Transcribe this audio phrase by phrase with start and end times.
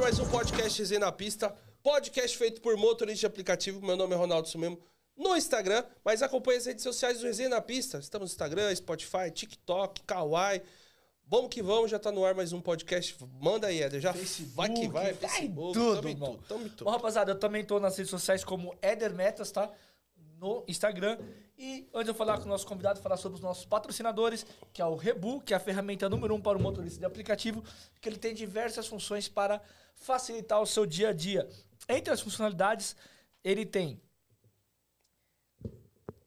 [0.00, 1.54] ar mais um podcast Resenha na Pista.
[1.82, 3.84] Podcast feito por motorista de aplicativo.
[3.84, 4.78] Meu nome é Ronaldo Sumemo.
[5.14, 7.98] No Instagram, mas acompanhe as redes sociais do Resenha na Pista.
[7.98, 10.62] Estamos no Instagram, Spotify, TikTok, Kawaii.
[11.26, 13.14] Vamos que vamos, já tá no ar mais um podcast.
[13.40, 14.00] Manda aí, Éder.
[14.00, 15.14] Já Facebook, vai que vai.
[15.14, 16.32] Facebook, tudo, tamo irmão.
[16.32, 16.84] tudo, tamo tudo.
[16.84, 19.70] Bom, rapaziada, eu também tô nas redes sociais como Eder Metas, tá?
[20.38, 21.18] No Instagram.
[21.62, 24.80] E antes de eu falar com o nosso convidado, falar sobre os nossos patrocinadores, que
[24.80, 27.62] é o Rebu, que é a ferramenta número um para o motorista de aplicativo,
[28.00, 29.60] que ele tem diversas funções para
[29.94, 31.46] facilitar o seu dia a dia.
[31.86, 32.96] Entre as funcionalidades,
[33.44, 34.00] ele tem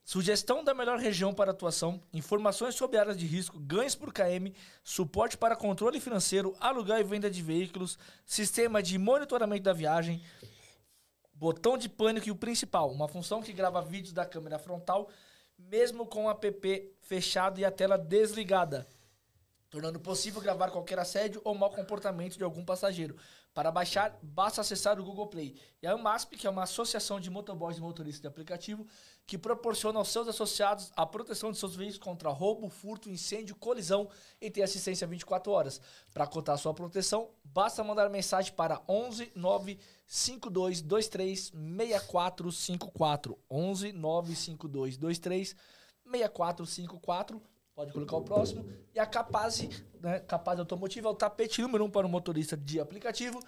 [0.06, 5.36] Sugestão da melhor região para atuação, informações sobre áreas de risco, ganhos por KM, suporte
[5.36, 10.22] para controle financeiro, aluguel e venda de veículos, sistema de monitoramento da viagem,
[11.34, 15.10] botão de pânico e o principal, uma função que grava vídeos da câmera frontal,
[15.58, 18.88] mesmo com o app fechado e a tela desligada,
[19.70, 23.16] tornando possível gravar qualquer assédio ou mau comportamento de algum passageiro.
[23.54, 25.56] Para baixar, basta acessar o Google Play.
[25.80, 28.88] E a AMASP, que é uma associação de motoboys e motoristas de aplicativo,
[29.28, 34.10] que proporciona aos seus associados a proteção de seus veículos contra roubo, furto, incêndio, colisão
[34.42, 35.80] e tem assistência 24 horas.
[36.12, 43.40] Para contar sua proteção, basta mandar mensagem para 11 952 23 6454.
[43.50, 45.56] 11 952 23
[46.06, 47.42] 6454.
[47.74, 48.64] Pode colocar o próximo.
[48.94, 49.68] E a Capaz,
[50.00, 50.20] né?
[50.20, 53.40] Capaz Automotiva é o tapete número um para o motorista de aplicativo.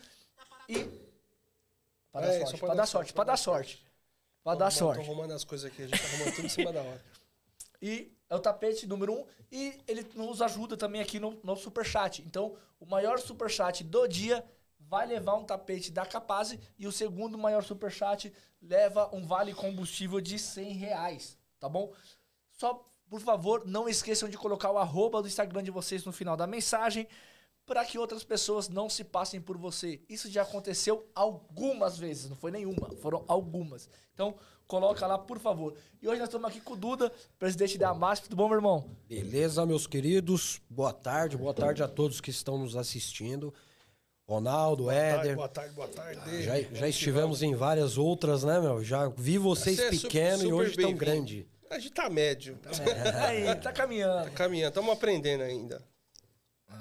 [0.67, 0.89] E.
[2.12, 3.85] Para É, dar sorte, para dar sorte, para dar sorte.
[4.44, 5.01] Para dar sorte.
[5.01, 7.03] arrumando as coisas aqui, a gente tá arrumando tudo em cima da hora.
[7.79, 9.25] E é o tapete número um.
[9.51, 12.23] E ele nos ajuda também aqui no, no superchat.
[12.25, 14.44] Então, o maior superchat do dia
[14.89, 16.57] vai levar um tapete da Capaz.
[16.77, 21.37] E o segundo maior superchat leva um vale combustível de 100 reais.
[21.59, 21.91] Tá bom?
[22.51, 26.37] Só, por favor, não esqueçam de colocar o arroba do Instagram de vocês no final
[26.37, 27.07] da mensagem.
[27.65, 29.99] Para que outras pessoas não se passem por você.
[30.07, 33.89] Isso já aconteceu algumas vezes, não foi nenhuma, foram algumas.
[34.13, 34.35] Então,
[34.67, 35.75] coloca lá, por favor.
[35.99, 38.25] E hoje nós estamos aqui com o Duda, presidente da MASP.
[38.25, 38.95] Tudo bom, meu irmão?
[39.07, 40.61] Beleza, meus queridos?
[40.69, 43.51] Boa tarde, boa tarde a todos que estão nos assistindo.
[44.27, 45.36] Ronaldo, Éder.
[45.36, 46.44] Boa tarde, boa tarde.
[46.44, 48.83] Já, já estivemos em várias outras, né, meu?
[48.83, 51.48] Já vi vocês Você é su- pequeno e super hoje tão grande.
[51.69, 52.57] A gente tá médio.
[53.27, 54.31] Aí, tá caminhando.
[54.31, 55.83] Caminhando, estamos aprendendo ainda.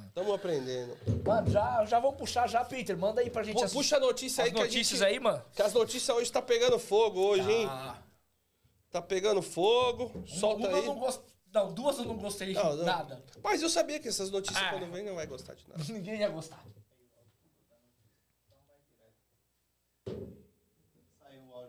[0.09, 0.97] Estamos aprendendo.
[1.25, 2.97] Mano, já, já vamos puxar já, Peter.
[2.97, 5.09] Manda aí pra gente Pu- as, Puxa a notícia as aí que a notícias gente...
[5.09, 5.43] aí, mano.
[5.55, 7.67] Que as notícias hoje tá pegando fogo hoje, hein?
[7.69, 7.99] Ah,
[8.91, 10.23] Tá pegando fogo.
[10.27, 10.75] Solta uma aí.
[10.87, 11.21] eu não gost...
[11.53, 12.85] Não, duas eu não gostei de Não, não.
[12.85, 13.23] nada.
[13.43, 14.71] Mas eu sabia que essas notícias, Ah.
[14.71, 15.83] quando vem, não vai gostar de nada.
[15.93, 16.63] Ninguém ia gostar.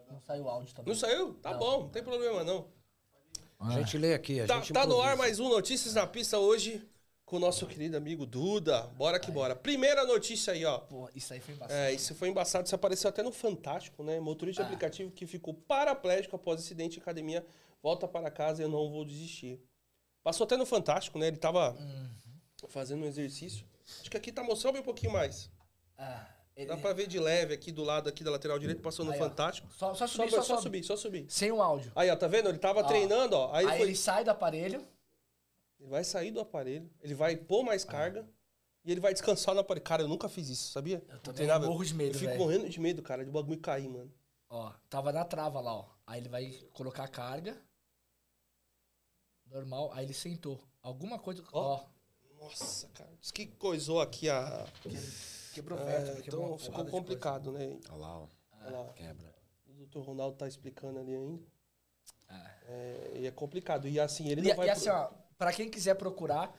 [0.10, 0.94] Não saiu o áudio também.
[0.94, 1.34] Não saiu?
[1.36, 1.60] Tá Não.
[1.60, 2.68] bom, não tem problema não.
[3.60, 6.38] A gente lê aqui, a Tá, gente tá no ar mais um Notícias na Pista
[6.38, 6.88] hoje
[7.26, 8.84] com o nosso querido amigo Duda.
[8.98, 9.56] Bora que bora.
[9.56, 10.78] Primeira notícia aí, ó.
[10.80, 11.80] Pô, isso aí foi embaçado.
[11.80, 14.20] É, isso foi embaçado, isso apareceu até no Fantástico, né?
[14.20, 17.46] Motorista de aplicativo que ficou paraplégico após acidente em academia,
[17.82, 19.60] volta para casa e eu não vou desistir.
[20.24, 21.28] Passou até no Fantástico, né?
[21.28, 21.76] Ele tava
[22.68, 23.66] fazendo um exercício.
[24.02, 25.50] Acho que aqui tá mostrando um pouquinho mais.
[25.98, 29.04] Ah, ele- Dá pra ver de leve aqui do lado aqui da lateral direita, passou
[29.06, 29.24] no Aí, ó.
[29.30, 29.68] Fantástico.
[29.74, 30.62] Só, só Só, subir, só, só, sobe.
[30.64, 31.26] subir, só subir.
[31.30, 31.92] Sem o áudio.
[31.96, 32.50] Aí, ó, tá vendo?
[32.50, 33.52] Ele tava treinando, ó.
[33.54, 34.88] Aí, Aí, ele, foi- ele sai do aparelho.
[35.80, 38.28] ele vai sair do aparelho, ele vai pôr mais carga
[38.84, 39.84] e ele vai descansar no aparelho.
[39.84, 41.04] Cara, eu nunca fiz isso, sabia?
[41.10, 42.40] Eu também morro de medo, Eu fico velho.
[42.42, 44.12] morrendo de medo, cara, de bagulho cair, mano.
[44.50, 45.86] Ó, tava na trava lá, ó.
[46.08, 47.58] Aí ele vai colocar a carga.
[49.48, 49.92] Normal.
[49.94, 50.60] Aí ele sentou.
[50.82, 51.44] Alguma coisa.
[51.52, 51.84] Ó.
[52.40, 53.10] Nossa, cara.
[53.20, 54.66] Diz que coisou aqui a.
[55.56, 57.78] Quebrou É, vértebra, então uma ficou complicado, né?
[57.90, 58.28] Olha lá, ó.
[58.62, 58.94] Olha lá.
[58.94, 59.34] Quebra.
[59.70, 61.42] O doutor Ronaldo tá explicando ali ainda.
[62.28, 62.52] Ah.
[62.68, 63.88] É, e é complicado.
[63.88, 64.70] E assim, ele E, não e vai.
[64.70, 66.54] assim, ó, pra quem quiser procurar,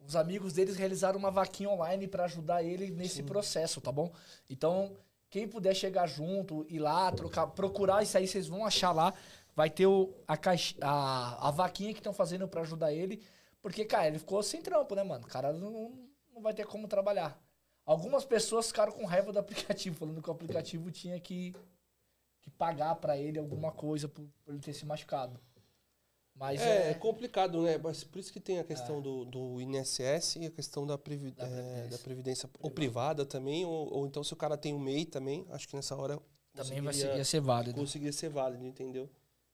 [0.00, 4.12] os amigos deles realizaram uma vaquinha online pra ajudar ele nesse processo, tá bom?
[4.48, 4.96] Então,
[5.28, 9.14] quem puder chegar junto, ir lá, trocar, procurar isso aí, vocês vão achar lá.
[9.54, 13.22] Vai ter o, a, caixa, a, a vaquinha que estão fazendo pra ajudar ele.
[13.62, 15.24] Porque, cara, ele ficou sem trampo, né, mano?
[15.24, 15.92] O cara não,
[16.34, 17.38] não vai ter como trabalhar.
[17.90, 21.52] Algumas pessoas ficaram com raiva do aplicativo, falando que o aplicativo tinha que,
[22.40, 25.40] que pagar pra ele alguma coisa por, por ele ter se machucado.
[26.36, 27.76] Mas É, é, é complicado, né?
[27.78, 31.32] Mas por isso que tem a questão do, do INSS e a questão da, previ-
[31.32, 31.90] Da é, previdência.
[31.90, 35.44] da previdência ou privada também, ou, ou então se o cara tem um MEI também,
[35.50, 36.16] acho que nessa hora
[36.54, 37.74] também vai ser, válido.
[37.80, 39.10] conseguiria ser válido, entendeu?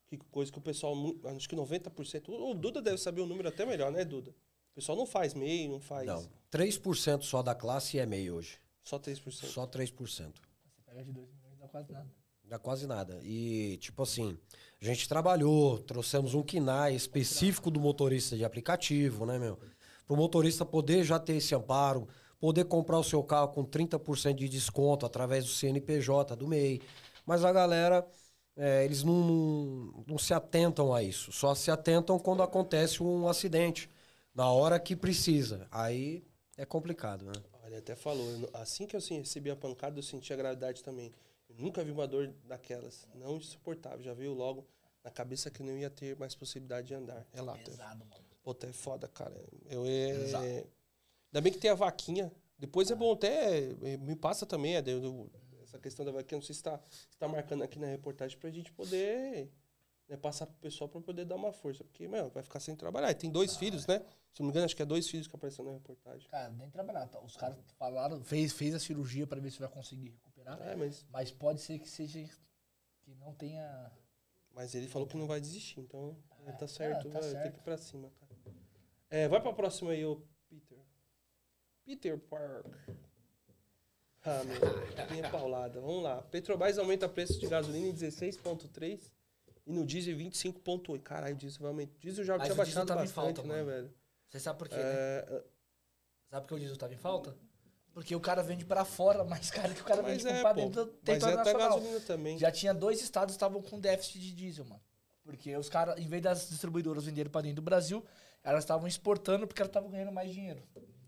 [0.08, 0.94] Que coisa que o pessoal,
[1.34, 4.34] acho que 90%, o o Duda deve saber o número até melhor, né, Duda?
[4.76, 8.58] O pessoal não faz MEI, não faz Não, 3% só da classe é MEI hoje.
[8.84, 9.46] só 3%.
[9.46, 9.96] Só 3%.
[9.96, 12.06] Você pega de 2 milhões, dá quase nada.
[12.44, 13.20] Dá quase nada.
[13.22, 14.36] E, tipo assim,
[14.78, 19.58] a gente trabalhou, trouxemos um KINAI específico do motorista de aplicativo, né, meu?
[20.06, 22.06] Pro motorista poder já ter esse amparo.
[22.38, 26.82] Poder comprar o seu carro com 30% de desconto através do CNPJ, do MEI.
[27.24, 28.06] Mas a galera,
[28.54, 31.32] é, eles não, não, não se atentam a isso.
[31.32, 33.88] Só se atentam quando acontece um acidente,
[34.36, 35.66] na hora que precisa.
[35.70, 36.22] Aí
[36.56, 37.32] é complicado, né?
[37.64, 41.12] Ele até falou, assim que eu sim, recebi a pancada, eu senti a gravidade também.
[41.48, 44.02] Eu nunca vi uma dor daquelas, não insuportável.
[44.02, 44.64] Já veio logo
[45.02, 47.26] na cabeça que não ia ter mais possibilidade de andar.
[47.32, 47.70] Relato.
[47.70, 48.24] Pesado, mano.
[48.42, 49.34] Puta, é foda, cara.
[49.68, 50.10] Eu é...
[50.10, 50.44] Exato.
[50.44, 52.30] Ainda bem que tem a vaquinha.
[52.58, 53.58] Depois é bom até.
[53.82, 55.30] eh, Me passa também, é, eu- eu-
[55.62, 56.38] essa questão da vaquinha.
[56.38, 59.50] Não sei se tá, se tá marcando aqui na reportagem pra gente poder
[60.08, 61.82] né, passar pro pessoal pra poder dar uma força.
[61.84, 63.10] Porque, meu, vai ficar sem trabalhar.
[63.10, 63.98] E tem dois filhos, né?
[64.32, 66.28] Se não me engano, acho que é dois filhos que apareceram na reportagem.
[66.28, 67.06] Cara, nem trabalhar.
[67.08, 67.20] tá?
[67.20, 70.60] Os caras falaram, fez, fez a cirurgia pra ver se vai conseguir recuperar.
[70.62, 72.28] É, mas, Mas pode ser que seja.
[73.02, 73.90] Que não tenha.
[74.52, 75.80] mas ele falou que não vai desistir.
[75.80, 77.08] Então, é, tá Ah, certo.
[77.10, 78.26] tá vai, Tem que ir pra cima, cara.
[79.08, 80.78] É, vai pra próxima aí, ô Peter.
[81.84, 82.66] Peter Park.
[84.24, 84.60] Ah, meu,
[85.12, 85.80] minha paulada.
[85.80, 86.20] Vamos lá.
[86.22, 89.00] Petrobras aumenta preço de gasolina em 16,3
[89.66, 91.02] e no diesel 25,8.
[91.02, 91.96] Caralho, o diesel vai aumentar.
[91.96, 93.66] O diesel já Mas tinha o diesel baixado tava em bastante, falta, né, mano.
[93.66, 93.94] velho?
[94.28, 94.82] Você sabe por quê, né?
[94.84, 95.44] É,
[96.30, 97.36] Sabe por que o diesel tava em falta?
[97.92, 100.52] Porque o cara vende pra fora mais caro que o cara mas vende é, pra
[100.54, 100.60] pô.
[100.60, 101.68] dentro do Mas é território nacional.
[101.78, 102.38] gasolina também.
[102.38, 104.82] Já tinha dois estados que estavam com déficit de diesel, mano.
[105.22, 108.04] Porque os caras, em vez das distribuidoras venderem pra dentro do Brasil,
[108.44, 110.62] elas estavam exportando porque elas estavam ganhando mais dinheiro.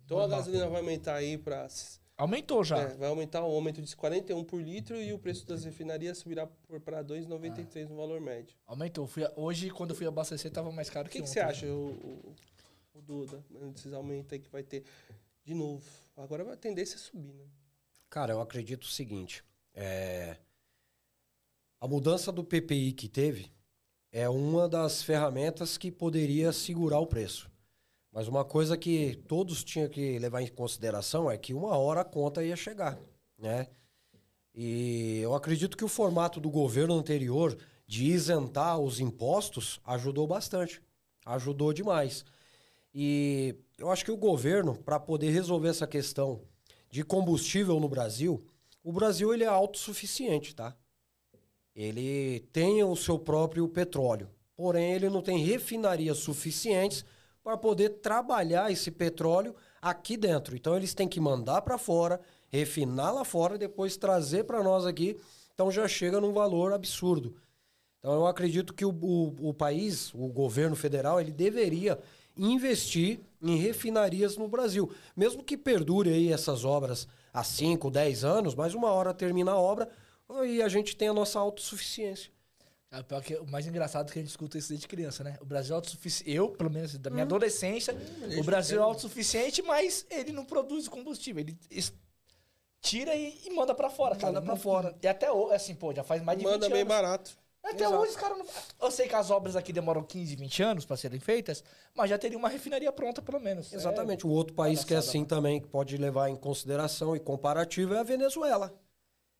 [0.04, 1.68] Então a gasolina vai aumentar aí pra...
[2.18, 2.78] Aumentou já.
[2.80, 6.48] É, vai aumentar o aumento de 41 por litro e o preço das refinarias subirá
[6.84, 8.56] pra 2,93 no valor médio.
[8.66, 9.06] Aumentou.
[9.06, 11.32] Fui hoje, quando eu fui abastecer, tava mais caro O que, que, que ontem.
[11.32, 12.34] você acha, o, o,
[12.94, 14.82] o Duda, desses aumentos aí que vai ter
[15.44, 15.84] de novo?
[16.16, 17.44] Agora a tendência é subir, né?
[18.10, 20.36] Cara, eu acredito o seguinte: é,
[21.80, 23.52] a mudança do PPI que teve
[24.10, 27.48] é uma das ferramentas que poderia segurar o preço.
[28.18, 32.04] Mas uma coisa que todos tinham que levar em consideração é que uma hora a
[32.04, 32.98] conta ia chegar,
[33.38, 33.68] né?
[34.52, 37.56] E eu acredito que o formato do governo anterior
[37.86, 40.82] de isentar os impostos ajudou bastante.
[41.24, 42.24] Ajudou demais.
[42.92, 46.40] E eu acho que o governo, para poder resolver essa questão
[46.90, 48.44] de combustível no Brasil,
[48.82, 50.76] o Brasil ele é autossuficiente, tá?
[51.72, 57.04] Ele tem o seu próprio petróleo, porém ele não tem refinarias suficientes
[57.48, 60.54] para poder trabalhar esse petróleo aqui dentro.
[60.54, 64.84] Então eles têm que mandar para fora, refinar lá fora e depois trazer para nós
[64.84, 65.18] aqui.
[65.54, 67.34] Então já chega num valor absurdo.
[67.98, 71.98] Então eu acredito que o, o, o país, o governo federal, ele deveria
[72.36, 74.92] investir em refinarias no Brasil.
[75.16, 79.58] Mesmo que perdure aí essas obras há 5, 10 anos, mas uma hora termina a
[79.58, 79.88] obra
[80.44, 82.30] e a gente tem a nossa autossuficiência.
[82.90, 85.36] É, pior que, o mais engraçado é que a gente escuta isso desde criança, né?
[85.42, 86.30] O Brasil é autossuficiente.
[86.30, 87.12] Eu, pelo menos da Hum.
[87.14, 87.94] minha adolescência,
[88.38, 91.40] o Brasil é autossuficiente, mas ele não produz combustível.
[91.40, 91.58] Ele
[92.80, 94.32] tira e, e manda pra fora, cara.
[94.32, 94.96] Manda pra fora.
[95.02, 96.88] E até hoje, assim, pô, já faz mais de 20 Manda bem anos.
[96.88, 97.38] barato.
[97.62, 97.96] Até Exato.
[98.00, 98.46] hoje os caras não.
[98.80, 101.62] Eu sei que as obras aqui demoram 15, 20 anos pra serem feitas,
[101.94, 103.70] mas já teria uma refinaria pronta, pelo menos.
[103.72, 104.26] Exatamente.
[104.26, 107.98] Um outro país que é assim também, que pode levar em consideração e comparativo, é
[107.98, 108.72] a Venezuela.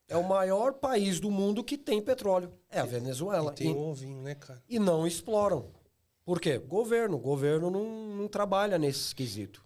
[0.09, 2.53] É o maior país do mundo que tem petróleo.
[2.71, 3.53] É a Venezuela.
[3.53, 4.62] E tem E- um ovinho, né, cara?
[4.69, 5.71] e não exploram.
[6.25, 6.59] Por quê?
[6.59, 7.17] Governo.
[7.17, 7.85] O governo não,
[8.17, 9.65] não trabalha nesse quesito.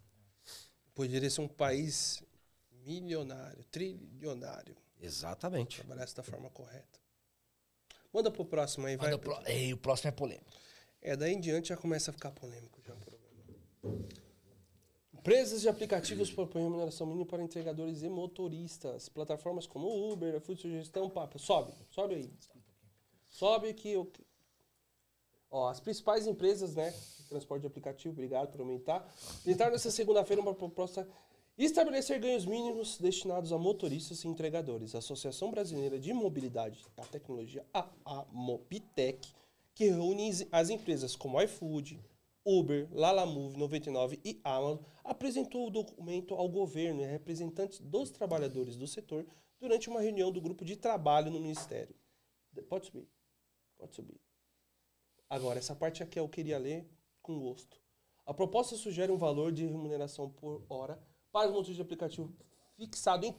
[0.95, 2.23] Poderia ser um país
[2.85, 4.77] milionário, trilionário.
[5.01, 5.79] Exatamente.
[5.79, 7.01] Trabalhasse da forma correta.
[8.13, 9.17] Manda pro próximo aí, vai.
[9.17, 10.51] Pro- Ei, o próximo é polêmico.
[11.01, 14.07] É, daí em diante já começa a ficar polêmico já o programa.
[15.23, 19.09] Empresas de aplicativos propõem remuneração mínima para entregadores e motoristas.
[19.09, 21.39] Plataformas como Uber, Food Sugestão, Papa.
[21.39, 22.31] Sobe, sobe aí.
[23.29, 24.11] Sobe que eu...
[25.49, 29.09] Ó, as principais empresas, né, de transporte de aplicativo, obrigado por aumentar,
[29.45, 31.09] tentaram nessa segunda-feira uma proposta
[31.57, 34.93] estabelecer ganhos mínimos destinados a motoristas e entregadores.
[34.97, 39.33] A Associação Brasileira de Mobilidade e a Tecnologia, a AMOBITEC,
[39.73, 42.01] que reúne as empresas como iFood,
[42.45, 48.77] Uber, Lalamove 99 e Amazon, apresentou o documento ao governo e a representantes dos trabalhadores
[48.77, 49.27] do setor
[49.61, 51.95] durante uma reunião do grupo de trabalho no Ministério.
[52.69, 53.09] Pode subir.
[53.79, 54.21] Pode subir.
[55.31, 56.87] Agora, essa parte aqui eu queria ler
[57.23, 57.81] com gosto.
[58.27, 62.35] A proposta sugere um valor de remuneração por hora para os motores de aplicativo
[62.77, 63.37] fixado em R$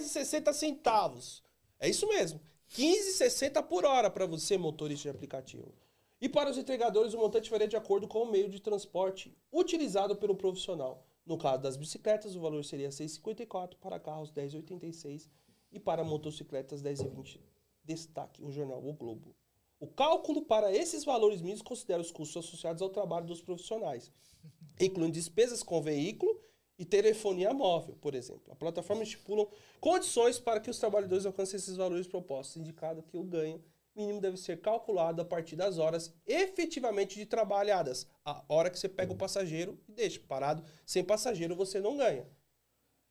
[0.00, 1.42] 15,60.
[1.78, 2.40] É isso mesmo.
[2.68, 5.72] R$ 15,60 por hora para você, motorista de aplicativo.
[6.20, 10.16] E para os entregadores, o montante varia de acordo com o meio de transporte utilizado
[10.16, 11.06] pelo profissional.
[11.26, 15.28] No caso das bicicletas, o valor seria R$ 6,54, para carros R$ 10,86
[15.72, 17.40] e para motocicletas R$ 10,20.
[17.82, 19.34] Destaque o jornal O Globo.
[19.80, 24.10] O cálculo para esses valores mínimos considera os custos associados ao trabalho dos profissionais,
[24.80, 26.40] incluindo despesas com veículo
[26.78, 28.52] e telefonia móvel, por exemplo.
[28.52, 29.46] A plataforma estipula
[29.80, 33.62] condições para que os trabalhadores alcancem esses valores propostos, indicado que o ganho
[33.94, 38.06] mínimo deve ser calculado a partir das horas efetivamente de trabalhadas.
[38.24, 42.26] A hora que você pega o passageiro e deixa parado, sem passageiro você não ganha.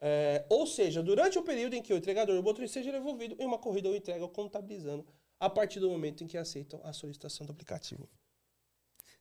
[0.02, 3.46] É, ou seja, durante o período em que o entregador ou motorista seja envolvido em
[3.46, 5.06] uma corrida ou entrega, contabilizando
[5.40, 8.10] a partir do momento em que aceitam a solicitação do aplicativo.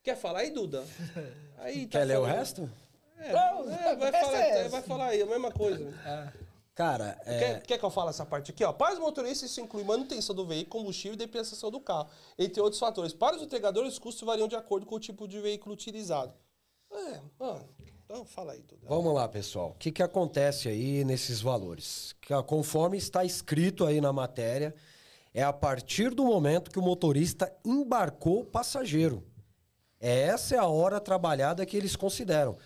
[0.03, 0.83] Quer falar aí, Duda?
[1.59, 2.35] Aí, tá Quer ler o falando.
[2.37, 2.69] resto?
[3.17, 4.69] É, Não, é, vai, falar, é essa.
[4.69, 5.93] vai falar aí, a mesma coisa.
[6.75, 8.63] Cara, é, Quer, quer que eu fale essa parte aqui?
[8.63, 8.73] Ó?
[8.73, 12.79] Para os motoristas, isso inclui manutenção do veículo, combustível e depreciação do carro, entre outros
[12.79, 13.13] fatores.
[13.13, 16.33] Para os entregadores, os custos variam de acordo com o tipo de veículo utilizado.
[16.91, 17.69] É, mano,
[18.03, 18.87] então fala aí, Duda.
[18.87, 19.69] Vamos lá, pessoal.
[19.69, 22.15] O que, que acontece aí nesses valores?
[22.19, 24.73] Que, conforme está escrito aí na matéria,
[25.31, 29.23] é a partir do momento que o motorista embarcou o passageiro.
[29.99, 32.57] Essa é a hora trabalhada que eles consideram.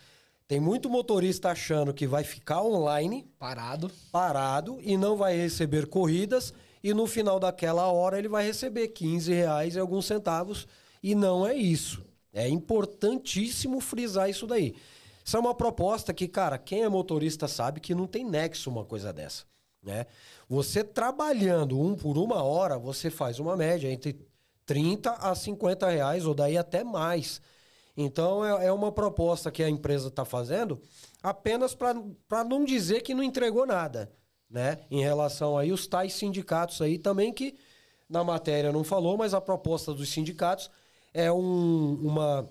[0.48, 3.92] Tem muito motorista achando que vai ficar online, Parado.
[4.12, 9.34] parado, e não vai receber corridas, e no final daquela hora ele vai receber 15
[9.34, 10.66] reais e alguns centavos,
[11.04, 12.02] e não é isso.
[12.32, 14.74] É importantíssimo frisar isso daí.
[15.26, 18.86] Isso é uma proposta que, cara, quem é motorista sabe que não tem nexo uma
[18.86, 19.44] coisa dessa,
[19.84, 20.06] né?
[20.48, 24.18] Você trabalhando um por uma hora, você faz uma média entre
[24.66, 27.42] 30 a 50 reais, ou daí até mais.
[27.98, 30.80] Então é, é uma proposta que a empresa está fazendo
[31.24, 34.12] apenas para não dizer que não entregou nada,
[34.48, 34.80] né?
[34.92, 37.56] Em relação aí os tais sindicatos aí também que
[38.08, 40.70] na matéria não falou, mas a proposta dos sindicatos
[41.12, 42.48] é um, uma,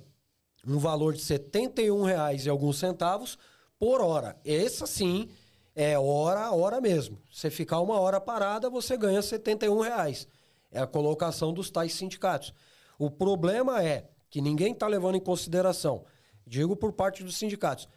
[0.67, 3.39] um valor de 71 reais e alguns centavos
[3.79, 4.37] por hora.
[4.45, 5.29] Essa sim
[5.77, 7.19] é hora a hora mesmo.
[7.33, 10.27] Você ficar uma hora parada, você ganha 71 reais.
[10.73, 12.53] É a colocação dos tais sindicatos.
[12.99, 16.05] O problema é que ninguém está levando em consideração,
[16.47, 17.89] digo por parte dos sindicatos,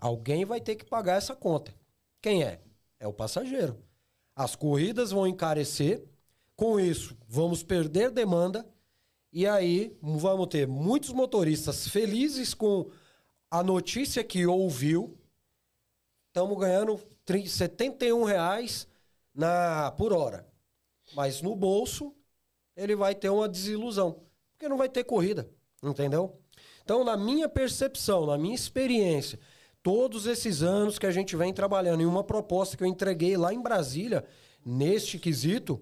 [0.00, 1.74] alguém vai ter que pagar essa conta.
[2.22, 2.62] Quem é?
[2.98, 3.78] É o passageiro.
[4.34, 6.02] As corridas vão encarecer,
[6.56, 8.66] com isso vamos perder demanda
[9.30, 12.90] e aí vamos ter muitos motoristas felizes com
[13.50, 15.18] a notícia que ouviu.
[16.28, 16.98] Estamos ganhando
[17.46, 18.88] 71 reais
[19.34, 20.48] na, por hora.
[21.14, 22.14] Mas no bolso
[22.74, 24.22] ele vai ter uma desilusão,
[24.52, 25.46] porque não vai ter corrida,
[25.82, 26.38] entendeu?
[26.82, 29.38] Então, na minha percepção, na minha experiência,
[29.82, 33.52] todos esses anos que a gente vem trabalhando em uma proposta que eu entreguei lá
[33.52, 34.24] em Brasília,
[34.64, 35.80] neste quesito,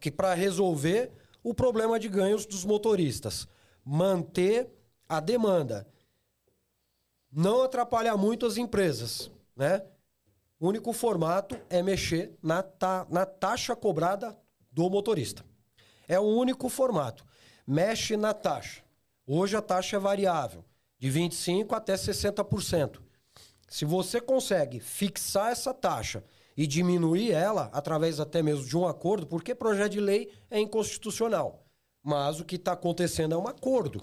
[0.00, 1.10] que para resolver
[1.42, 3.46] o problema de ganhos dos motoristas,
[3.84, 4.68] manter
[5.08, 5.86] a demanda,
[7.30, 9.82] não atrapalhar muito as empresas, né?
[10.58, 14.36] O único formato é mexer na, ta na taxa cobrada
[14.72, 15.44] do motorista.
[16.08, 17.26] É o único formato.
[17.66, 18.82] Mexe na taxa.
[19.26, 20.64] Hoje a taxa é variável,
[20.98, 23.00] de 25% até 60%.
[23.68, 26.22] Se você consegue fixar essa taxa
[26.56, 31.64] e diminuir ela, através até mesmo de um acordo, porque projeto de lei é inconstitucional.
[32.02, 34.00] Mas o que está acontecendo é um acordo.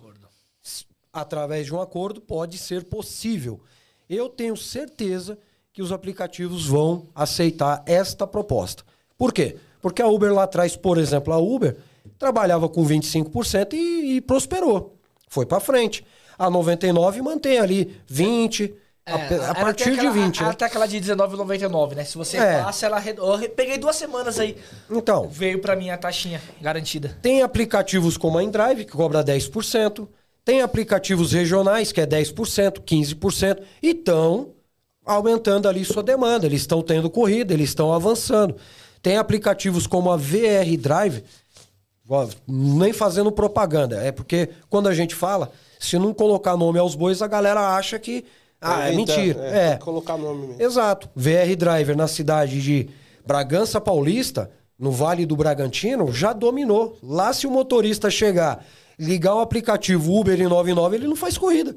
[0.61, 3.61] S- Através de um acordo pode ser possível.
[4.09, 5.37] Eu tenho certeza
[5.71, 8.83] que os aplicativos vão aceitar esta proposta.
[9.17, 9.57] Por quê?
[9.81, 11.77] Porque a Uber lá atrás, por exemplo, a Uber
[12.19, 14.97] trabalhava com 25% e, e prosperou.
[15.33, 16.05] Foi para frente.
[16.37, 18.71] A 99 mantém ali 20,
[19.03, 20.43] a, pe- a ela partir tem aquela- de 20.
[20.43, 20.49] né?
[20.49, 22.03] Até aquela de R$19,99, né?
[22.03, 22.61] Se você É.
[22.61, 23.03] passa, ela.
[23.03, 24.55] Eu peguei duas semanas aí.
[24.91, 27.17] Então, Veio pra mim a taxinha garantida.
[27.19, 30.07] Tem aplicativos como a Endrive, que cobra 10%.
[30.45, 33.63] Tem aplicativos regionais, que é 10%, 15%.
[33.81, 34.51] E estão
[35.03, 36.45] aumentando ali sua demanda.
[36.45, 38.55] Eles estão tendo corrida, eles estão avançando.
[39.01, 41.23] Tem aplicativos como a VR Drive,
[42.47, 44.01] nem fazendo propaganda.
[44.03, 47.97] É porque quando a gente fala, se não colocar nome aos bois, a galera acha
[47.97, 48.25] que
[48.63, 49.45] ah, é, então, mentira.
[49.45, 50.61] É, É, que colocar nome mesmo.
[50.61, 51.09] Exato.
[51.15, 52.89] VR Driver na cidade de
[53.25, 56.97] Bragança Paulista, no Vale do Bragantino, já dominou.
[57.03, 58.65] Lá, se o motorista chegar,
[58.97, 61.75] ligar o aplicativo Uber em 99, ele não faz corrida.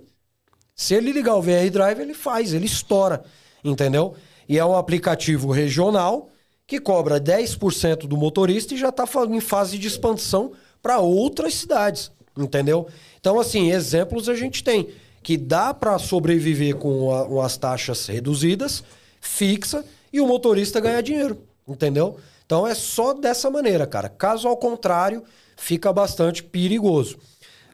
[0.75, 3.25] Se ele ligar o VR Driver, ele faz, ele estoura.
[3.65, 4.15] Entendeu?
[4.49, 6.29] E é um aplicativo regional
[6.67, 10.53] que cobra 10% do motorista e já está em fase de expansão
[10.83, 12.11] para outras cidades.
[12.37, 12.87] Entendeu?
[13.21, 14.89] Então, assim, exemplos a gente tem.
[15.23, 18.85] Que dá para sobreviver com a- as taxas reduzidas,
[19.21, 21.39] fixa, e o motorista ganhar dinheiro.
[21.67, 22.17] Entendeu?
[22.45, 24.09] Então é só dessa maneira, cara.
[24.09, 25.25] Caso ao contrário,
[25.57, 27.19] fica bastante perigoso.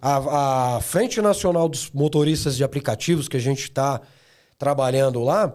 [0.01, 4.01] A, a Frente Nacional dos Motoristas de Aplicativos, que a gente está
[4.59, 5.55] trabalhando lá,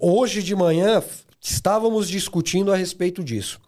[0.00, 1.02] hoje de manhã
[1.42, 3.60] estávamos discutindo a respeito disso.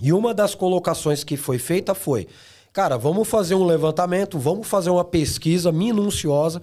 [0.00, 2.28] E uma das colocações que foi feita foi:
[2.72, 6.62] cara, vamos fazer um levantamento, vamos fazer uma pesquisa minuciosa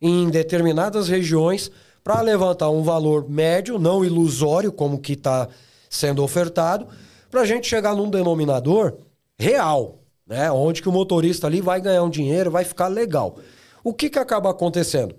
[0.00, 1.70] em determinadas regiões
[2.02, 5.48] para levantar um valor médio, não ilusório, como que está
[5.88, 6.88] sendo ofertado,
[7.30, 8.96] para a gente chegar num denominador
[9.38, 10.50] real, né?
[10.50, 13.38] Onde que o motorista ali vai ganhar um dinheiro, vai ficar legal.
[13.84, 15.14] O que, que acaba acontecendo?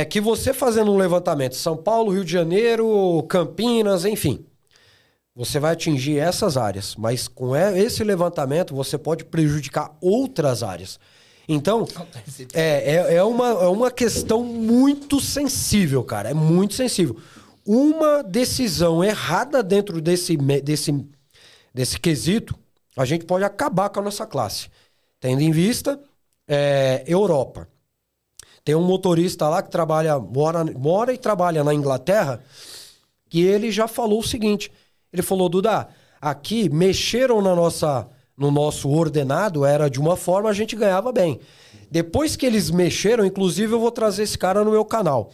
[0.00, 4.46] É que você fazendo um levantamento, São Paulo, Rio de Janeiro, Campinas, enfim,
[5.36, 10.98] você vai atingir essas áreas, mas com esse levantamento você pode prejudicar outras áreas.
[11.46, 11.86] Então,
[12.54, 16.30] é, é, é, uma, é uma questão muito sensível, cara.
[16.30, 17.20] É muito sensível.
[17.66, 21.06] Uma decisão errada dentro desse, desse,
[21.74, 22.58] desse quesito,
[22.96, 24.70] a gente pode acabar com a nossa classe.
[25.20, 26.00] Tendo em vista
[26.48, 27.68] é, Europa.
[28.70, 32.40] Tem um motorista lá que trabalha, mora, mora e trabalha na Inglaterra,
[33.28, 34.70] que ele já falou o seguinte:
[35.12, 35.88] ele falou, Duda,
[36.20, 38.06] aqui mexeram na nossa,
[38.38, 41.40] no nosso ordenado, era de uma forma, a gente ganhava bem.
[41.90, 45.32] Depois que eles mexeram, inclusive eu vou trazer esse cara no meu canal.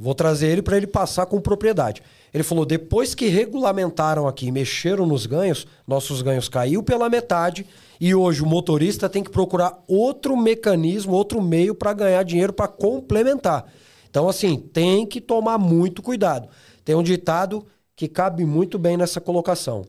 [0.00, 2.02] Vou trazer ele para ele passar com propriedade.
[2.32, 7.66] Ele falou: depois que regulamentaram aqui, mexeram nos ganhos, nossos ganhos caiu pela metade
[8.00, 12.68] e hoje o motorista tem que procurar outro mecanismo, outro meio para ganhar dinheiro para
[12.68, 13.66] complementar.
[14.08, 16.48] Então, assim, tem que tomar muito cuidado.
[16.84, 19.84] Tem um ditado que cabe muito bem nessa colocação.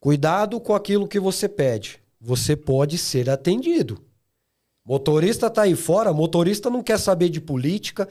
[0.00, 2.00] Cuidado com aquilo que você pede.
[2.20, 4.00] Você pode ser atendido.
[4.86, 8.08] Motorista tá aí fora, motorista não quer saber de política.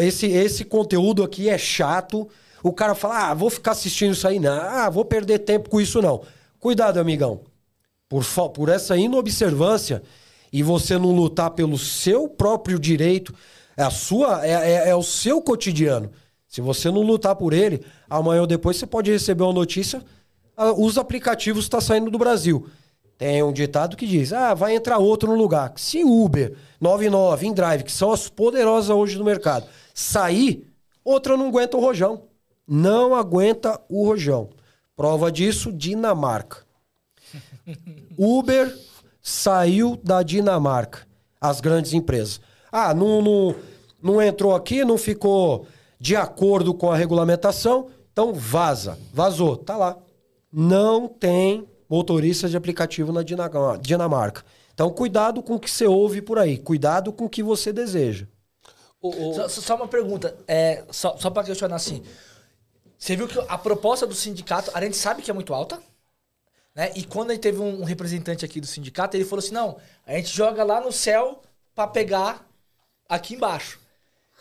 [0.00, 2.28] Esse, esse conteúdo aqui é chato.
[2.62, 4.52] O cara fala: ah, vou ficar assistindo isso aí, não.
[4.52, 6.22] Ah, vou perder tempo com isso, não.
[6.58, 7.42] Cuidado, amigão.
[8.14, 10.00] Por, por essa inobservância
[10.52, 13.34] e você não lutar pelo seu próprio direito,
[13.76, 16.12] é, a sua, é, é, é o seu cotidiano.
[16.46, 20.00] Se você não lutar por ele, amanhã ou depois você pode receber uma notícia:
[20.56, 22.68] ah, os aplicativos estão tá saindo do Brasil.
[23.18, 25.72] Tem um ditado que diz: ah, vai entrar outro no lugar.
[25.74, 30.72] Se Uber, 99, InDrive, que são as poderosas hoje no mercado, sair,
[31.04, 32.22] outra não aguenta o rojão.
[32.64, 34.50] Não aguenta o rojão.
[34.94, 36.64] Prova disso, Dinamarca.
[38.18, 38.76] Uber
[39.22, 41.06] saiu da Dinamarca,
[41.40, 42.40] as grandes empresas.
[42.70, 43.54] Ah, não, não,
[44.02, 45.66] não entrou aqui, não ficou
[45.98, 48.98] de acordo com a regulamentação, então vaza.
[49.12, 49.96] Vazou, tá lá.
[50.52, 53.22] Não tem motorista de aplicativo na
[53.80, 54.44] Dinamarca.
[54.72, 56.58] Então, cuidado com o que você ouve por aí.
[56.58, 58.26] Cuidado com o que você deseja.
[59.00, 59.34] O, o...
[59.34, 62.02] Só, só, uma pergunta, é, só, só para questionar assim.
[62.98, 65.80] Você viu que a proposta do sindicato, a gente sabe que é muito alta,
[66.74, 66.90] né?
[66.96, 70.14] E quando a gente teve um representante aqui do sindicato, ele falou assim: não, a
[70.14, 71.40] gente joga lá no céu
[71.74, 72.46] para pegar
[73.08, 73.78] aqui embaixo.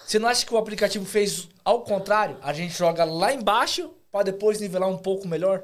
[0.06, 2.38] Você não acha que o aplicativo fez ao contrário?
[2.41, 5.63] A gente joga lá embaixo para depois nivelar um pouco melhor?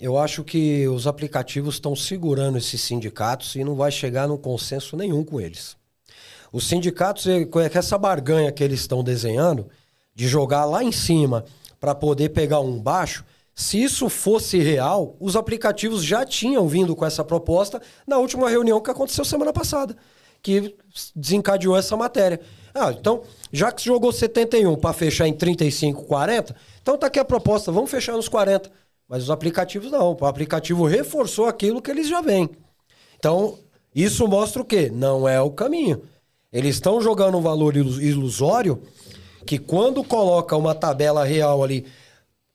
[0.00, 4.96] Eu acho que os aplicativos estão segurando esses sindicatos e não vai chegar num consenso
[4.96, 5.76] nenhum com eles.
[6.52, 9.68] Os sindicatos, com essa barganha que eles estão desenhando,
[10.14, 11.44] de jogar lá em cima
[11.80, 13.24] para poder pegar um baixo,
[13.58, 18.80] se isso fosse real, os aplicativos já tinham vindo com essa proposta na última reunião
[18.80, 19.96] que aconteceu semana passada,
[20.40, 20.76] que
[21.16, 22.40] desencadeou essa matéria.
[22.72, 27.24] Ah, então, já que jogou 71 para fechar em 35, 40, então tá aqui a
[27.24, 28.70] proposta, vamos fechar nos 40.
[29.08, 30.16] Mas os aplicativos não.
[30.18, 32.48] O aplicativo reforçou aquilo que eles já vêm.
[33.18, 33.58] Então,
[33.92, 34.88] isso mostra o quê?
[34.88, 36.00] Não é o caminho.
[36.52, 38.80] Eles estão jogando um valor ilusório
[39.44, 41.86] que quando coloca uma tabela real ali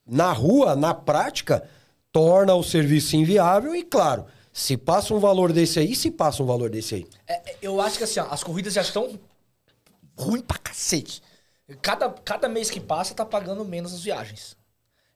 [0.05, 1.67] na rua, na prática,
[2.11, 6.45] torna o serviço inviável e, claro, se passa um valor desse aí, se passa um
[6.45, 7.07] valor desse aí.
[7.27, 9.19] É, eu acho que assim, ó, as corridas já estão
[10.17, 11.21] ruim pra cacete.
[11.81, 14.55] Cada, cada mês que passa, tá pagando menos as viagens.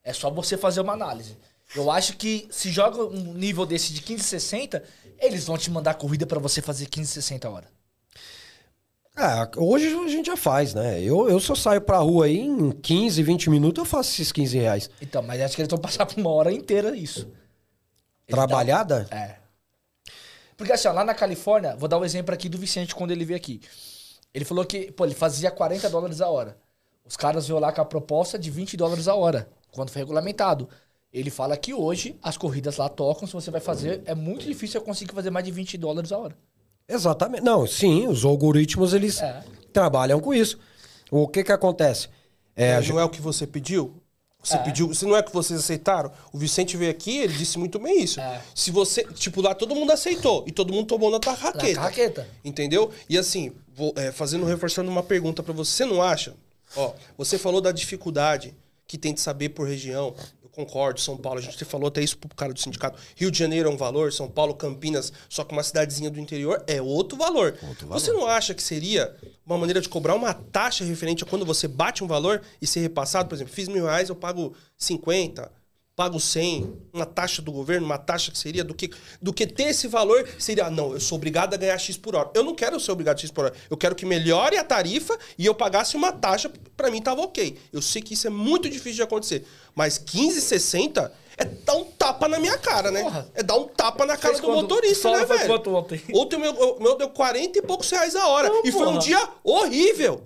[0.02, 1.36] É só você fazer uma análise.
[1.74, 4.82] Eu acho que se joga um nível desse de 15, 60,
[5.20, 7.77] eles vão te mandar corrida para você fazer 15, 60 horas.
[9.18, 11.02] É, hoje a gente já faz, né?
[11.02, 14.58] Eu, eu só saio pra rua aí em 15, 20 minutos, eu faço esses 15
[14.58, 14.90] reais.
[15.02, 17.20] Então, mas acho que eles vão passar por uma hora inteira isso.
[17.20, 17.34] Eles
[18.28, 19.08] Trabalhada?
[19.10, 19.18] Dão...
[19.18, 19.38] É.
[20.56, 23.24] Porque assim, ó, lá na Califórnia, vou dar um exemplo aqui do Vicente quando ele
[23.24, 23.60] veio aqui.
[24.32, 26.56] Ele falou que, pô, ele fazia 40 dólares a hora.
[27.04, 30.68] Os caras veio lá com a proposta de 20 dólares a hora, quando foi regulamentado.
[31.12, 34.80] Ele fala que hoje as corridas lá tocam, se você vai fazer, é muito difícil
[34.80, 36.36] eu conseguir fazer mais de 20 dólares a hora.
[36.88, 37.42] Exatamente.
[37.42, 39.44] Não, sim, os algoritmos eles é.
[39.72, 40.58] trabalham com isso.
[41.10, 42.08] O que que acontece?
[42.56, 43.94] É, não é o que você pediu?
[44.42, 44.58] Você é.
[44.58, 48.02] pediu, se não é que vocês aceitaram, o Vicente veio aqui, ele disse muito bem
[48.02, 48.20] isso.
[48.20, 48.40] É.
[48.54, 51.74] Se você, tipo, lá todo mundo aceitou e todo mundo tomou na tua raqueta.
[51.74, 52.28] Na raqueta.
[52.44, 52.90] Entendeu?
[53.08, 56.34] E assim, vou, é, fazendo, reforçando uma pergunta para você, você não acha?
[56.76, 58.54] Ó, você falou da dificuldade
[58.86, 60.14] que tem de saber por região.
[60.58, 62.98] Concordo, São Paulo, a gente falou até isso pro cara do sindicato.
[63.14, 66.64] Rio de Janeiro é um valor, São Paulo, Campinas, só que uma cidadezinha do interior
[66.66, 67.56] é outro valor.
[67.62, 68.00] Outro valor.
[68.00, 69.14] Você não acha que seria
[69.46, 72.80] uma maneira de cobrar uma taxa referente a quando você bate um valor e ser
[72.80, 73.28] repassado?
[73.28, 75.48] Por exemplo, fiz mil reais, eu pago 50,
[75.98, 78.88] pago 100, uma taxa do governo, uma taxa que seria do que,
[79.20, 82.14] do que ter esse valor seria, ah, não, eu sou obrigado a ganhar X por
[82.14, 82.30] hora.
[82.34, 83.54] Eu não quero ser obrigado a X por hora.
[83.68, 87.58] Eu quero que melhore a tarifa e eu pagasse uma taxa, pra mim tava ok.
[87.72, 89.44] Eu sei que isso é muito difícil de acontecer.
[89.74, 93.02] Mas 15,60 é dar um tapa na minha cara, né?
[93.02, 93.28] Porra.
[93.34, 95.46] É dar um tapa na cara Fez do quanto- motorista, né, velho?
[95.48, 96.00] quanto ontem?
[96.14, 98.48] Ontem o meu, o meu deu 40 e poucos reais a hora.
[98.48, 98.98] Não, e foi um porra.
[99.00, 100.22] dia horrível.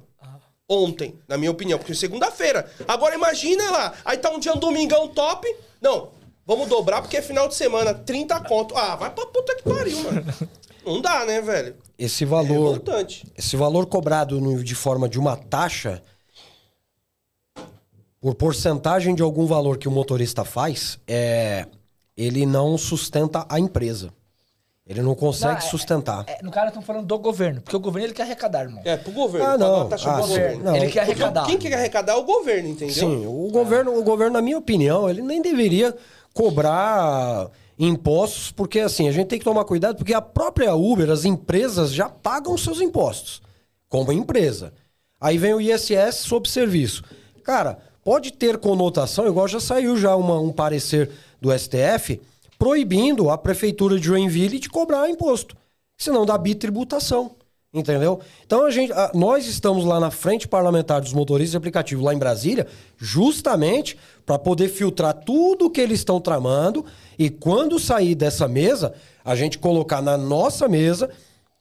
[0.75, 2.71] Ontem, na minha opinião, porque é segunda-feira.
[2.89, 5.47] Agora imagina lá, aí tá um dia um domingão top.
[5.83, 6.09] Não,
[6.47, 8.75] vamos dobrar porque é final de semana, 30 conto.
[8.77, 10.25] Ah, vai pra puta que pariu, mano.
[10.85, 11.77] Não dá, né, velho?
[11.99, 13.25] Esse É valor, revoltante.
[13.39, 16.03] esse valor cobrado no- de forma de uma taxa,
[18.21, 21.67] por porcentagem de algum valor que o motorista faz, é,
[22.17, 24.13] ele não sustenta a empresa.
[24.87, 26.25] Ele não consegue Não, é- sustentar.
[26.27, 28.83] É, no cara, estão falando do governo, porque o governo ele quer arrecadar, irmão.
[28.85, 29.47] É, pro governo.
[29.49, 29.77] Ah, não.
[29.83, 30.65] uma taxa Ah, governo.
[30.65, 31.47] Não, ele quer arrecadar.
[31.47, 32.95] Quem quer arrecadar é o governo, entendeu?
[32.95, 35.95] Sim, o governo, o governo, na minha opinião, ele nem deveria
[36.35, 41.25] cobrar impostos, porque assim, a gente tem que tomar cuidado, porque a própria Uber, as
[41.25, 43.41] empresas já pagam seus impostos,
[43.89, 44.73] como empresa.
[45.21, 47.03] Aí vem o ISS sobre serviço.
[47.45, 52.21] Cara, pode ter conotação, igual já saiu já uma- um parecer do STF,
[52.63, 55.57] proibindo a prefeitura de Joinville de cobrar imposto,
[55.99, 57.33] senão dá bitributação.
[57.75, 58.21] Entendeu?
[58.47, 62.15] Então a gente, a- nós estamos lá na frente parlamentar dos motoristas de aplicativo lá
[62.15, 66.85] em Brasília, justamente para poder filtrar tudo que eles estão tramando
[67.19, 68.95] e quando sair dessa mesa,
[69.25, 71.11] a gente colocar na nossa mesa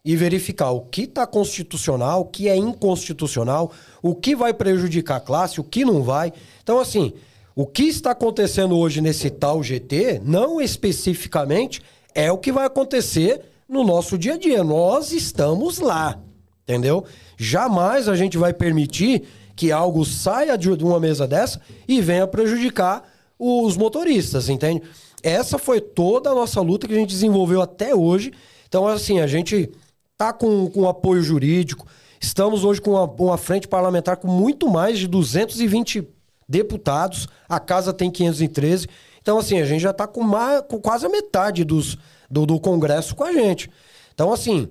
[0.06, 3.72] e verificar o que está constitucional, o que é inconstitucional,
[4.04, 6.32] o que vai prejudicar a classe, o que não vai.
[6.62, 7.12] Então, assim,
[7.56, 11.82] o que está acontecendo hoje nesse tal GT, não especificamente,
[12.16, 14.64] é o que vai acontecer no nosso dia a dia.
[14.64, 16.20] Nós estamos lá,
[16.64, 17.06] entendeu?
[17.38, 19.24] Jamais a gente vai permitir
[19.56, 23.04] que algo saia de uma mesa dessa e venha prejudicar
[23.38, 24.82] os motoristas, entende?
[25.22, 28.32] Essa foi toda a nossa luta que a gente desenvolveu até hoje.
[28.68, 29.70] Então, assim, a gente
[30.18, 31.86] tá com, com apoio jurídico.
[32.20, 36.08] Estamos hoje com uma, uma frente parlamentar com muito mais de 220
[36.52, 37.28] deputados.
[37.48, 38.88] A casa tem 513.
[39.22, 40.24] Então, assim, a gente já está com,
[40.68, 41.98] com quase a metade dos,
[42.30, 43.70] do, do Congresso com a gente.
[44.14, 44.68] Então, assim,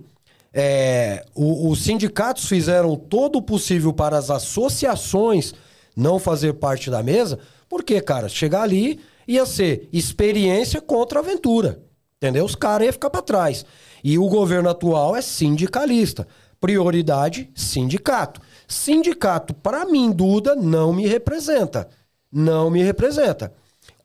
[0.53, 5.55] é, o- os sindicatos fizeram todo o possível para as associações
[5.97, 7.39] não fazer parte da mesa,
[7.69, 11.81] porque, cara, chegar ali ia ser experiência contra aventura.
[12.17, 12.45] Entendeu?
[12.45, 13.65] Os caras iam ficar para trás.
[14.05, 16.27] E o governo atual é sindicalista.
[16.61, 18.41] Prioridade, sindicato.
[18.71, 21.89] Sindicato, para mim, Duda, não me representa.
[22.31, 23.53] Não me representa.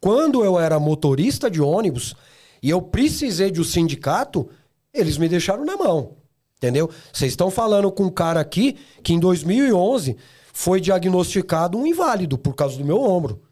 [0.01, 2.15] Quando eu era motorista de ônibus
[2.63, 4.49] e eu precisei de um sindicato,
[4.91, 6.17] eles me deixaram na mão.
[6.57, 6.89] Entendeu?
[7.13, 10.17] Vocês estão falando com um cara aqui que em 2011
[10.51, 13.43] foi diagnosticado um inválido por causa do meu ombro.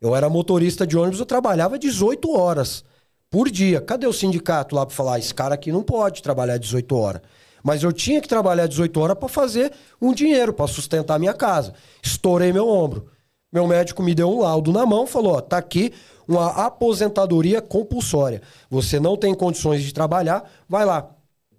[0.00, 2.84] Eu era motorista de ônibus, eu trabalhava 18 horas
[3.28, 3.80] por dia.
[3.80, 5.18] Cadê o sindicato lá para falar?
[5.18, 7.22] Esse cara aqui não pode trabalhar 18 horas.
[7.62, 11.74] Mas eu tinha que trabalhar 18 horas para fazer um dinheiro, para sustentar minha casa.
[12.02, 13.08] Estourei meu ombro.
[13.52, 15.92] Meu médico me deu um laudo na mão, falou: ó, tá aqui
[16.26, 18.40] uma aposentadoria compulsória.
[18.70, 21.10] Você não tem condições de trabalhar, vai lá.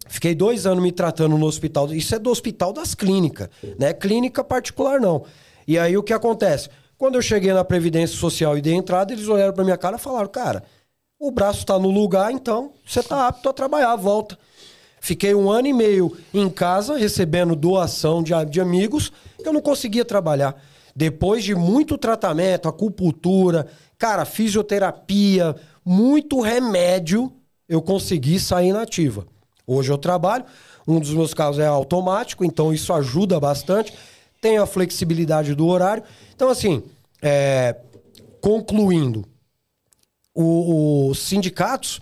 [0.08, 1.94] Fiquei dois anos me tratando no hospital.
[1.94, 3.94] Isso é do hospital das clínicas, né?
[3.94, 5.24] Clínica particular não.
[5.68, 6.70] E aí o que acontece?
[6.98, 10.00] Quando eu cheguei na Previdência Social e dei entrada, eles olharam pra minha cara e
[10.00, 10.64] falaram: cara,
[11.20, 14.38] o braço tá no lugar, então você tá apto a trabalhar, volta.
[15.04, 19.12] Fiquei um ano e meio em casa, recebendo doação de, de amigos,
[19.42, 20.56] que eu não conseguia trabalhar.
[20.96, 23.66] Depois de muito tratamento, acupuntura,
[23.98, 27.34] cara, fisioterapia, muito remédio,
[27.68, 29.26] eu consegui sair nativa.
[29.66, 30.46] Hoje eu trabalho,
[30.88, 33.92] um dos meus carros é automático, então isso ajuda bastante.
[34.40, 36.04] Tenho a flexibilidade do horário.
[36.36, 36.84] Então, assim,
[37.24, 37.76] é,
[38.40, 39.26] concluindo,
[40.36, 42.02] os sindicatos,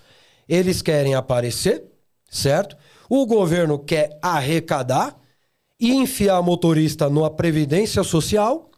[0.49, 1.85] eles querem aparecer,
[2.29, 2.75] certo?
[3.09, 5.19] O governo quer arrecadar
[5.79, 8.69] e enfiar motorista numa previdência social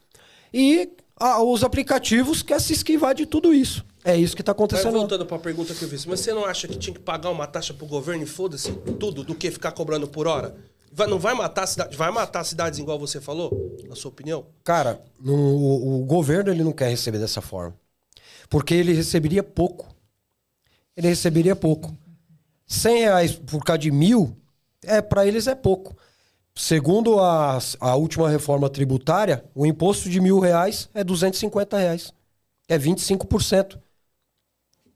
[0.54, 0.90] e
[1.20, 3.86] ah, os aplicativos querem se esquivar de tudo isso.
[4.04, 4.94] É isso que está acontecendo.
[4.94, 7.46] voltando pra pergunta que eu fiz, mas você não acha que tinha que pagar uma
[7.46, 10.56] taxa pro governo e foda-se tudo do que ficar cobrando por hora?
[10.92, 14.46] Vai- não vai matar a cidade, vai matar cidades igual você falou, na sua opinião?
[14.64, 17.76] Cara, no- o, o governo ele não quer receber dessa forma.
[18.50, 19.88] Porque ele receberia pouco.
[20.98, 21.96] Ele receberia pouco.
[22.72, 24.38] 100 reais por causa de mil,
[24.84, 25.96] é, para eles é pouco.
[26.56, 32.14] Segundo a, a última reforma tributária, o imposto de mil reais é 250 reais.
[32.70, 33.78] é 25%.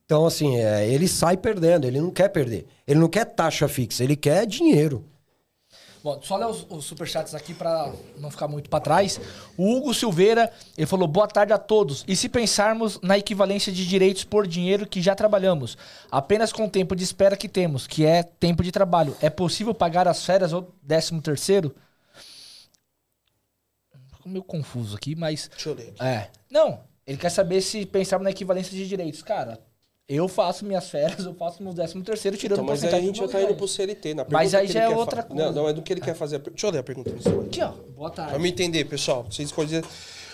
[0.05, 2.65] Então, assim, é, ele sai perdendo, ele não quer perder.
[2.87, 5.03] Ele não quer taxa fixa, ele quer dinheiro.
[6.05, 9.19] Bom, só ler os, os superchats aqui pra não ficar muito pra trás.
[9.57, 12.05] O Hugo Silveira, ele falou, boa tarde a todos.
[12.07, 15.75] E se pensarmos na equivalência de direitos por dinheiro que já trabalhamos,
[16.11, 19.73] apenas com o tempo de espera que temos, que é tempo de trabalho, é possível
[19.73, 21.75] pagar as férias ou décimo terceiro?
[24.11, 25.47] Ficou meio confuso aqui, mas...
[25.47, 25.95] Deixa eu ler.
[25.99, 26.29] É.
[26.51, 29.23] Não, ele quer saber se pensarmos na equivalência de direitos.
[29.23, 29.59] Cara,
[30.07, 32.99] eu faço minhas férias, eu faço meu décimo terceiro, tirando Então, o mas aí a
[33.01, 33.67] gente já tá meus indo pro.
[33.67, 34.13] CLT.
[34.13, 35.45] Na Mas aí já é outra fa- coisa.
[35.45, 36.39] Não, não, é do que ele quer fazer.
[36.39, 37.09] Deixa eu ler a pergunta.
[37.11, 37.41] pessoal.
[37.41, 37.71] Aqui, ó.
[37.95, 38.31] Boa tarde.
[38.31, 39.23] Pra me entender, pessoal.
[39.29, 39.83] Vocês dizer.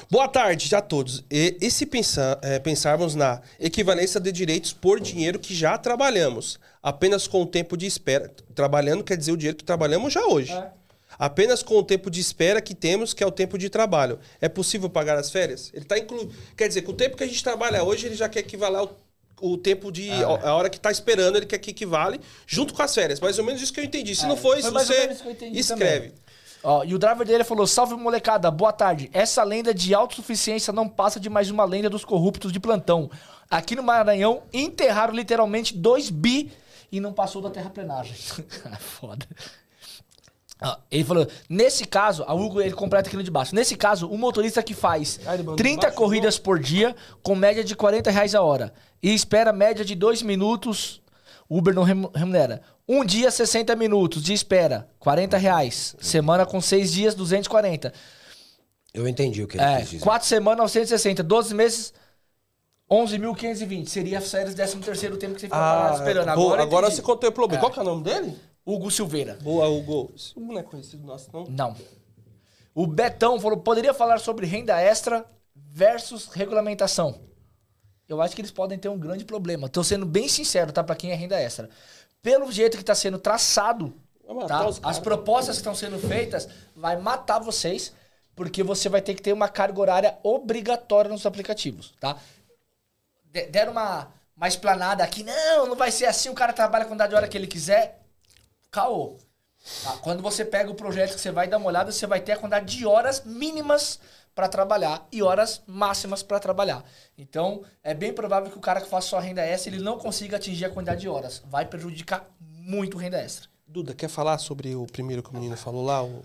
[0.10, 1.24] Boa tarde a todos.
[1.32, 6.60] E, e se pensar, é, pensarmos na equivalência de direitos por dinheiro que já trabalhamos,
[6.84, 8.30] apenas com o tempo de espera.
[8.54, 10.52] Trabalhando quer dizer o dinheiro que trabalhamos já hoje.
[10.52, 10.70] É.
[11.18, 14.20] Apenas com o tempo de espera que temos, que é o tempo de trabalho.
[14.42, 15.72] É possível pagar as férias?
[15.74, 16.30] Ele tá inclu...
[16.58, 18.98] Quer dizer, com o tempo que a gente trabalha hoje, ele já quer equivaler ao
[19.42, 20.10] o tempo de.
[20.10, 20.24] É.
[20.24, 23.20] A hora que tá esperando, ele quer que equivale, junto com as férias.
[23.20, 24.16] Mais ou menos isso que eu entendi.
[24.16, 25.20] Se É, não for foi isso, você
[25.54, 26.14] escreve.
[26.64, 29.10] Ó, e o driver dele falou: Salve molecada, boa tarde.
[29.14, 33.10] Essa lenda de autossuficiência não passa de mais uma lenda dos corruptos de plantão.
[33.50, 36.52] Aqui no Maranhão, enterraram literalmente 2 bi
[36.92, 38.14] e não passou da terraplenagem.
[38.80, 39.26] Foda.
[40.64, 43.56] Ó, ele falou: nesse caso, a Hugo ele completa aqui no de baixo.
[43.56, 46.96] Nesse caso, o motorista que faz Ah, ele mandou de 30 baixo, corridas por dia,
[47.24, 48.72] com média de 40 reais a hora,
[49.02, 51.02] e espera média de 2 minutos,
[51.50, 52.62] Uber não remu- remunera.
[52.88, 55.96] Um dia, 60 minutos de espera, 40 reais.
[56.00, 57.92] Semana com 6 dias, 240.
[58.94, 60.04] Eu entendi o que ele É, quis dizer.
[60.04, 61.24] 4 semanas, 960.
[61.24, 61.94] 12 meses,
[62.90, 63.88] 11.520.
[63.88, 66.30] Seria as férias 13 terceiro tempo que você fica parado esperando.
[66.30, 67.58] Ah, boa, Agora, agora você contemplou bem.
[67.58, 67.60] É.
[67.60, 68.36] Qual que é o nome dele?
[68.74, 69.38] Hugo Silveira.
[69.42, 70.12] Boa, Hugo.
[70.16, 71.46] Esse não é conhecido nosso, não?
[71.46, 71.76] Não.
[72.74, 77.20] O Betão falou, poderia falar sobre renda extra versus regulamentação.
[78.08, 79.70] Eu acho que eles podem ter um grande problema.
[79.70, 80.84] Tô sendo bem sincero, tá?
[80.84, 81.70] Pra quem é renda extra.
[82.22, 83.94] Pelo jeito que tá sendo traçado,
[84.48, 84.60] tá?
[84.90, 87.94] As propostas que estão sendo feitas vai matar vocês,
[88.36, 92.18] porque você vai ter que ter uma carga horária obrigatória nos aplicativos, tá?
[93.26, 96.88] De- deram uma, uma explanada aqui, não, não vai ser assim, o cara trabalha a
[96.88, 98.01] quantidade de hora que ele quiser.
[98.72, 99.18] Caô.
[99.84, 99.92] Tá?
[100.02, 102.38] Quando você pega o projeto que você vai dar uma olhada, você vai ter a
[102.38, 104.00] quantidade de horas mínimas
[104.34, 106.84] para trabalhar e horas máximas para trabalhar.
[107.18, 110.38] Então, é bem provável que o cara que faça só renda extra, ele não consiga
[110.38, 111.44] atingir a quantidade de horas.
[111.50, 113.50] Vai prejudicar muito renda extra.
[113.68, 116.02] Duda, quer falar sobre o primeiro que o menino falou lá?
[116.04, 116.24] O...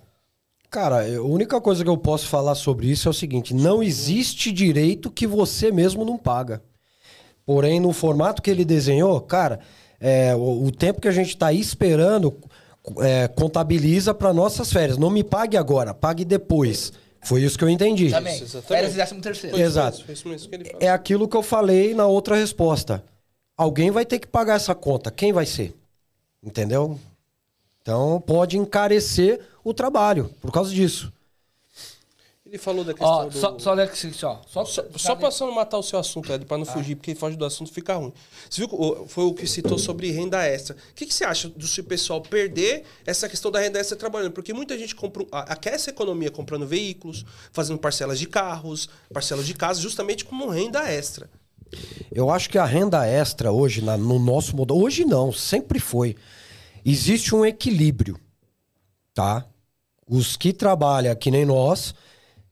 [0.71, 3.83] Cara, eu- a única coisa que eu posso falar sobre isso é o seguinte: não
[3.83, 6.63] existe direito que você mesmo não paga.
[7.45, 9.61] Porém, no formato que ele desenhou, cara,
[10.01, 12.37] é, o, o tempo que a gente está esperando
[12.99, 14.99] é, contabiliza para nossas férias.
[14.99, 16.93] Não me pague agora, pague depois.
[17.23, 18.11] Foi isso que eu entendi.
[18.11, 18.35] Também.
[18.35, 18.69] exatamente.
[18.69, 19.59] Férias e décimo terceiro.
[19.59, 20.05] Exato.
[20.79, 23.03] É aquilo que eu falei na outra resposta.
[23.57, 25.11] Alguém vai ter que pagar essa conta.
[25.11, 25.75] Quem vai ser?
[26.43, 26.99] Entendeu?
[27.83, 31.13] Então pode encarecer o trabalho por causa disso.
[32.47, 33.33] Ele falou da questão Ó, do...
[33.37, 36.95] só, só, ó, só, Só, só não matar o seu assunto, Ed, pra não fugir,
[36.95, 38.13] porque foge do assunto fica ruim.
[38.49, 40.77] Você viu foi o que citou sobre renda extra.
[40.77, 44.31] O que, que você acha do seu pessoal perder essa questão da renda extra trabalhando?
[44.33, 49.45] Porque muita gente compra, a- aquece a economia comprando veículos, fazendo parcelas de carros, parcelas
[49.45, 51.29] de casa, justamente como renda extra.
[52.13, 54.81] Eu acho que a renda extra hoje, na- no nosso modelo.
[54.81, 56.15] Hoje não, sempre foi.
[56.85, 58.17] Existe um equilíbrio.
[59.13, 59.45] Tá?
[60.09, 61.93] Os que trabalham que nem nós,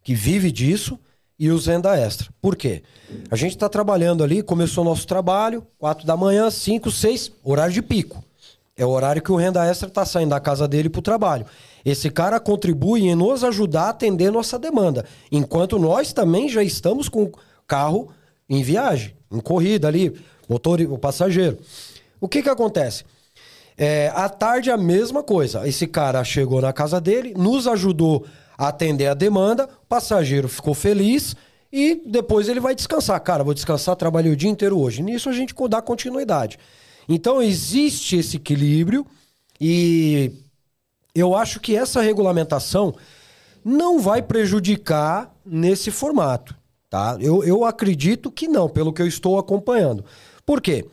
[0.04, 0.98] que vive disso,
[1.38, 2.28] e os renda extra.
[2.40, 2.82] Por quê?
[3.30, 7.72] A gente está trabalhando ali, começou o nosso trabalho, 4 da manhã, 5, 6, horário
[7.72, 8.22] de pico.
[8.76, 11.46] É o horário que o renda extra está saindo da casa dele para o trabalho.
[11.84, 15.04] Esse cara contribui em nos ajudar a atender nossa demanda.
[15.30, 17.32] Enquanto nós também já estamos com o
[17.66, 18.10] carro
[18.48, 20.14] em viagem, em corrida ali,
[20.48, 21.58] motor e o passageiro.
[22.20, 23.04] O que que acontece?
[23.76, 25.66] É, à tarde a mesma coisa.
[25.68, 28.24] Esse cara chegou na casa dele, nos ajudou
[28.56, 31.36] a atender a demanda, passageiro ficou feliz
[31.72, 33.20] e depois ele vai descansar.
[33.20, 35.02] Cara, vou descansar, trabalhei o dia inteiro hoje.
[35.04, 36.58] Nisso a gente dá continuidade.
[37.08, 39.06] Então existe esse equilíbrio
[39.60, 40.32] e
[41.14, 42.92] eu acho que essa regulamentação
[43.64, 46.56] não vai prejudicar nesse formato,
[46.90, 47.16] tá?
[47.20, 50.04] Eu, eu acredito que não, pelo que eu estou acompanhando.
[50.44, 50.84] Por quê?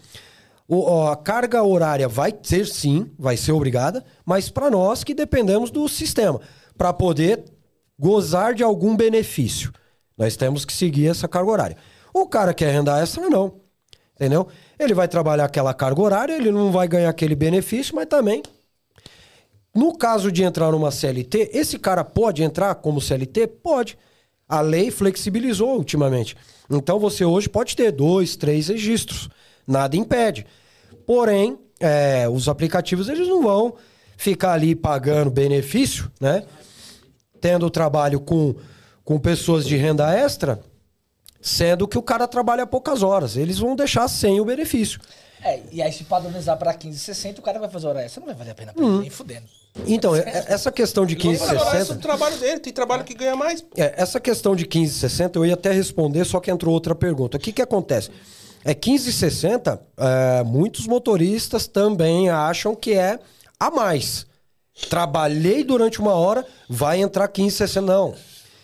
[0.68, 5.72] O- a carga horária vai ser sim, vai ser obrigada, mas para nós que dependemos
[5.72, 6.40] do sistema,
[6.78, 7.44] para poder
[8.02, 9.72] gozar de algum benefício,
[10.18, 11.78] nós temos que seguir essa carga horária.
[12.12, 13.62] O cara que é renda extra, não.
[14.16, 14.48] Entendeu?
[14.80, 18.42] Ele vai trabalhar aquela carga horária, ele não vai ganhar aquele benefício, mas também
[19.74, 23.48] no caso de entrar numa CLT, esse cara pode entrar como CLT?
[23.48, 23.98] Pode.
[24.50, 26.36] A lei flexibilizou ultimamente.
[26.70, 29.30] Então você hoje pode ter dois, três registros.
[29.66, 30.46] Nada impede.
[31.06, 33.76] Porém, é, os aplicativos eles não vão
[34.18, 36.44] ficar ali pagando benefício, né?
[37.42, 38.56] Tendo trabalho com,
[39.04, 40.60] com pessoas de renda extra,
[41.42, 43.36] sendo que o cara trabalha poucas horas.
[43.36, 45.02] Eles vão deixar sem o benefício.
[45.44, 48.36] É, e aí se padronizar pra 15,60, o cara vai fazer hora extra, não vai
[48.36, 49.46] valer a pena pra ele, nem fudendo.
[49.88, 51.94] Então, é- é- essa questão de Vamos valorar 1560.
[51.98, 53.66] o trabalho dele, tem trabalho que ganha mais.
[53.76, 57.38] É, essa questão de 15,60 eu ia até responder, só que entrou outra pergunta.
[57.38, 58.12] O que, que acontece?
[58.64, 63.18] É 15,60, é, muitos motoristas também acham que é
[63.60, 64.28] a mais.
[64.90, 67.82] Trabalhei durante uma hora, vai entrar 15,60.
[67.82, 68.16] Não.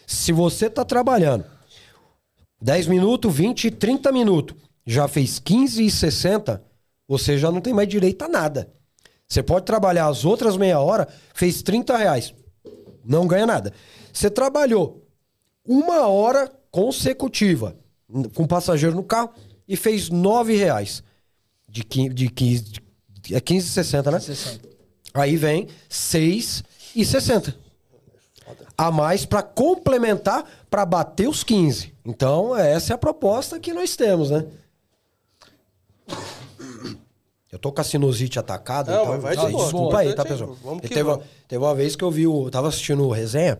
[0.05, 1.45] Se você está trabalhando
[2.61, 6.61] 10 minutos, 20, 30 minutos, já fez 15,60,
[7.07, 8.71] você já não tem mais direito a nada.
[9.27, 12.33] Você pode trabalhar as outras meia hora, fez 30 reais.
[13.03, 13.73] Não ganha nada.
[14.13, 15.05] Você trabalhou
[15.65, 17.75] uma hora consecutiva
[18.33, 19.31] com passageiro no carro
[19.67, 21.03] e fez nove reais.
[21.67, 22.63] De 15, de 15,
[23.21, 24.19] de- é 15,60, né?
[24.19, 24.66] 60.
[25.21, 27.53] Aí vem 6,60.
[28.77, 31.93] A mais para complementar, para bater os 15.
[32.05, 34.45] Então, essa é a proposta que nós temos, né?
[37.51, 39.63] Eu tô com a sinusite atacada, Não, então vai de vocês boa.
[39.63, 40.55] desculpa aí, tá, pessoal?
[40.81, 43.59] teve, uma, teve uma vez que eu vi, o, eu tava assistindo o resenha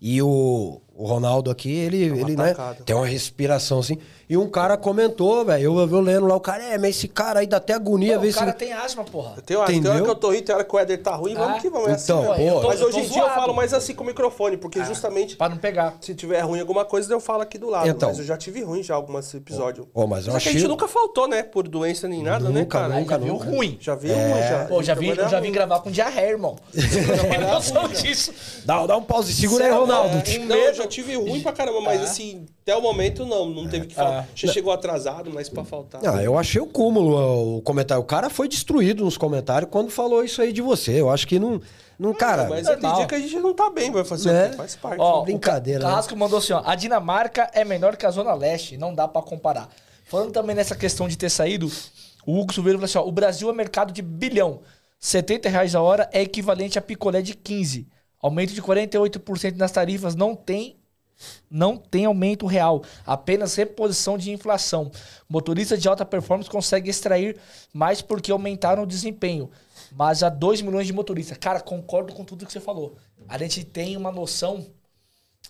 [0.00, 3.98] e o, o Ronaldo aqui, ele, ele né, tem uma respiração assim.
[4.32, 7.40] E um cara comentou, velho, eu, eu lendo lá, o cara, é, mas esse cara
[7.40, 8.38] aí dá até agonia, Pô, ver o se...
[8.38, 9.34] cara tem asma, porra.
[9.44, 10.04] Tem hora, tem hora Entendeu?
[10.04, 11.88] que eu tô rindo, tem hora que o Éder tá ruim, vamos Ah, que vamos.
[11.90, 12.60] É então, assim, mesmo.
[12.62, 15.36] pô, Mas eu hoje em dia eu falo mais assim com o microfone, porque justamente
[15.36, 15.98] Pra não pegar.
[16.00, 17.86] se tiver ruim alguma coisa, eu falo aqui do lado.
[17.86, 18.08] Então.
[18.08, 19.86] Mas eu já tive ruim já alguns episódios.
[19.94, 20.60] Ó, mas eu Mas é que a achei...
[20.60, 21.42] gente nunca faltou, né?
[21.42, 22.94] Por doença nem nada, né, Nunca, cara?
[22.94, 23.44] Aí nunca, já viu nunca.
[23.50, 23.76] ruim.
[23.78, 24.64] Já veio ruim, já.
[24.64, 26.56] Pô, já vim, eu já vim gravar com diarreia, irmão.
[26.72, 28.32] Tem noção disso?
[28.64, 30.22] Dá, dá um pause, segura aí, é Ronaldo.
[30.46, 33.88] Não, eu já tive ruim pra caramba, mas assim, até o momento não, não teve
[33.88, 34.21] que falar.
[34.22, 34.32] Ah.
[34.34, 36.00] Você chegou atrasado, mas pra faltar.
[36.04, 38.02] Ah, eu achei o cúmulo o comentário.
[38.02, 41.00] O cara foi destruído nos comentários quando falou isso aí de você.
[41.00, 41.60] Eu acho que não.
[41.98, 44.46] não cara, mas é tem dia que a gente não tá bem, vai fazer Né?
[44.46, 44.56] o quê?
[44.56, 45.00] Faz parte.
[45.00, 45.88] Ó, brincadeira, O né?
[45.90, 46.62] Carrasco mandou assim, ó.
[46.64, 49.68] A Dinamarca é menor que a Zona Leste, não dá pra comparar.
[50.04, 51.70] Falando também nessa questão de ter saído,
[52.26, 53.06] o Hugo Silveira falou assim, ó.
[53.06, 54.60] O Brasil é mercado de bilhão.
[54.98, 57.88] 70 reais a hora é equivalente a picolé de 15.
[58.22, 60.76] Aumento de 48% nas tarifas não tem
[61.50, 64.90] não tem aumento real, apenas reposição de inflação.
[65.28, 67.36] Motoristas de alta performance conseguem extrair
[67.72, 69.50] mais porque aumentaram o desempenho.
[69.94, 71.36] Mas há 2 milhões de motoristas.
[71.38, 72.96] Cara, concordo com tudo que você falou.
[73.28, 74.66] A gente tem uma noção.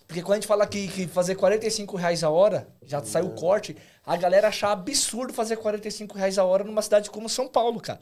[0.07, 3.35] Porque quando a gente fala que, que fazer 45 reais a hora, já saiu o
[3.35, 7.81] corte, a galera acha absurdo fazer 45 reais a hora numa cidade como São Paulo,
[7.81, 8.01] cara.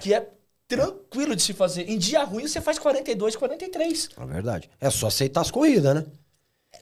[0.00, 0.28] Que é
[0.68, 1.88] tranquilo de se fazer.
[1.88, 4.08] Em dia ruim você faz 42, 43.
[4.16, 4.70] é verdade.
[4.80, 6.06] É só aceitar as corridas, né?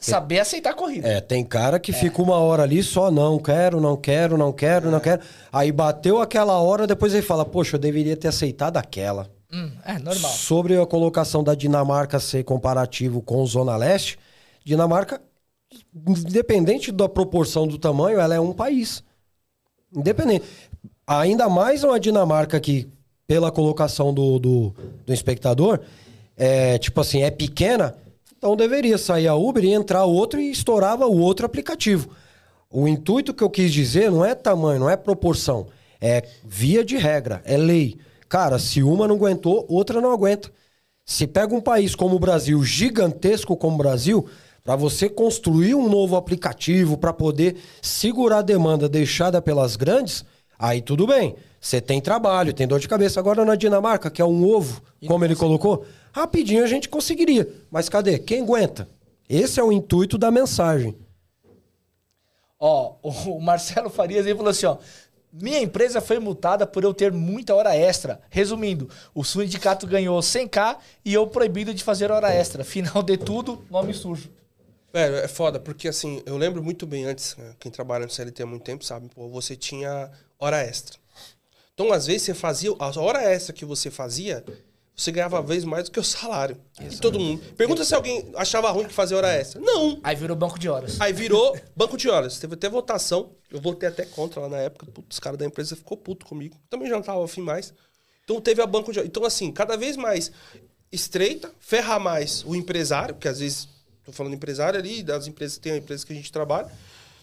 [0.01, 1.09] Saber aceitar a corrida.
[1.09, 4.91] É, tem cara que fica uma hora ali só, não quero, não quero, não quero,
[4.91, 5.23] não quero.
[5.53, 9.31] Aí bateu aquela hora, depois ele fala, poxa, eu deveria ter aceitado aquela.
[9.53, 10.33] Hum, é normal.
[10.33, 14.19] Sobre a colocação da Dinamarca ser comparativo com Zona Leste,
[14.65, 15.21] Dinamarca,
[16.07, 19.03] independente da proporção do tamanho, ela é um país.
[19.95, 20.45] Independente.
[21.07, 22.89] Ainda mais uma Dinamarca que,
[23.27, 24.75] pela colocação do, do,
[25.07, 25.81] do espectador,
[26.37, 27.95] é tipo assim, é pequena,
[28.45, 32.11] então deveria sair a Uber e entrar outro e estourava o outro aplicativo.
[32.71, 35.69] O intuito que eu quis dizer não é tamanho, não é proporção.
[35.99, 37.97] É via de regra, é lei.
[38.29, 40.53] Cara, se uma não aguentou, outra não aguenta.
[41.07, 44.27] Se pega um país como o Brasil, gigantesco como o Brasil,
[44.63, 50.23] para você construir um novo aplicativo para poder segurar a demanda deixada pelas grandes,
[50.59, 51.35] aí tudo bem.
[51.59, 53.19] Você tem trabalho, tem dor de cabeça.
[53.19, 57.53] Agora na Dinamarca, que é um ovo, como ele colocou, rapidinho a gente conseguiria.
[57.71, 58.19] Mas cadê?
[58.19, 58.89] Quem aguenta?
[59.29, 60.97] Esse é o intuito da mensagem.
[62.59, 64.79] Ó, o Marcelo Farias ele falou assim, ó.
[65.33, 68.21] Minha empresa foi multada por eu ter muita hora extra.
[68.31, 72.62] Resumindo, o sindicato ganhou 100k e eu proibido de fazer hora extra.
[72.62, 74.31] Final de tudo, nome sujo.
[74.93, 78.45] Velho, é foda, porque assim, eu lembro muito bem antes, né, quem trabalha no CLT
[78.45, 80.09] há muito tempo sabe, pô, você tinha
[80.39, 80.97] hora extra.
[81.75, 84.45] Então, às vezes, você fazia, a hora extra que você fazia,
[84.97, 86.57] você ganhava vez mais do que o salário.
[86.81, 87.43] E todo mundo.
[87.57, 89.61] Pergunta se alguém achava ruim que fazia hora extra.
[89.61, 89.99] Não.
[90.05, 91.01] Aí virou banco de horas.
[91.01, 92.39] Aí virou banco de horas.
[92.39, 93.33] Teve até votação.
[93.51, 94.87] Eu votei até contra lá na época.
[94.87, 96.57] Putz, os caras da empresa ficou puto comigo.
[96.71, 97.75] Também já não tava afim mais.
[98.23, 99.09] Então teve a banco de horas.
[99.09, 100.31] Então, assim, cada vez mais
[100.93, 103.69] estreita, ferra mais o empresário, porque às vezes,
[104.05, 106.71] tô falando empresário ali, das empresas, tem empresas que a gente trabalha.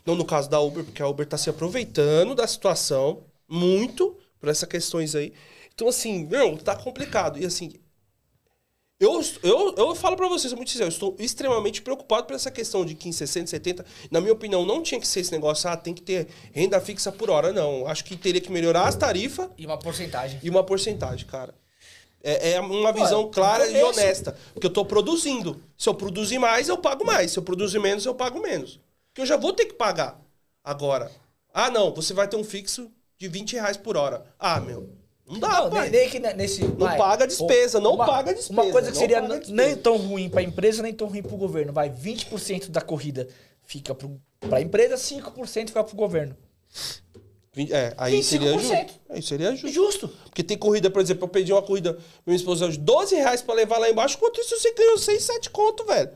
[0.05, 4.49] Não no caso da Uber, porque a Uber tá se aproveitando da situação muito por
[4.49, 5.31] essas questões aí.
[5.73, 7.39] Então, assim, meu, tá complicado.
[7.39, 7.73] E assim,
[8.99, 12.85] Eu, eu, eu falo pra vocês, muito sincero, eu estou extremamente preocupado por essa questão
[12.85, 13.85] de 15, 60, 70.
[14.11, 17.11] Na minha opinião, não tinha que ser esse negócio, ah, tem que ter renda fixa
[17.11, 17.87] por hora, não.
[17.87, 20.39] Acho que teria que melhorar as tarifas E uma porcentagem.
[20.43, 21.55] e uma porcentagem, cara.
[22.23, 24.37] É, é uma visão clara e honesta.
[24.53, 25.59] Porque eu tô produzindo.
[25.75, 27.31] Se eu produzir mais, eu pago mais.
[27.31, 28.79] Se eu produzir menos, eu pago menos.
[29.07, 30.21] Porque eu já vou ter que pagar.
[30.63, 31.11] Agora,
[31.51, 34.23] ah, não, você vai ter um fixo de 20 reais por hora.
[34.37, 34.87] Ah, meu,
[35.27, 35.89] não dá, Não, pai.
[35.89, 36.63] nem, nem que ne- nesse.
[36.63, 40.81] Não paga despesa, não paga despesa, Uma coisa que seria nem tão ruim pra empresa,
[40.83, 41.71] nem tão ruim pro governo.
[41.71, 43.27] Vai, 20% da corrida
[43.63, 46.35] fica pro, pra empresa, 5% fica pro governo.
[47.53, 48.61] Vinte- É, aí seria 25%.
[48.87, 48.99] justo.
[49.09, 49.67] Aí seria justo.
[49.69, 50.07] Justo.
[50.25, 53.53] Porque tem corrida, por exemplo, eu pedi uma corrida minha esposa de 12 reais pra
[53.53, 56.11] levar lá embaixo, enquanto isso você ganhou 6, 7 conto, velho.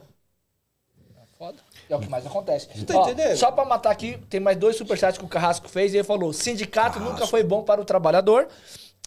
[1.38, 1.58] Foda.
[1.88, 2.66] É o que mais acontece.
[2.84, 3.36] tá entendendo?
[3.36, 5.92] Só pra matar aqui, tem mais dois superchats que o Carrasco fez.
[5.92, 8.48] E ele falou: sindicato nunca foi bom para o trabalhador.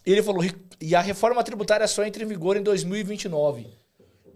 [0.06, 3.66] E ele falou: "Ri- e a reforma tributária só entra em vigor em 2029.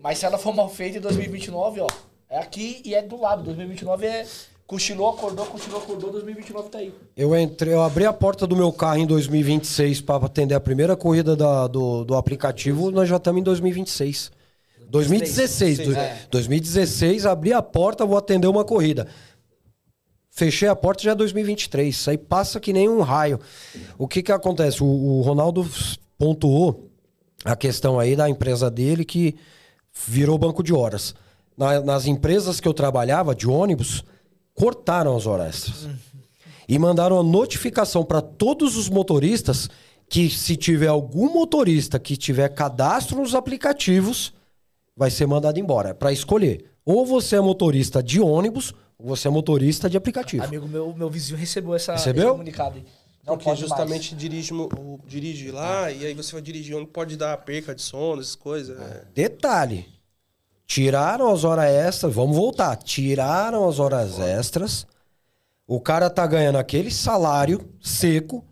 [0.03, 1.87] Mas se ela for mal feita em 2029, ó,
[2.29, 3.43] é aqui e é do lado.
[3.45, 4.27] 2029 é.
[4.67, 6.93] Cochilou, acordou, cochilou, acordou, 2029 tá aí.
[7.15, 10.97] Eu entrei, eu abri a porta do meu carro em 2026 para atender a primeira
[10.97, 14.33] corrida da- do, do aplicativo, nós já estamos em 2026.
[14.89, 15.79] 2016.
[15.79, 16.17] do- É.
[16.31, 19.07] 2016, abri a porta, vou atender uma corrida.
[20.37, 21.95] Fechei a porta já é 2023.
[21.95, 23.39] Isso aí passa que nem um raio.
[23.97, 24.83] O que que acontece?
[24.83, 25.65] O, o Ronaldo
[26.19, 26.91] pontuou
[27.45, 29.37] a questão aí da empresa dele que
[30.09, 31.15] virou banco de horas.
[31.57, 34.03] Na- nas empresas que eu trabalhava, de ônibus,
[34.55, 35.89] cortaram as horas extras.
[36.69, 39.69] E mandaram a notificação para todos os motoristas
[40.09, 44.33] que se tiver algum motorista que tiver cadastro nos aplicativos,
[44.97, 45.91] vai ser mandado embora.
[45.91, 46.65] É para escolher.
[46.85, 50.45] Ou você é motorista de ônibus, você é motorista de aplicativo.
[50.45, 52.23] Amigo meu, meu vizinho recebeu essa, Recebeu?
[52.25, 52.85] esse comunicado aí.
[53.27, 57.35] Não Porque justamente dirige, o- dirige lá e aí você vai dirigir onde pode dar
[57.39, 58.79] perca de sono, essas coisas.
[58.79, 59.05] é.
[59.15, 59.87] Detalhe.
[60.67, 62.77] Tiraram as horas extras, vamos voltar.
[62.77, 64.87] Tiraram as horas extras.
[65.67, 68.45] O cara tá ganhando aquele salário seco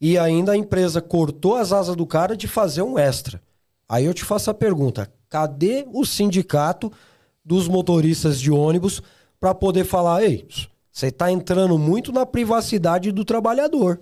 [0.00, 3.40] e ainda a empresa cortou as asas do cara de fazer um extra.
[3.88, 6.92] Aí eu te faço a pergunta: cadê o sindicato
[7.44, 9.02] dos motoristas de ônibus
[9.40, 10.46] para poder falar, ei,
[10.90, 14.00] você tá entrando muito na privacidade do trabalhador,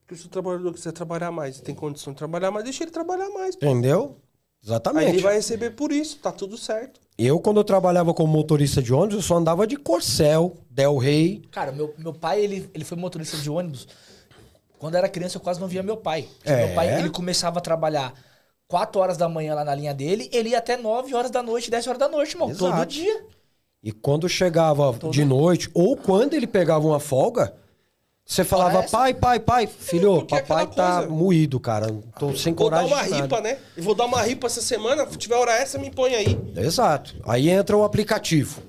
[0.00, 3.28] Porque se o trabalhador quiser trabalhar mais tem condição de trabalhar mais, deixa ele trabalhar
[3.30, 3.56] mais.
[3.56, 3.66] pô.
[3.66, 4.16] entendeu?
[4.62, 5.08] Aí Exatamente.
[5.10, 7.00] ele vai receber por isso, tá tudo certo.
[7.18, 11.42] Eu, quando eu trabalhava como motorista de ônibus, eu só andava de Corcel, Del Rey.
[11.50, 13.88] Cara, meu, meu pai, ele, ele foi motorista de ônibus.
[14.78, 16.28] Quando eu era criança, eu quase não via meu pai.
[16.36, 16.66] Porque É?
[16.66, 18.12] Meu pai, ele começava a trabalhar
[18.68, 21.70] 4 horas da manhã lá na linha dele, ele ia até 9 horas da noite,
[21.70, 22.54] 10 horas da noite, irmão.
[22.54, 23.24] Todo dia.
[23.86, 27.54] E quando chegava de noite, ou quando ele pegava uma folga,
[28.24, 28.96] você falava, essa?
[28.96, 31.08] pai, pai, pai, filho, porque é papai tá coisa.
[31.08, 31.86] moído, cara.
[32.18, 33.58] Tô sem Vou dar coragem uma de nada." ripa, né?
[33.76, 36.36] E vou dar uma ripa essa semana, se tiver hora essa, me põe aí.
[36.56, 37.14] Exato.
[37.24, 38.60] Aí entra o aplicativo.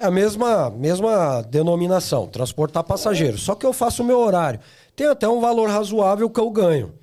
[0.00, 3.36] É a mesma, mesma denominação, transportar passageiro.
[3.36, 4.60] Só que eu faço o meu horário.
[4.96, 6.94] Tem até um valor razoável que eu ganho.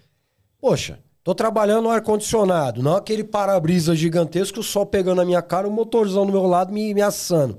[0.59, 5.67] Poxa, tô trabalhando no ar-condicionado, não aquele para-brisa gigantesco, o sol pegando na minha cara,
[5.67, 7.57] o motorzão do meu lado me, me assando.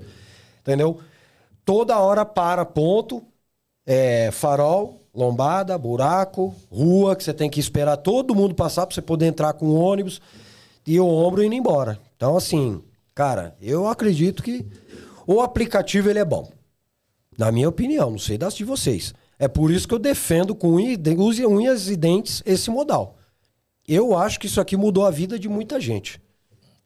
[0.61, 1.01] Entendeu?
[1.65, 3.21] Toda hora para, ponto.
[3.85, 9.01] É, farol, lombada, buraco, rua, que você tem que esperar todo mundo passar pra você
[9.01, 10.21] poder entrar com o ônibus
[10.85, 11.99] e o ombro indo embora.
[12.15, 12.81] Então, assim,
[13.13, 14.65] cara, eu acredito que
[15.25, 16.49] o aplicativo ele é bom.
[17.37, 19.13] Na minha opinião, não sei das de vocês.
[19.37, 23.16] É por isso que eu defendo com unhas e dentes esse modal.
[23.87, 26.19] Eu acho que isso aqui mudou a vida de muita gente.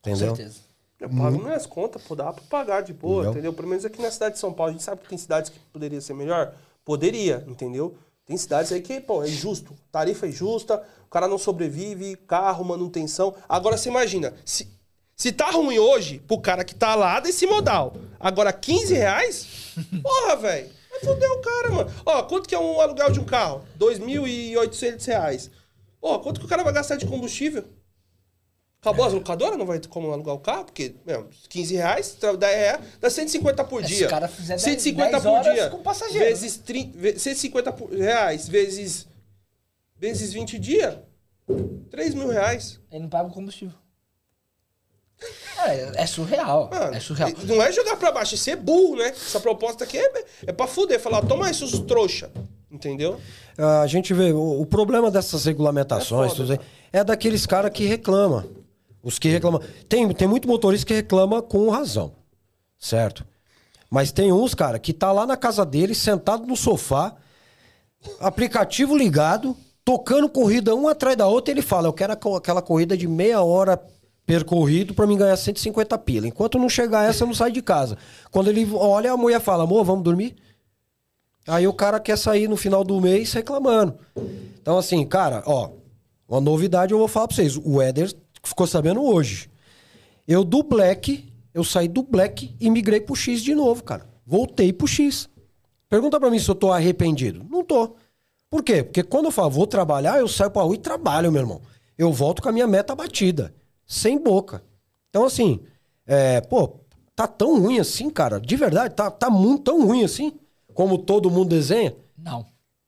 [0.02, 0.36] Com Entendeu?
[0.36, 0.60] certeza.
[0.99, 3.32] Eu pago minhas contas, pô, dá pra pagar de boa, Entendeu?
[3.32, 3.54] entendeu?
[3.54, 5.58] Pelo menos aqui na cidade de São Paulo, a gente sabe que tem cidades que
[5.74, 6.54] poderia ser melhor?
[6.86, 7.95] Poderia, entendeu?
[8.24, 9.74] Tem cidades aí que, pô, é justo.
[9.91, 13.34] Tarifa é justa, o cara não sobrevive, carro, manutenção.
[13.49, 14.68] Agora você imagina, se,
[15.16, 19.47] se tá ruim hoje, pro cara que tá lá desse modal, agora 15 reais?
[20.04, 20.70] Porra, velho.
[20.91, 21.91] Vai foder o cara, mano.
[22.06, 23.64] Ó, quanto que é um aluguel de um carro?
[23.80, 25.49] 2.800
[26.02, 26.16] reais.
[26.16, 27.64] Ó, quanto que o cara vai gastar de combustível?
[28.82, 29.58] Acabou as locadoras?
[29.60, 30.66] Não vai ter como alugar o carro?
[30.66, 34.08] Porque, meu, 15 reais, tra- dá, é, dá 150 por É, se dia.
[34.08, 35.70] o cara fizer 10 150 10 por horas dia.
[35.70, 39.08] com passageiro, Vezes 30, ve- 150 por- reais, vezes,
[39.95, 40.97] vezes 20 dias,
[41.91, 42.80] 3 mil reais.
[42.91, 43.76] Ele não paga o combustível.
[45.68, 46.68] É, é surreal.
[46.72, 47.30] Mano, é surreal.
[47.45, 49.10] Não é jogar pra baixo, é ser burro, né?
[49.10, 50.99] Essa proposta aqui é, é pra fuder.
[50.99, 52.32] Falar, toma aí, seus trouxa.
[52.88, 53.20] Entendeu?
[53.58, 56.60] A gente vê, o, o problema dessas regulamentações É foda,
[56.92, 58.46] é daqueles caras que reclamam.
[59.04, 59.62] Os que reclamam.
[59.88, 62.14] Tem, tem muito motorista que reclama com razão.
[62.78, 63.26] Certo?
[63.90, 67.14] Mas tem uns, cara, que tá lá na casa dele, sentado no sofá,
[68.20, 72.96] aplicativo ligado, tocando corrida uma atrás da outra, e ele fala: Eu quero aquela corrida
[72.96, 73.80] de meia hora
[74.26, 76.28] percorrido pra mim ganhar 150 pila.
[76.28, 77.98] Enquanto não chegar essa, eu não saio de casa.
[78.30, 80.36] Quando ele olha, a mulher fala, amor, vamos dormir?
[81.52, 83.99] Aí o cara quer sair no final do mês reclamando.
[84.62, 85.72] Então, assim, cara, ó,
[86.26, 87.58] uma novidade eu vou falar pra vocês.
[87.58, 89.49] O Éder ficou sabendo hoje.
[90.26, 94.08] Eu do Black, eu saí do Black e migrei pro X de novo, cara.
[94.26, 95.28] Voltei pro X.
[95.89, 97.45] Pergunta pra mim se eu tô arrependido.
[97.49, 97.97] Não tô.
[98.49, 98.82] Por quê?
[98.82, 101.62] Porque quando eu falo vou trabalhar, eu saio pra rua e trabalho, meu irmão.
[101.97, 103.54] Eu volto com a minha meta batida.
[103.86, 104.64] Sem boca.
[105.10, 105.60] Então, assim,
[106.08, 106.80] é, pô,
[107.14, 108.39] tá tão ruim assim, cara.
[108.39, 110.32] De verdade, tá, tá muito tão ruim assim,
[110.74, 111.95] como todo mundo desenha.
[112.17, 112.45] Não.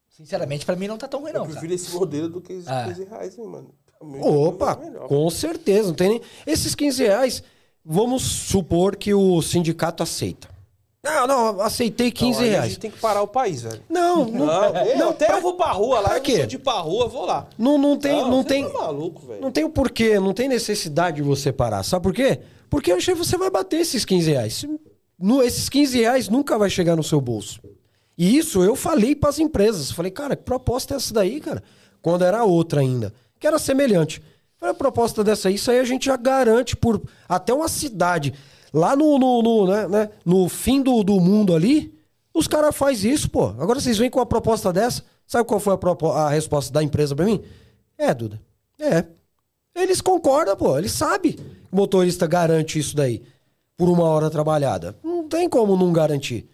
[0.09, 1.41] Sinceramente, pra mim não tá tão ruim, Eu não.
[1.41, 1.51] Cara.
[1.53, 2.86] prefiro esse modelo do que esses É.
[2.86, 3.69] 15 reais, hein, mano.
[4.21, 5.88] Opa, é com certeza.
[5.88, 6.21] Não tem nem...
[6.45, 7.43] Esses 15 reais,
[7.84, 10.49] vamos supor que o sindicato aceita.
[11.03, 12.69] Não, não, aceitei 15 Então, aí A reais.
[12.71, 13.81] gente tem que parar o país, velho.
[13.89, 16.38] Não, não, Não, eu, não, até pra- eu vou pra rua lá, pra eu quê?
[16.38, 17.47] sou de ir pra rua, eu vou lá.
[17.57, 19.41] não, não tem, não, você tem, Tá maluco, velho.
[19.41, 21.84] não tem o porquê, não tem necessidade de você parar.
[21.84, 22.39] Sabe por quê?
[22.69, 24.65] Porque eu achei que você vai bater esses 15 reais.
[25.24, 27.61] No, esses 15 reais nunca vai chegar no seu bolso.
[28.17, 29.89] E isso eu falei pras empresas.
[29.89, 31.63] Falei, cara, que proposta é essa daí, cara?
[32.01, 34.21] Quando era outra ainda, que era semelhante.
[34.57, 38.34] Falei, a proposta dessa aí, isso aí a gente já garante por até uma cidade.
[38.74, 41.97] Lá no, no, no, né, né, no fim do, do mundo ali,
[42.34, 43.45] os caras fazem isso, pô.
[43.57, 45.05] Agora vocês vêm com uma proposta dessa.
[45.26, 47.41] Sabe qual foi a, a resposta da empresa pra mim?
[47.97, 48.41] É, Duda.
[48.78, 49.05] É.
[49.74, 50.78] Eles concordam, pô.
[50.78, 51.38] Eles sabem
[51.71, 53.24] o motorista garante isso daí
[53.78, 54.95] por uma hora trabalhada.
[55.24, 56.49] Não tem como não garantir.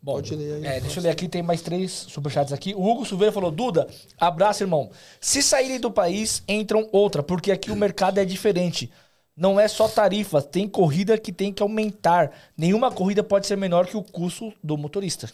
[0.00, 0.66] Bom, Pode ler aí.
[0.66, 2.72] é, deixa eu ler aqui, tem mais três superchats aqui.
[2.72, 4.90] O Hugo Silveira falou: Duda, abraço, irmão.
[5.20, 8.92] Se saírem do país, entram outra, porque aqui o mercado é diferente.
[9.36, 12.30] Não é só tarifa, tem corrida que tem que aumentar.
[12.56, 15.28] Nenhuma corrida pode ser menor que o custo do motorista.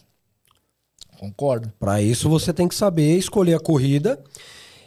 [1.18, 1.70] Concordo.
[1.78, 4.22] Para isso você tem que saber escolher a corrida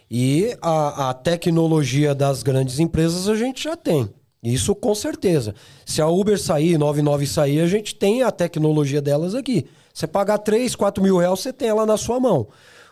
[0.09, 4.09] e a, a tecnologia das grandes empresas a gente já tem.
[4.43, 5.55] Isso com certeza.
[5.85, 9.65] Se a Uber sair, 99 sair, a gente tem a tecnologia delas aqui.
[9.93, 12.47] Você pagar 3, 4 mil reais, você tem ela na sua mão.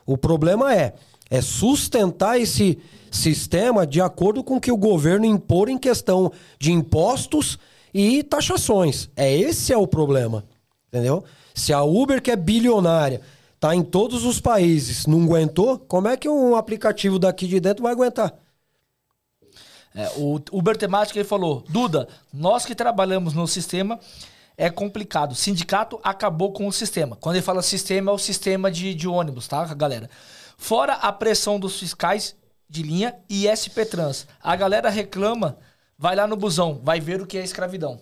[0.05, 0.93] O problema é,
[1.29, 2.77] é sustentar esse
[3.11, 7.59] sistema de acordo com o que o governo impor em questão de impostos
[7.93, 9.09] e taxações.
[9.15, 10.45] É esse é o problema.
[10.87, 11.23] Entendeu?
[11.53, 13.19] Se a Uber, que é bilionária,
[13.59, 17.83] tá em todos os países, não aguentou, como é que um aplicativo daqui de dentro
[17.83, 18.33] vai aguentar?
[19.93, 23.99] É, o Uber Temática ele falou: Duda, nós que trabalhamos no sistema
[24.57, 25.31] é complicado.
[25.31, 27.15] O sindicato acabou com o sistema.
[27.15, 30.09] Quando ele fala sistema, é o sistema de, de ônibus, tá, galera?
[30.57, 32.35] Fora a pressão dos fiscais
[32.69, 34.27] de linha e SP Trans.
[34.41, 35.57] A galera reclama,
[35.97, 37.99] vai lá no busão, vai ver o que é escravidão.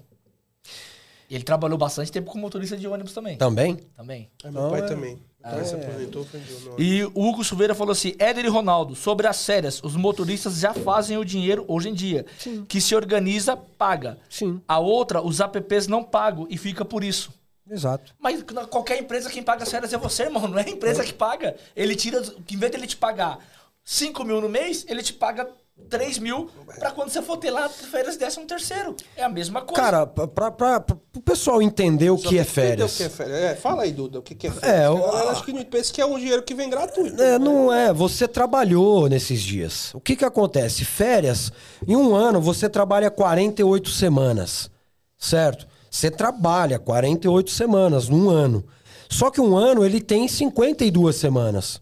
[1.30, 3.38] Ele trabalhou bastante tempo como motorista de ônibus também.
[3.38, 3.76] Também?
[3.96, 4.30] Também.
[4.44, 5.20] É, meu pai também.
[5.40, 6.60] Então, aprendeu.
[6.66, 6.80] Não.
[6.80, 10.74] E o Hugo Silveira falou assim: Éder e Ronaldo, sobre as férias, os motoristas já
[10.74, 12.26] fazem o dinheiro hoje em dia.
[12.68, 14.18] Que se organiza, paga.
[14.30, 14.62] Sim.
[14.68, 17.32] A outra, os apps não pagam e fica por isso.
[17.70, 18.14] Exato.
[18.20, 20.48] Mas na- qualquer empresa quem paga as férias é você, irmão.
[20.48, 21.56] Não é a empresa que paga.
[21.76, 22.22] Ele tira,
[22.52, 23.40] em vez de ele te pagar
[23.84, 25.48] 5 mil no mês, ele te paga
[25.90, 28.96] 3 mil pra quando você for ter lá férias décimo terceiro.
[29.16, 29.82] É a mesma coisa.
[29.82, 32.94] Cara, pra, pro pessoal entender o que é férias.
[32.94, 33.38] O que é férias.
[33.40, 34.82] É, fala aí, Duda, o que, que é férias.
[34.82, 37.22] É, o- a galera acho que não pensa que é um dinheiro que vem gratuito.
[37.22, 37.92] É, não é.
[37.94, 39.94] Você trabalhou nesses dias.
[39.94, 40.86] O que que acontece?
[40.86, 41.52] Férias,
[41.88, 44.70] em um ano você trabalha 48 semanas,
[45.18, 45.68] certo?
[45.90, 48.64] Você trabalha 48 semanas num ano.
[49.10, 51.82] Só que um ano ele tem 52 semanas.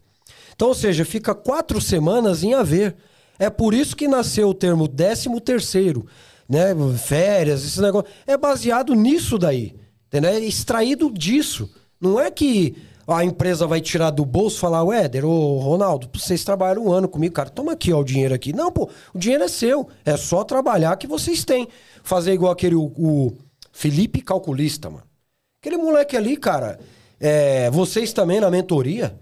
[0.56, 2.96] Então, ou seja, fica quatro semanas em haver.
[3.38, 6.06] É por isso que nasceu o termo 13 terceiro,
[6.48, 6.74] né?
[6.98, 8.10] Férias, esse negócio.
[8.26, 9.76] É baseado nisso daí.
[10.08, 10.30] Entendeu?
[10.30, 11.70] É extraído disso.
[12.00, 12.74] Não é que
[13.06, 16.92] a empresa vai tirar do bolso e falar, o Éder, ô Ronaldo, vocês trabalharam um
[16.92, 18.52] ano comigo, cara, toma aqui ó, o dinheiro aqui.
[18.52, 19.88] Não, pô, o dinheiro é seu.
[20.04, 21.68] É só trabalhar que vocês têm.
[22.02, 23.36] Fazer igual aquele, o, o
[23.72, 25.04] Felipe Calculista, mano.
[25.60, 26.78] Aquele moleque ali, cara,
[27.18, 29.18] é, vocês também na mentoria,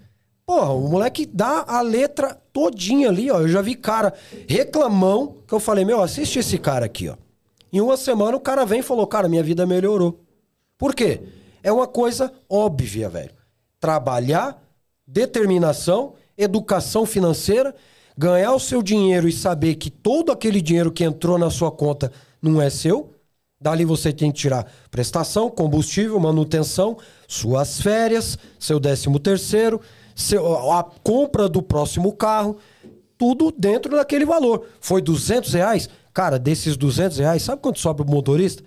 [0.47, 3.41] porra, o moleque dá a letra todinha ali, ó.
[3.41, 4.15] Eu já vi cara
[4.49, 7.17] reclamão, que eu falei, meu, assiste esse cara aqui, ó.
[7.73, 10.21] Em uma semana o cara vem e falou, cara, minha vida melhorou.
[10.79, 11.21] Por quê?
[11.63, 13.35] É uma coisa óbvia, velho.
[13.81, 14.63] Trabalhar,
[15.05, 17.75] determinação, educação financeira,
[18.17, 22.13] ganhar o seu dinheiro e saber que todo aquele dinheiro que entrou na sua conta
[22.41, 23.13] não é seu.
[23.61, 29.81] Dali você tem que tirar prestação, combustível, manutenção, suas férias, seu décimo terceiro,
[30.17, 32.57] seu, a compra do próximo carro,
[33.19, 34.67] tudo dentro daquele valor.
[34.81, 35.89] Foi 200 reais?
[36.13, 38.65] Cara, desses 200 reais, sabe quanto sobra o motorista?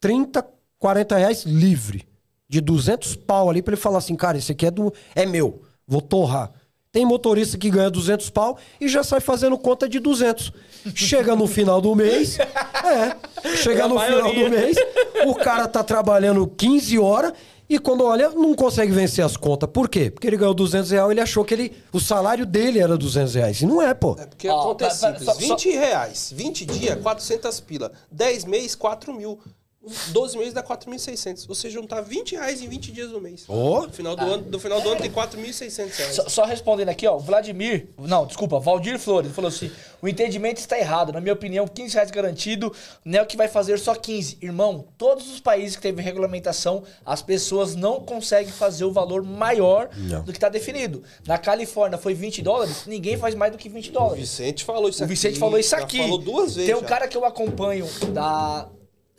[0.00, 0.44] 30,
[0.78, 2.06] 40 reais livre.
[2.48, 5.62] De 200 pau ali pra ele falar assim, cara, esse aqui é, do, é meu,
[5.86, 6.50] vou torrar.
[6.92, 10.50] Tem motorista que ganha 200 pau e já sai fazendo conta de 200.
[10.94, 13.16] Chega no final do mês, é,
[13.56, 14.44] chega É no final maioria.
[14.44, 14.76] do mês,
[15.26, 17.32] o cara tá trabalhando 15 horas
[17.68, 19.68] e quando olha, não consegue vencer as contas.
[19.72, 20.10] Por quê?
[20.10, 23.60] Porque ele ganhou 200 reais, ele achou que ele, o salário dele era 200 reais.
[23.60, 24.16] E não é, pô.
[24.18, 25.24] É porque Ó, a conta é pa- pa- simples.
[25.24, 27.92] só- só- 20 reais, 20 dias, 400 pila.
[28.10, 29.38] 10 meses, 4 mil.
[30.08, 31.46] 12 meses dá 4.600.
[31.46, 33.44] Você juntar 20 reais em 20 dias do mês.
[33.48, 33.82] Ó.
[33.86, 36.14] No final do, ano, no final do ano tem 4.600 reais.
[36.16, 39.70] Só, só respondendo aqui, ó, Vladimir, não, desculpa, Valdir Flores, falou assim,
[40.02, 42.72] o entendimento está errado, na minha opinião, 15 reais garantido,
[43.04, 44.38] não é o que vai fazer só 15.
[44.42, 49.88] Irmão, todos os países que teve regulamentação, as pessoas não conseguem fazer o valor maior
[49.96, 50.22] Não.
[50.22, 51.02] do que está definido.
[51.26, 54.20] Na Califórnia foi 20 dólares, ninguém faz mais do que 20 O dólares.
[54.20, 55.14] Vicente falou isso O aqui.
[55.14, 55.98] Vicente falou isso já aqui.
[55.98, 56.66] falou duas vezes.
[56.70, 56.86] Tem um já.
[56.86, 58.68] cara que eu acompanho da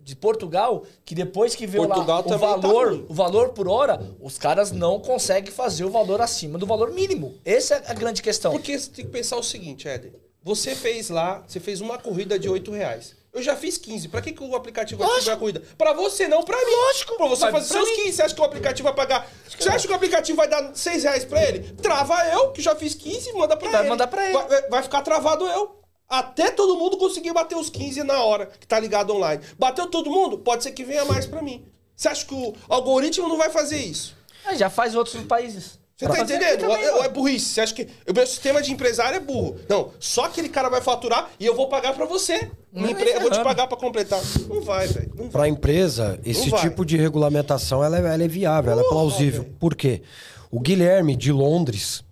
[0.08, 3.05] de Portugal que depois que vê Portugal lá o tá valor, ruim.
[3.10, 7.36] o valor por hora, os caras não conseguem fazer o valor acima do valor mínimo.
[7.43, 8.53] Essa é a grande questão.
[8.53, 10.14] Porque você tem que pensar o seguinte, Éder.
[10.41, 13.18] Você fez lá, você fez uma corrida de 8 reais.
[13.34, 14.08] Eu já fiz 15.
[14.08, 15.62] Pra que, que o aplicativo vai cobrar a corrida?
[15.78, 16.72] Pra você, não pra mim.
[16.72, 17.18] Lógico.
[17.18, 18.12] Pra você Vai fazer pra seus 15.
[18.14, 19.30] Você acha que o aplicativo vai pagar...
[19.60, 21.60] Você acha que o aplicativo vai dar 6 reais pra ele?
[21.74, 23.89] Trava eu, que já fiz 15, manda pra Vai ele.
[23.89, 24.34] mandar pra ele.
[24.34, 25.78] Vai, vai ficar travado eu.
[26.10, 29.41] Até todo mundo conseguir bater os 15 na hora que tá ligado online.
[29.60, 30.38] Bateu todo mundo?
[30.38, 31.66] Pode ser que venha mais pra mim.
[31.95, 34.16] Você acha que o algoritmo não vai fazer isso?
[34.45, 35.78] Ah, já faz outros países.
[35.97, 36.60] Você Pra tá entendendo?
[36.60, 37.03] também, ou, ó.
[37.03, 37.45] é burrice?
[37.47, 39.58] Você acha que o meu sistema de empresário é burro?
[39.68, 42.51] Não, só aquele cara vai faturar e eu vou pagar pra você.
[42.72, 44.22] Minha Não empre- Eu vou te pagar pra completar.
[44.47, 45.10] Não vai, velho.
[45.32, 48.95] Para a empresa, esse tipo de regulamentação ela é, ela é viável, ela é Porra,
[48.95, 49.41] plausível.
[49.41, 49.55] velho.
[49.60, 50.03] Por quê?
[50.51, 52.03] O Guilherme de Londres,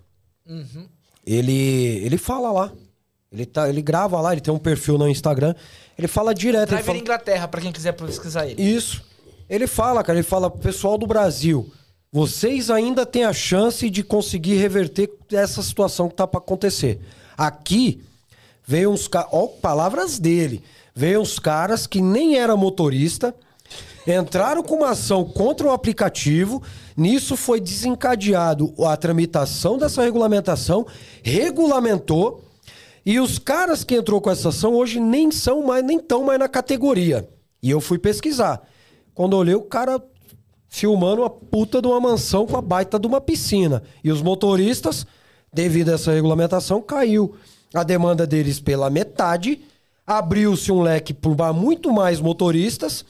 [1.26, 2.72] ele, ele fala lá.
[3.36, 5.54] Ele, tá, ele grava lá, ele tem um perfil no Instagram.
[5.98, 6.70] Ele fala direto.
[6.70, 8.62] Ele Driver fala, Inglaterra, pra quem quiser pesquisar ele.
[8.62, 9.04] Isso.
[9.50, 11.72] Ele fala, cara, ele fala, pessoal do Brasil,
[12.12, 17.00] vocês ainda têm a chance de conseguir reverter essa situação que tá para acontecer.
[17.38, 18.02] Aqui
[18.66, 20.64] veio uns caras, ó, palavras dele,
[20.96, 23.36] veio uns caras que nem era motorista,
[24.08, 26.64] entraram com uma ação contra o aplicativo,
[26.96, 30.88] nisso foi desencadeado a tramitação dessa regulamentação,
[31.22, 32.45] regulamentou
[33.06, 36.40] e os caras que entrou com essa ação hoje nem são mais, nem estão mais
[36.40, 37.30] na categoria.
[37.62, 38.62] E eu fui pesquisar.
[39.14, 40.02] Quando eu olhei, o cara
[40.68, 43.84] filmando uma puta de uma mansão com a baita de uma piscina.
[44.04, 45.06] E os motoristas,
[45.54, 47.36] devido a essa regulamentação, caiu
[47.74, 49.62] a demanda deles pela metade,
[50.06, 53.06] abriu-se um leque para muito mais motoristas.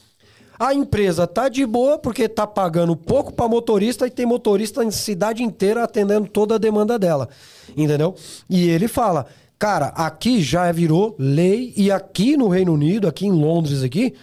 [0.58, 4.90] A empresa tá de boa porque tá pagando pouco para motorista e tem motorista em
[4.90, 7.28] cidade inteira atendendo toda a demanda dela.
[7.76, 8.14] Entendeu?
[8.48, 9.26] E ele fala:
[9.58, 14.14] "Cara, aqui já virou lei e aqui no Reino Unido, aqui em Londres aqui,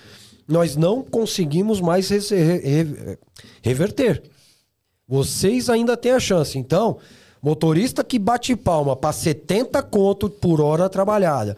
[0.48, 2.10] nós não conseguimos mais
[3.62, 4.22] reverter.
[5.08, 6.58] Vocês ainda têm a chance.
[6.58, 6.98] Então,
[7.42, 11.58] motorista que bate palma para 70 conto por hora trabalhada,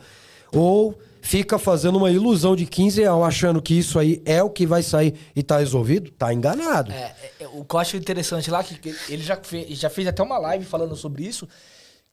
[0.52, 4.66] ou fica fazendo uma ilusão de 15 reais achando que isso aí é o que
[4.66, 6.92] vai sair e tá resolvido, tá enganado.
[6.92, 9.90] É, é, é, o que eu acho interessante lá, que que ele já fez, já
[9.90, 11.48] fez até uma live falando sobre isso,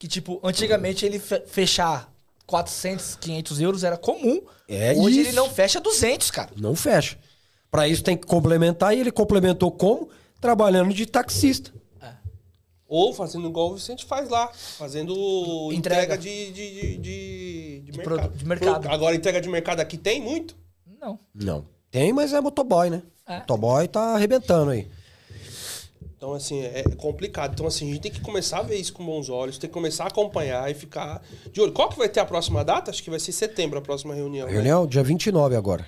[0.03, 2.13] que, tipo, antigamente ele fe- fechar
[2.45, 4.43] 400, 500 euros era comum.
[4.69, 5.37] É Hoje ele isso.
[5.37, 6.51] não fecha 200, cara.
[6.57, 7.17] Não fecha.
[7.71, 10.09] Para isso tem que complementar e ele complementou como?
[10.41, 11.73] Trabalhando de taxista.
[12.89, 15.15] Ou fazendo igual o Vicente faz lá, fazendo
[15.73, 16.19] entrega, Entrega.
[16.19, 18.37] de, de, de, de, de De mercado.
[18.37, 18.89] de mercado.
[18.89, 20.57] Agora, entrega de mercado aqui tem muito?
[21.01, 21.17] Não.
[21.33, 21.65] Não.
[21.93, 23.03] Tem, mas é motoboy, né?
[23.25, 23.39] É.
[23.39, 24.89] Motoboy tá arrebentando aí.
[26.23, 27.55] Então, assim, é complicado.
[27.55, 29.75] Então, assim, a gente tem que começar a ver isso com bons olhos, tem que
[29.75, 31.21] começar a acompanhar e ficar
[31.53, 31.73] de olho.
[31.73, 32.93] Qual que vai ter a próxima data?
[32.93, 34.47] Acho que vai ser setembro a próxima reunião.
[34.47, 34.53] né?
[34.53, 35.85] Reunião dia 29 agora.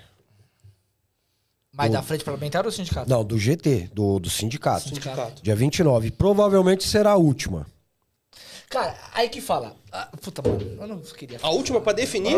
[1.73, 3.09] Mas da frente parlamentar ou sindicato?
[3.09, 4.89] Não, do GT, do, do sindicato.
[4.89, 5.41] Sindicato.
[5.41, 6.11] Dia 29.
[6.11, 7.65] Provavelmente será a última.
[8.69, 9.77] Cara, aí que fala.
[9.93, 12.35] ah, puta, mano, eu não queria A última pra definir?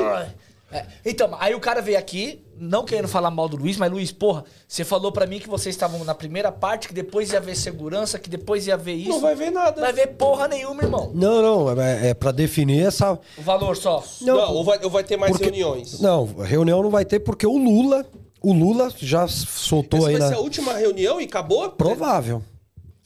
[0.71, 4.11] É, então, aí o cara veio aqui, não querendo falar mal do Luiz, mas Luiz,
[4.11, 7.57] porra, você falou pra mim que vocês estavam na primeira parte, que depois ia haver
[7.57, 9.11] segurança, que depois ia haver isso.
[9.11, 9.81] Não vai ver nada.
[9.81, 11.13] Vai ver porra nenhuma, irmão.
[11.15, 13.13] Não, não, é, é para definir essa.
[13.39, 14.03] O valor só.
[14.23, 16.01] Não, ou, vai, ou vai ter mais Porque- reuniões.
[16.01, 18.05] Não, reunião não vai ter porque o Lula,
[18.43, 20.29] o Lula já soltou Essa aí vai na.
[20.31, 21.71] ser a última reunião e acabou?
[21.71, 22.43] Provável.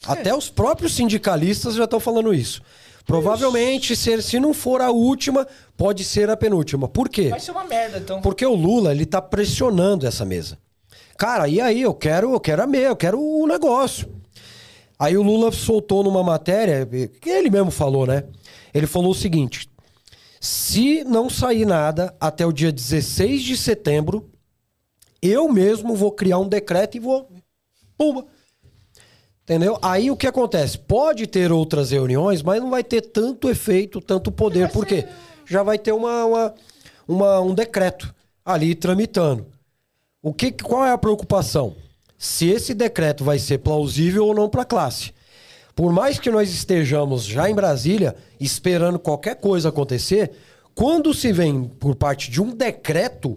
[0.07, 2.63] Até os próprios sindicalistas já estão falando isso.
[3.05, 5.47] Provavelmente, se, se não for a última,
[5.77, 6.89] pode ser a penúltima.
[6.89, 7.29] Por quê?
[7.29, 8.21] Vai ser uma merda, então.
[8.21, 10.59] Porque o Lula, ele tá pressionando essa mesa.
[11.17, 11.83] Cara, e aí?
[11.83, 14.09] Eu quero, eu quero a meia, eu quero o negócio.
[14.99, 16.87] Aí o Lula soltou numa matéria,
[17.21, 18.25] que ele mesmo falou, né?
[18.73, 19.69] Ele falou o seguinte:
[20.39, 24.31] se não sair nada até o dia 16 de setembro,
[25.21, 27.29] eu mesmo vou criar um decreto e vou.
[27.97, 28.27] Pumba!
[29.51, 29.77] Entendeu?
[29.83, 30.79] Aí o que acontece?
[30.79, 34.71] Pode ter outras reuniões, mas não vai ter tanto efeito, tanto poder.
[34.71, 35.05] Por quê?
[35.45, 36.55] Já vai ter uma, uma,
[37.09, 39.45] uma- um decreto ali tramitando.
[40.23, 41.75] O que, qual é a preocupação?
[42.17, 45.13] Se esse decreto vai ser plausível ou não para a classe.
[45.75, 50.31] Por mais que nós estejamos já em Brasília esperando qualquer coisa acontecer,
[50.77, 53.37] quando se vem por parte de um decreto,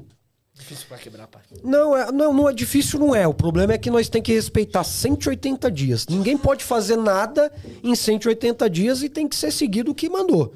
[0.73, 1.41] Difícil pra quebrar, pai.
[1.63, 3.27] não, é, não, não é difícil, não é.
[3.27, 6.07] O problema é que nós temos que respeitar 180 dias.
[6.07, 7.51] Ninguém pode fazer nada
[7.83, 10.53] em 180 dias e tem que ser seguido o que mandou.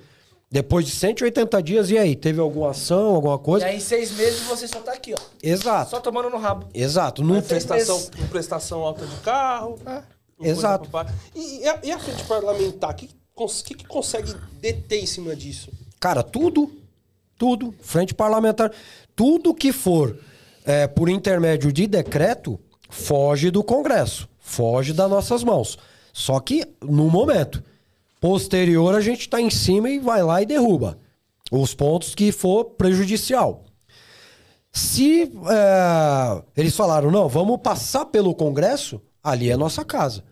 [0.49, 2.15] Depois de 180 dias, e aí?
[2.15, 3.65] Teve alguma ação, alguma E coisa?
[3.65, 5.17] aí, em seis meses, você só tá aqui, ó.
[5.43, 6.67] Exato, Só tomando no rabo.
[6.73, 7.21] exato.
[7.21, 7.41] Não.
[7.41, 9.77] Prestação, com prestação alta de carro.
[9.85, 10.49] É.
[10.49, 10.89] Exato.
[11.35, 12.91] E, e a, e a frente parlamentar?
[12.91, 13.09] O que,
[13.65, 15.69] que, que consegue deter em cima disso?
[15.99, 16.71] Cara, tudo,
[17.37, 18.71] tudo, frente parlamentar,
[19.17, 20.15] tudo que for
[20.63, 25.77] é, por intermédio de decreto, foge do Congresso, foge das nossas mãos.
[26.13, 27.63] Só que no momento
[28.21, 30.99] posterior a gente está em cima e vai lá e derruba
[31.51, 33.65] os pontos que for prejudicial.
[34.71, 40.23] Se é, eles falaram, não, vamos passar pelo Congresso, ali é nossa casa.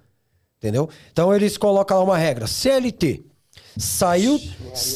[0.59, 0.87] Entendeu?
[1.11, 3.25] Então eles colocam lá uma regra, CLT.
[3.77, 4.39] Saiu,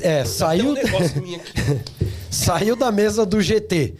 [0.01, 0.75] é, saiu, um
[2.31, 3.95] saiu da mesa do GT.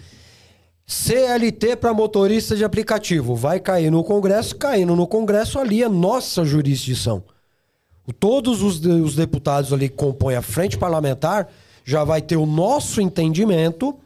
[0.87, 3.35] CLT para motorista de aplicativo.
[3.35, 7.23] Vai cair no Congresso, caindo no Congresso, ali é nossa jurisdição.
[8.19, 11.47] Todos os, os deputados ali que compõem a frente parlamentar
[11.85, 13.99] já vai ter o nosso entendimento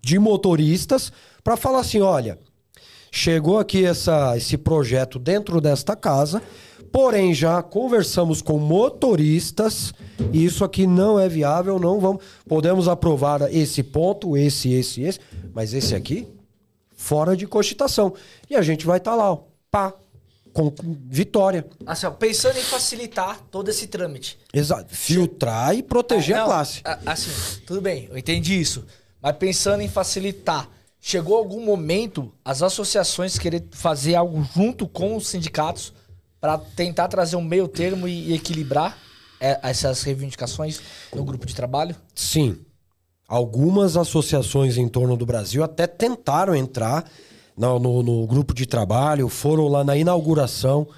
[0.00, 2.38] de motoristas para falar assim: olha,
[3.10, 6.42] chegou aqui essa, esse projeto dentro desta casa,
[6.92, 9.92] porém já conversamos com motoristas
[10.32, 15.18] e isso aqui não é viável, não vamos, podemos aprovar esse ponto, esse, esse, esse,
[15.54, 16.28] mas esse aqui
[16.94, 18.14] fora de cogitação.
[18.48, 19.38] E a gente vai estar lá, ó,
[19.70, 19.92] pá,
[20.52, 20.72] com
[21.08, 21.66] vitória.
[21.86, 24.38] Assim, ó, pensando em facilitar todo esse trâmite.
[24.52, 24.94] Exato.
[24.94, 26.80] Filtrar e proteger a Não, classe.
[26.84, 27.30] a- Assim,
[27.66, 28.84] tudo bem, eu entendi isso.
[29.20, 30.68] Mas pensando em facilitar,
[31.00, 35.92] chegou algum momento as associações querer fazer algo junto com os sindicatos
[36.42, 38.98] para tentar trazer um meio termo e, equilibrar
[39.40, 40.80] é, essas reivindicações
[41.14, 41.94] no grupo de trabalho?
[42.16, 42.58] Sim.
[43.28, 47.04] Algumas associações em torno do Brasil até tentaram entrar
[47.56, 50.88] no, no- no grupo de trabalho, foram lá na inauguração,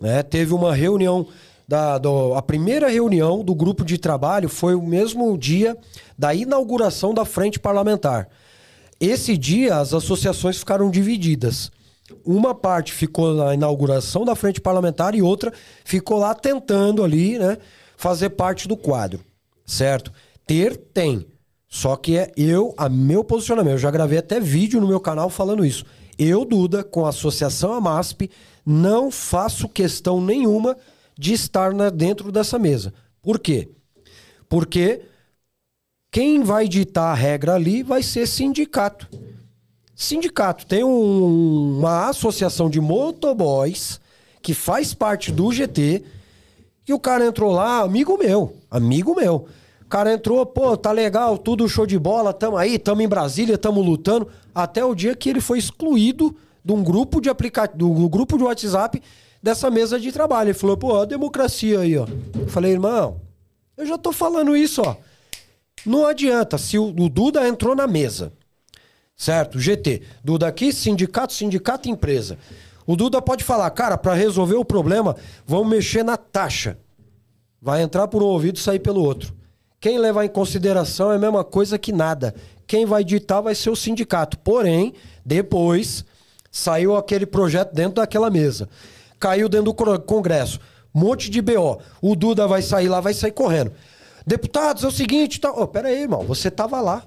[0.00, 0.20] né?
[0.24, 1.28] Teve uma reunião
[1.68, 5.76] da, do- a primeira reunião do grupo de trabalho foi o mesmo dia
[6.18, 8.28] da inauguração da frente parlamentar.
[8.98, 11.70] Esse dia as associações ficaram divididas.
[12.24, 15.52] Uma parte ficou na inauguração da frente parlamentar e outra
[15.84, 17.58] ficou lá tentando ali, né,
[17.96, 19.20] fazer parte do quadro,
[19.66, 20.12] certo?
[20.46, 21.26] Ter tem.
[21.68, 23.72] Só que é eu, a meu posicionamento.
[23.74, 25.84] Eu já gravei até vídeo no meu canal falando isso.
[26.18, 28.30] Eu, Duda, com a associação Amasp,
[28.64, 30.76] não faço questão nenhuma
[31.18, 32.92] de estar na- dentro dessa mesa.
[33.22, 33.68] Por quê?
[34.48, 35.02] Porque
[36.10, 39.08] quem vai ditar a regra ali vai ser sindicato.
[40.00, 40.64] Sindicato.
[40.64, 44.00] Tem um- uma associação de motoboys
[44.40, 46.04] que faz parte do GT.
[46.86, 49.46] E o cara entrou lá, amigo meu, amigo meu.
[49.82, 53.58] O cara entrou, pô, tá legal, tudo show de bola, tamo aí, tamo em Brasília,
[53.58, 54.28] tamo lutando.
[54.54, 56.34] Até o dia que ele foi excluído
[56.64, 59.02] de um grupo de aplicativo, do grupo de WhatsApp
[59.42, 60.50] dessa mesa de trabalho.
[60.50, 62.06] Ele falou, pô, a democracia aí, ó.
[62.40, 63.20] Eu falei, irmão,
[63.76, 64.94] eu já tô falando isso, ó.
[65.84, 68.32] Não adianta, se o, o Duda entrou na mesa,
[69.18, 69.58] certo?
[69.58, 70.02] GT.
[70.22, 72.38] Duda aqui, sindicato, sindicato, empresa.
[72.86, 76.78] O Duda pode falar, cara, para resolver o problema, vamos mexer na taxa.
[77.60, 79.34] Vai entrar por um ouvido e sair pelo outro.
[79.80, 82.34] Quem levar em consideração é a mesma coisa que nada.
[82.66, 84.38] Quem vai ditar vai ser o sindicato.
[84.38, 84.94] Porém,
[85.24, 86.04] depois
[86.50, 88.68] saiu aquele projeto dentro daquela mesa.
[89.18, 90.60] Caiu dentro do Congresso.
[90.94, 91.80] Monte de BO.
[92.00, 93.72] O Duda vai sair lá, vai sair correndo.
[94.26, 95.40] Deputados, é o seguinte.
[95.40, 95.50] Tá...
[95.50, 96.22] Oh, pera aí, irmão.
[96.24, 97.04] Você tava lá.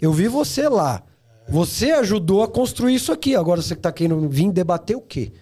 [0.00, 1.02] Eu vi você lá.
[1.50, 3.34] Você ajudou a construir isso aqui.
[3.34, 5.32] Agora você que tá querendo vir debater o quê?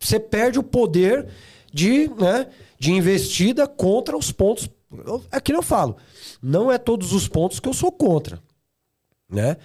[0.00, 1.28] Você perde o poder
[1.72, 2.46] de, né,
[2.78, 4.70] de investida contra os pontos.
[5.30, 5.96] É que eu falo.
[6.40, 8.38] Não é todos os pontos que eu sou contra.
[9.28, 9.56] Né?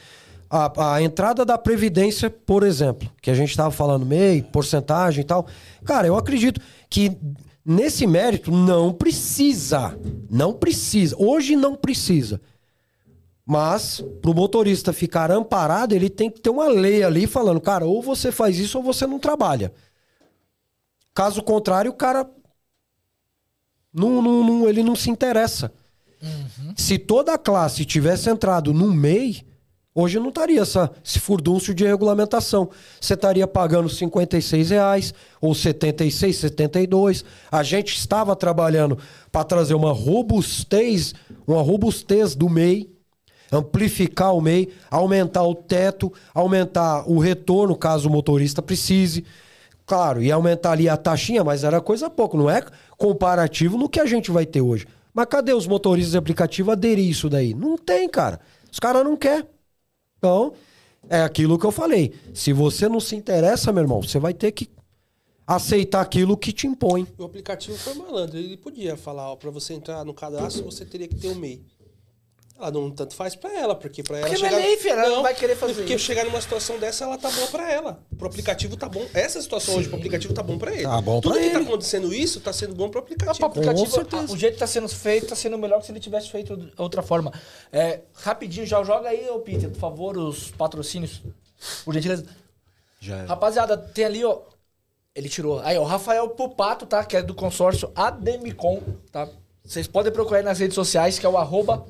[0.49, 5.25] A, a entrada da Previdência, por exemplo, que a gente estava falando MEI, porcentagem e
[5.25, 5.45] tal.
[5.83, 7.17] Cara, eu acredito que
[7.65, 9.97] nesse mérito não precisa.
[10.29, 11.15] Não precisa.
[11.19, 12.41] Hoje não precisa.
[13.49, 18.01] Mas, pro motorista ficar amparado, ele tem que ter uma lei ali falando, cara, ou
[18.01, 19.71] você faz isso ou você não trabalha.
[21.13, 22.29] Caso contrário, o cara.
[23.93, 25.71] Não, não, não- ele não se interessa.
[26.75, 29.45] Se toda a classe tivesse entrado no MEI,
[29.99, 32.69] Hoje não estaria essa, esse furdúncio de regulamentação.
[33.01, 37.25] Você estaria pagando 56 reais ou 76, 72.
[37.51, 38.95] A gente estava trabalhando
[39.31, 41.15] para trazer uma robustez,
[41.47, 42.87] uma robustez do MEI,
[43.51, 49.25] amplificar o MEI, aumentar o teto, aumentar o retorno caso o motorista precise.
[49.85, 52.61] Claro, ia aumentar ali a taxinha, mas era coisa pouco, não é
[52.97, 54.85] comparativo no que a gente vai ter hoje.
[55.13, 57.53] Mas cadê os motoristas de aplicativo aderir isso daí?
[57.53, 58.39] Não tem, cara.
[58.71, 59.47] Os caras não querem.
[60.17, 60.53] Então,
[61.09, 62.13] é aquilo que eu falei.
[62.33, 64.69] Se você não se interessa, meu irmão, você vai ter que
[65.45, 67.07] aceitar aquilo que te impõe.
[67.17, 68.37] O aplicativo foi malandro.
[68.37, 71.61] Ele podia falar, ó, pra você entrar no cadastro, você teria que ter um MEI.
[72.59, 74.51] Ela não tanto faz pra ela, porque pra ela Porque chegar...
[74.53, 76.03] não é lei, filho, ela não vai querer fazer Porque isso.
[76.05, 77.99] chegar numa situação dessa, ela tá boa pra ela.
[78.17, 79.05] Pro aplicativo tá bom.
[79.13, 80.81] Essa situação hoje pro aplicativo tá bom pra ele.
[80.83, 81.67] Tá bom Tudo pra que tá ele.
[81.67, 83.37] acontecendo isso, tá sendo bom pro Não, aplicativo.
[83.37, 84.33] pro aplicativo, certeza.
[84.33, 86.71] o jeito que tá sendo feito, tá sendo melhor que se ele tivesse feito de
[86.77, 87.31] outra forma.
[87.71, 91.21] É, rapidinho, já joga aí, ô Peter, por favor, os patrocínios.
[91.85, 92.25] Por gentileza.
[92.99, 94.39] Já Rapaziada, tem ali, ó.
[95.13, 95.59] Ele tirou.
[95.59, 97.03] Aí, ó, o Rafael Pupato, tá?
[97.03, 98.81] Que é do consórcio Ademicon,
[99.11, 99.27] tá?
[99.63, 101.85] Vocês podem procurar aí nas redes sociais, que é o arroba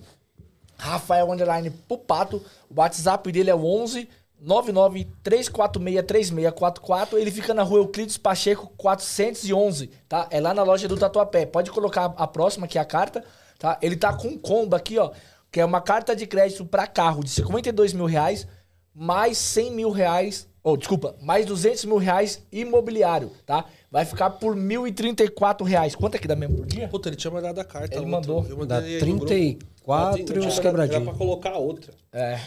[0.78, 2.41] Rafael Underline Pupato.
[2.69, 4.07] O WhatsApp dele é o 11
[4.39, 7.17] 99 346 3644.
[7.17, 10.28] Ele fica na rua Euclides Pacheco 411, tá?
[10.30, 11.45] É lá na loja do Tatuapé.
[11.45, 13.23] Pode colocar a próxima, que é a carta,
[13.57, 13.78] tá?
[13.82, 15.11] Ele tá com um combo aqui, ó,
[15.51, 18.47] que é uma carta de crédito para carro de 52 mil reais,
[18.93, 23.65] mais 100 mil reais, ou desculpa, mais 200 mil reais imobiliário, tá?
[23.89, 25.95] Vai ficar por 1.034 reais.
[25.95, 26.88] Quanto é que dá mesmo por dia?
[26.89, 27.95] Puta, ele tinha mandado a carta.
[27.95, 28.11] Ele outra.
[28.11, 28.45] mandou.
[28.49, 29.25] Eu Dá mandei aí no grupo.
[29.27, 31.03] 34 Eu e tinha uns Era quebradinhos.
[31.03, 31.93] pra colocar a outra.
[32.11, 32.39] É.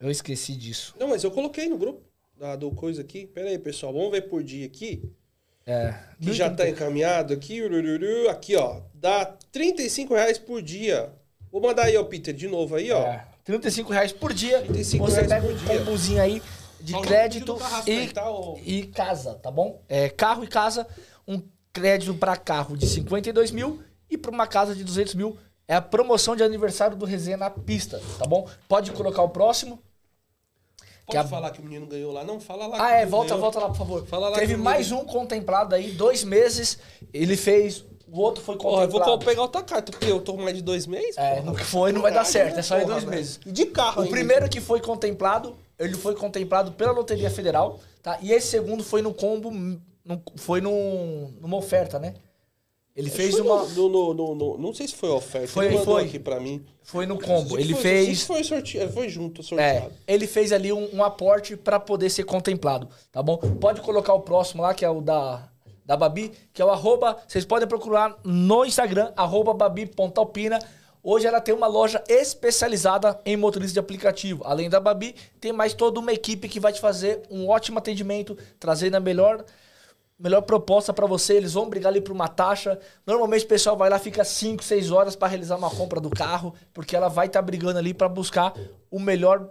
[0.00, 0.94] Eu esqueci disso.
[0.98, 2.02] Não, mas eu coloquei no grupo
[2.36, 3.26] da, do coisa aqui.
[3.26, 3.92] Pera aí, pessoal.
[3.92, 5.02] Vamos ver por dia aqui.
[5.64, 5.94] É.
[6.20, 7.62] Que já tá encaminhado aqui.
[7.62, 8.28] urururu.
[8.28, 8.80] Aqui, ó.
[8.92, 11.10] Dá 35 reais por dia.
[11.50, 13.02] Vou mandar aí, ó, Peter, de novo aí, ó.
[13.02, 13.24] É.
[13.44, 14.58] 35 reais por dia.
[14.62, 15.78] 35 você reais pega por um dia.
[15.78, 16.42] combozinho aí
[16.80, 17.56] de Só crédito
[17.86, 18.30] e, tá,
[18.64, 19.80] e casa, tá bom?
[19.88, 20.86] É, carro e casa,
[21.26, 21.40] um
[21.72, 25.36] crédito para carro de 52 mil e para uma casa de 200 mil.
[25.68, 28.48] É a promoção de aniversário do Resenha na pista, tá bom?
[28.68, 29.82] Pode colocar o próximo.
[31.04, 32.24] Pode que a- falar que o menino ganhou lá?
[32.24, 32.84] Não, fala lá.
[32.84, 33.40] Ah, é, volta, ganhou.
[33.40, 34.06] volta lá, por favor.
[34.06, 36.78] Fala lá Teve mais menino- um contemplado aí, dois meses.
[37.12, 39.24] Ele fez, o outro foi Ó, eu vou contemplado.
[39.24, 41.16] pegar outra carta, porque eu tô mais de dois meses.
[41.16, 41.42] É, porra.
[41.46, 43.40] não foi, não vai dar certo, é só em porra, dois meses.
[43.44, 48.18] De carro O primeiro que foi contemplado, ele foi contemplado pela Loteria Federal, tá?
[48.22, 49.80] E esse segundo foi no combo, num-
[50.36, 52.14] foi num, numa oferta, né?
[52.94, 53.62] Ele fez uma.
[53.64, 55.48] No, no, no, no- não sei se foi oferta.
[55.48, 56.04] Foi, ele foi.
[56.04, 56.64] aqui pra mim.
[56.82, 57.58] Foi no combo.
[57.58, 58.22] Ele foi, fez.
[58.22, 58.88] Foi, sorte...
[58.88, 59.92] foi junto, É, sorteado.
[60.06, 63.36] ele fez ali um, um aporte pra poder ser contemplado, tá bom?
[63.36, 65.46] Pode colocar o próximo lá, que é o da,
[65.84, 67.18] da Babi, que é o arroba.
[67.28, 70.58] Vocês podem procurar no Instagram, arroba babi.alpina.
[71.08, 74.42] Hoje ela tem uma loja especializada em motorista de aplicativo.
[74.44, 78.36] Além da Babi, tem mais toda uma equipe que vai te fazer um ótimo atendimento,
[78.58, 79.44] trazendo a melhor
[80.18, 82.76] melhor proposta pra você, eles vão brigar ali por uma taxa.
[83.06, 86.52] Normalmente o pessoal vai lá, fica 5, 6 horas pra realizar uma compra do carro,
[86.74, 88.52] porque ela vai estar brigando ali pra buscar
[88.90, 89.48] o melhor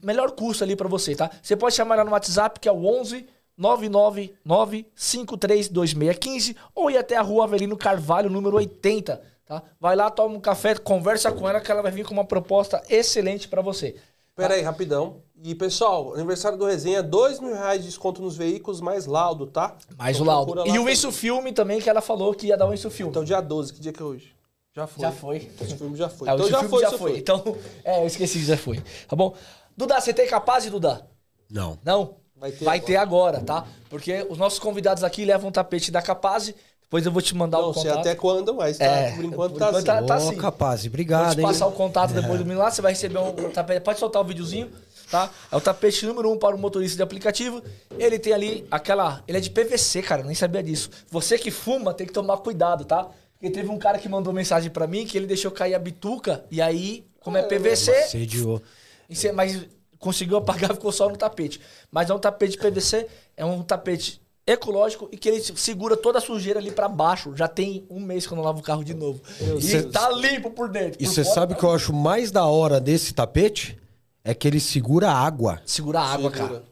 [0.00, 1.28] melhor custo ali pra você, tá?
[1.42, 3.26] Você pode chamar ela no WhatsApp, que é o 11
[3.58, 9.62] 999 532615 ou ir até a rua Avelino Carvalho, número 80, tá?
[9.80, 12.82] Vai lá, toma um café, conversa com ela que ela vai vir com uma proposta
[12.90, 13.96] excelente pra você.
[14.34, 15.22] Pera aí, rapidão.
[15.42, 19.76] E, pessoal, aniversário do Resenha, dois mil reais de desconto nos veículos, mais laudo, tá?
[19.96, 20.66] Mais Então o laudo.
[20.66, 20.88] E o.
[20.90, 23.10] Isso Filme também, que ela falou que ia dar um Isso Filme.
[23.10, 24.36] Então, dia 12, que dia que é hoje?
[24.74, 25.02] Já foi.
[25.02, 25.50] Já foi.
[25.58, 26.28] Esse filme já foi.
[26.28, 27.10] É, o então, já Filme foi, já já foi.
[27.12, 27.18] foi.
[27.20, 28.82] Então, é, eu esqueci que já foi.
[29.08, 29.34] Tá bom?
[29.74, 31.06] Duda, você tem capaz, Duda?
[31.50, 31.78] Não.
[31.82, 32.16] Não?
[32.36, 32.86] Vai ter Vai agora.
[32.86, 33.66] ter agora, tá?
[33.88, 36.52] Porque os nossos convidados aqui levam o tapete da Capaz.
[36.86, 37.98] Depois eu vou te mandar Não o sei contato.
[38.00, 40.06] até quando, mas tá, É, por enquanto por tá enquanto assim.
[40.06, 40.36] tá- Ô, assim.
[40.36, 41.46] capaz, Vou obrigado, te hein?
[41.46, 43.80] passar o contato depois do menino lá, você vai receber um tapete.
[43.82, 44.70] Pode soltar o videozinho,
[45.10, 45.28] tá?
[45.50, 47.60] É o tapete número um para o motorista de aplicativo.
[47.98, 49.20] Ele tem ali aquela.
[49.26, 50.88] Ele é de PVC, cara, nem sabia disso.
[51.10, 53.08] Você que fuma tem que tomar cuidado, tá?
[53.32, 56.44] Porque teve um cara que mandou mensagem pra mim que ele deixou cair a bituca
[56.52, 58.62] e aí, como é PVC, Sediou.
[59.10, 59.60] e cê- mas
[59.98, 61.60] conseguiu apagar, ficou só no tapete.
[61.90, 66.18] Mas é um tapete de PVC, é um tapete ecológico e que ele segura toda
[66.18, 67.34] a sujeira ali pra baixo.
[67.34, 69.20] Já tem um mês que eu não lavo o carro de novo.
[69.58, 71.02] e Cê- tá limpo por dentro.
[71.02, 73.76] E você sabe o tá que eu acho mais da hora desse tapete?
[74.22, 75.60] É que ele segura a água.
[75.64, 76.48] Segura a água, Segura.
[76.48, 76.64] cara.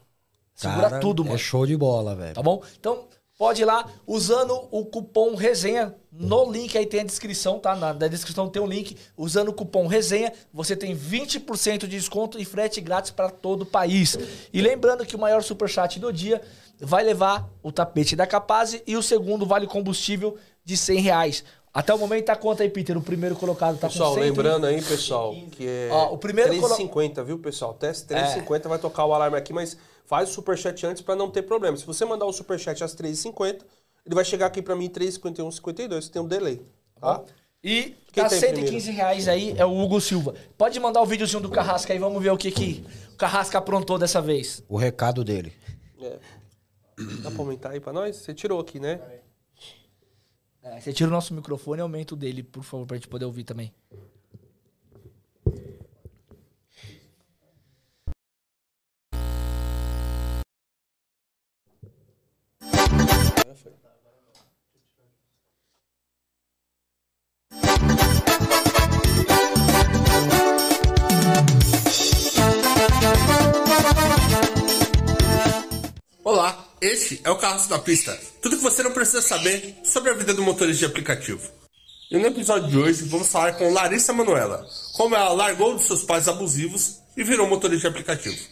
[0.53, 1.35] Segura Cara, tudo, mano.
[1.35, 2.33] É show de bola, velho.
[2.33, 2.61] Tá bom?
[2.79, 3.03] Então,
[3.37, 5.93] pode ir lá usando o cupom resenha.
[6.11, 7.75] No link aí tem a descrição, tá?
[7.75, 8.95] Na, na descrição tem um link.
[9.17, 13.65] Usando o cupom resenha, você tem 20% de desconto e frete grátis para todo o
[13.65, 14.17] país.
[14.53, 16.41] E lembrando que o maior superchat do dia
[16.79, 21.43] vai levar o tapete da Capaz e o segundo vale combustível de 100 reais.
[21.73, 22.97] Até o momento tá quanto aí, Peter?
[22.97, 26.57] O primeiro colocado tá Pessoal, com 100, lembrando aí, pessoal, que é Ó, o primeiro
[26.57, 27.73] colo- 3,50, viu, pessoal?
[27.73, 31.43] Teste 3,50 vai tocar o alarme aqui, mas faz o superchat antes pra não ter
[31.43, 31.75] problema.
[31.77, 33.63] Se você mandar o superchat às 3,50,
[34.05, 36.61] ele vai chegar aqui pra mim 3,51, 52, tem um delay,
[36.99, 37.23] tá?
[37.63, 40.35] E Quem tá tem 115 reais aí é o Hugo Silva.
[40.55, 43.97] Pode mandar o videozinho do Carrasca aí, vamos ver o que, que o Carrasca aprontou
[43.97, 44.63] dessa vez.
[44.69, 45.51] O recado dele.
[45.99, 46.19] É.
[47.23, 48.17] Dá pra aumentar aí pra nós?
[48.17, 49.01] Você tirou aqui, né?
[50.61, 53.25] É, você tira o nosso microfone e aumenta o dele, por favor, pra gente poder
[53.25, 53.73] ouvir também.
[76.23, 78.19] Olá, este é o Carros da Pista.
[78.41, 81.47] Tudo que você não precisa saber sobre a vida do motorista de aplicativo.
[82.09, 86.01] E no episódio de hoje vamos falar com Larissa Manuela, como ela largou dos seus
[86.01, 88.43] pais abusivos e virou motorista de aplicativo.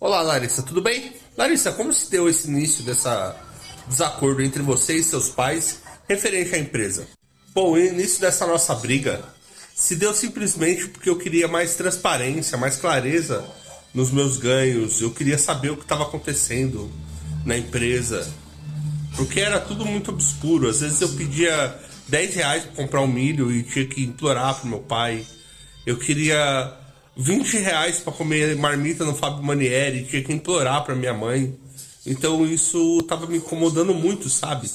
[0.00, 1.12] Olá Larissa, tudo bem?
[1.36, 3.49] Larissa, como se deu esse início dessa
[3.88, 7.06] desacordo entre você e seus pais referente à empresa?
[7.54, 9.22] Bom, o início dessa nossa briga
[9.74, 13.44] se deu simplesmente porque eu queria mais transparência, mais clareza
[13.94, 15.00] nos meus ganhos.
[15.00, 16.90] Eu queria saber o que estava acontecendo
[17.44, 18.30] na empresa.
[19.16, 20.68] Porque era tudo muito obscuro.
[20.68, 21.78] Às vezes eu pedia
[22.08, 25.24] 10 reais para comprar um milho e tinha que implorar pro meu pai.
[25.86, 26.76] Eu queria
[27.16, 31.58] 20 reais para comer marmita no Fábio Manieri e tinha que implorar para minha mãe.
[32.06, 34.66] Então isso tava me incomodando muito, sabe?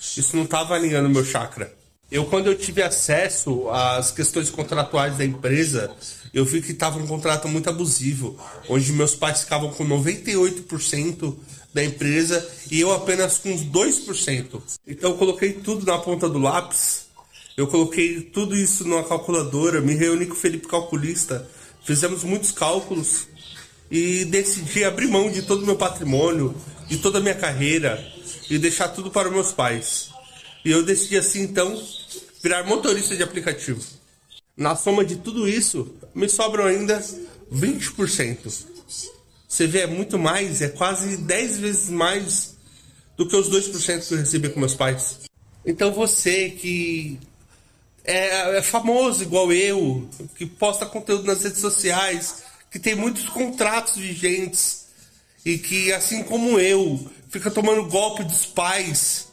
[0.00, 1.72] Isso não tava alinhando meu chakra.
[2.10, 5.90] Eu, quando eu tive acesso às questões contratuais da empresa,
[6.32, 11.34] eu vi que estava um contrato muito abusivo, onde meus pais ficavam com 98%
[11.72, 14.60] da empresa e eu apenas com uns 2%.
[14.86, 17.06] Então eu coloquei tudo na ponta do lápis,
[17.56, 21.48] eu coloquei tudo isso numa calculadora, me reuni com o Felipe Calculista,
[21.84, 23.26] fizemos muitos cálculos
[23.90, 26.54] e decidi abrir mão de todo o meu patrimônio,
[26.86, 28.04] de toda a minha carreira
[28.50, 30.10] e deixar tudo para meus pais.
[30.64, 31.82] E eu decidi assim então
[32.42, 33.82] virar motorista de aplicativo.
[34.56, 37.02] Na soma de tudo isso, me sobram ainda
[37.52, 38.66] 20%.
[39.48, 42.56] Você vê, é muito mais, é quase 10 vezes mais
[43.16, 45.20] do que os 2% que eu recebi com meus pais.
[45.64, 47.18] Então você que
[48.04, 53.96] é, é famoso igual eu, que posta conteúdo nas redes sociais, que tem muitos contratos
[53.96, 54.83] vigentes
[55.44, 59.28] e que, assim como eu, fica tomando golpe dos pais,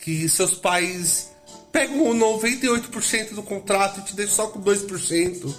[0.00, 1.30] que seus pais
[1.72, 5.54] pegam 98% do contrato e te deixam só com 2%.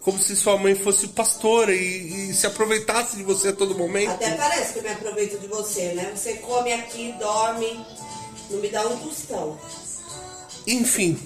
[0.00, 4.10] Como se sua mãe fosse pastora e, e se aproveitasse de você a todo momento.
[4.10, 6.12] Até parece que eu me aproveito de você, né?
[6.14, 7.80] Você come aqui, dorme,
[8.50, 9.58] não me dá um tostão.
[10.66, 11.18] Enfim,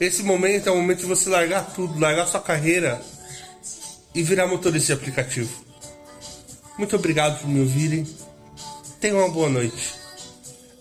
[0.00, 3.02] esse momento é o momento de você largar tudo, largar sua carreira
[4.14, 5.65] e virar motorista de aplicativo.
[6.78, 8.06] Muito obrigado por me ouvirem.
[9.00, 9.94] Tenham uma boa noite.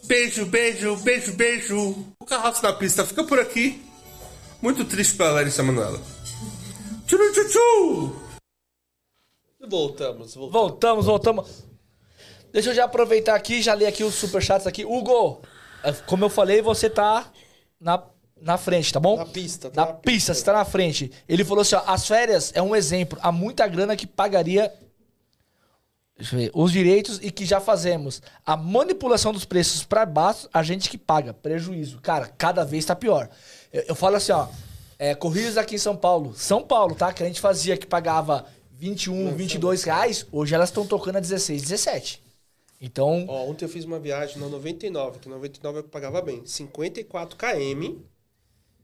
[0.04, 1.96] Beijo, beijo, beijo, beijo.
[2.20, 3.82] O Carroça na Pista fica por aqui.
[4.62, 6.02] Muito triste pela Larissa Manoela.
[7.08, 8.16] Tchuru, tchu, tchu.
[9.68, 10.52] Voltamos, voltamos.
[10.52, 11.64] Voltamos, voltamos.
[12.52, 14.86] Deixa eu já aproveitar aqui, já ler aqui os superchats aqui.
[14.86, 15.42] Hugo,
[15.84, 17.32] é, como eu falei, você tá
[17.80, 18.02] na,
[18.40, 19.18] na frente, tá bom?
[19.18, 20.34] Na pista, tá Na, na pista, pista.
[20.34, 21.12] você tá na frente.
[21.28, 23.18] Ele falou assim, ó, as férias é um exemplo.
[23.22, 24.72] Há muita grana que pagaria
[26.18, 28.22] deixa eu ver, os direitos e que já fazemos.
[28.46, 31.34] A manipulação dos preços para baixo, a gente que paga.
[31.34, 32.00] Prejuízo.
[32.02, 33.30] Cara, cada vez tá pior.
[33.72, 34.48] Eu, eu falo assim, ó.
[34.98, 36.34] É, corridas aqui em São Paulo.
[36.36, 37.12] São Paulo, tá?
[37.12, 40.26] Que a gente fazia que pagava 21, 22 reais.
[40.32, 42.24] Hoje elas estão tocando a 16, 17.
[42.80, 46.46] Então, Ó, ontem eu fiz uma viagem na 99, que 99 eu pagava bem.
[46.46, 47.96] 54 km,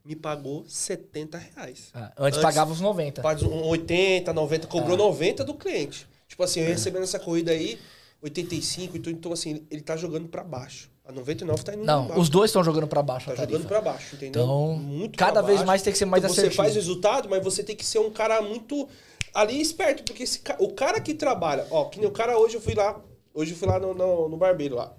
[0.03, 1.89] me pagou 70 reais.
[1.93, 3.21] ah, antes, pagava os 90.
[3.21, 6.07] Faz um 80, 90, cobrou 90 do cliente.
[6.31, 7.77] Tipo assim, eu recebendo essa corrida aí,
[8.21, 10.89] 85, então, então assim, ele tá jogando pra baixo.
[11.03, 14.15] A 99 tá indo Não, os dois estão jogando para baixo Tá jogando pra baixo,
[14.15, 14.43] entendeu?
[14.43, 15.67] Então, Muito cada vez baixo.
[15.67, 16.63] mais tem que ser mais então, Você assertivo.
[16.63, 18.87] faz resultado, mas você tem que ser um cara muito
[19.33, 22.61] ali esperto, porque esse o cara que trabalha, ó, que nem o cara hoje eu
[22.61, 23.01] fui lá,
[23.33, 24.95] hoje eu fui lá no, no, no barbeiro lá.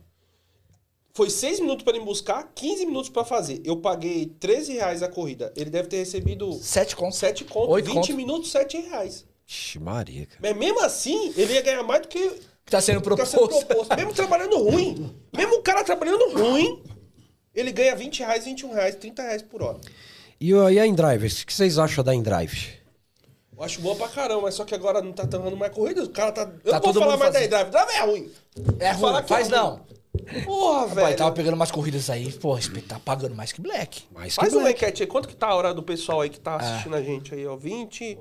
[1.15, 3.63] Foi 6 minutos pra ele me buscar, 15 minutos pra fazer.
[3.65, 5.51] Eu paguei 13 reais a corrida.
[5.57, 7.19] Ele deve ter recebido Sete contos.
[7.19, 8.15] 7 conto, Oito 20 conto.
[8.17, 9.25] minutos, 7 reais.
[9.47, 10.39] Ixi, Maria, cara.
[10.41, 13.31] Mas mesmo assim, ele ia ganhar mais do que tá sendo tá proposto.
[13.31, 13.97] sendo proposto.
[13.97, 15.15] Mesmo trabalhando ruim.
[15.37, 16.83] Mesmo o cara trabalhando ruim,
[17.55, 19.79] ele ganha 20 reais, 21 reais, 30 reais por hora.
[20.41, 21.27] E, e a Indrive?
[21.27, 22.81] O que vocês acham da Indrive?
[23.57, 26.03] Eu acho boa pra caramba, mas só que agora não tá dando mais corrida.
[26.03, 26.51] O cara tá.
[26.65, 27.71] Eu Tá não vou falar mais da fazendo.
[27.71, 27.95] Drive.
[27.97, 28.31] É ruim.
[28.81, 29.57] É ruim, Falar é faz ruim.
[29.57, 29.81] não.
[30.45, 31.17] Porra, Pai, velho.
[31.17, 34.03] tava pegando umas corridas aí, pô, tá pagando mais que Black.
[34.15, 34.77] Faz que uma black.
[34.83, 35.07] enquete aí.
[35.07, 37.57] Quanto que tá a hora do pessoal aí que tá assistindo a gente aí, ó?
[37.57, 38.19] 20.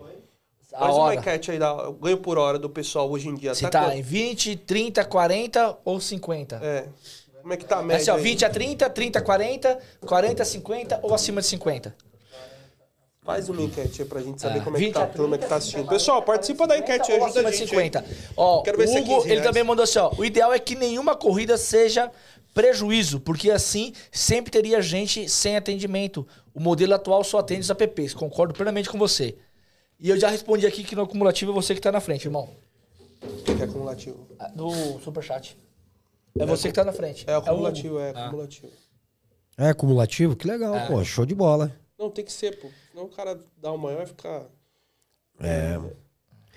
[0.73, 1.15] A Faz uma hora.
[1.15, 3.53] enquete aí, da, o ganho por hora do pessoal hoje em dia.
[3.53, 3.97] Você tá quanto?
[3.97, 6.55] em 20, 30, 40 ou 50?
[6.63, 6.87] É.
[7.41, 8.01] Como é que tá a É média?
[8.01, 8.21] assim, ó, aí?
[8.23, 11.95] 20 a 30, 30 a 40, 40 a 50 ou acima de 50?
[13.23, 15.37] Faz uma enquete aí pra gente saber Ah, como é que 20 tá a turma
[15.37, 15.87] que tá 30, assistindo.
[15.87, 17.69] Pessoal, participa da enquete aí, ajuda acima a de gente.
[17.69, 17.99] 50.
[17.99, 18.05] aí.
[18.35, 19.43] Ó, Quero ver se é o 15 Hugo, ele reais.
[19.47, 22.09] também mandou assim, ó, o ideal é que nenhuma corrida seja
[22.53, 26.25] prejuízo, porque assim sempre teria gente sem atendimento.
[26.53, 29.35] O modelo atual só atende os apps, concordo plenamente com você.
[30.01, 32.49] E eu já respondi aqui que no acumulativo é você que tá na frente, irmão.
[33.21, 34.27] O que é acumulativo?
[34.39, 35.55] Ah, No superchat.
[36.39, 37.23] É você que tá na frente.
[37.29, 38.25] É o acumulativo, é Ah.
[38.27, 38.71] acumulativo.
[39.57, 40.35] É acumulativo?
[40.35, 41.03] Que legal, pô.
[41.03, 41.75] Show de bola.
[41.99, 42.67] Não, tem que ser, pô.
[42.89, 44.47] Senão o cara dá uma maior e fica...
[45.39, 45.77] É.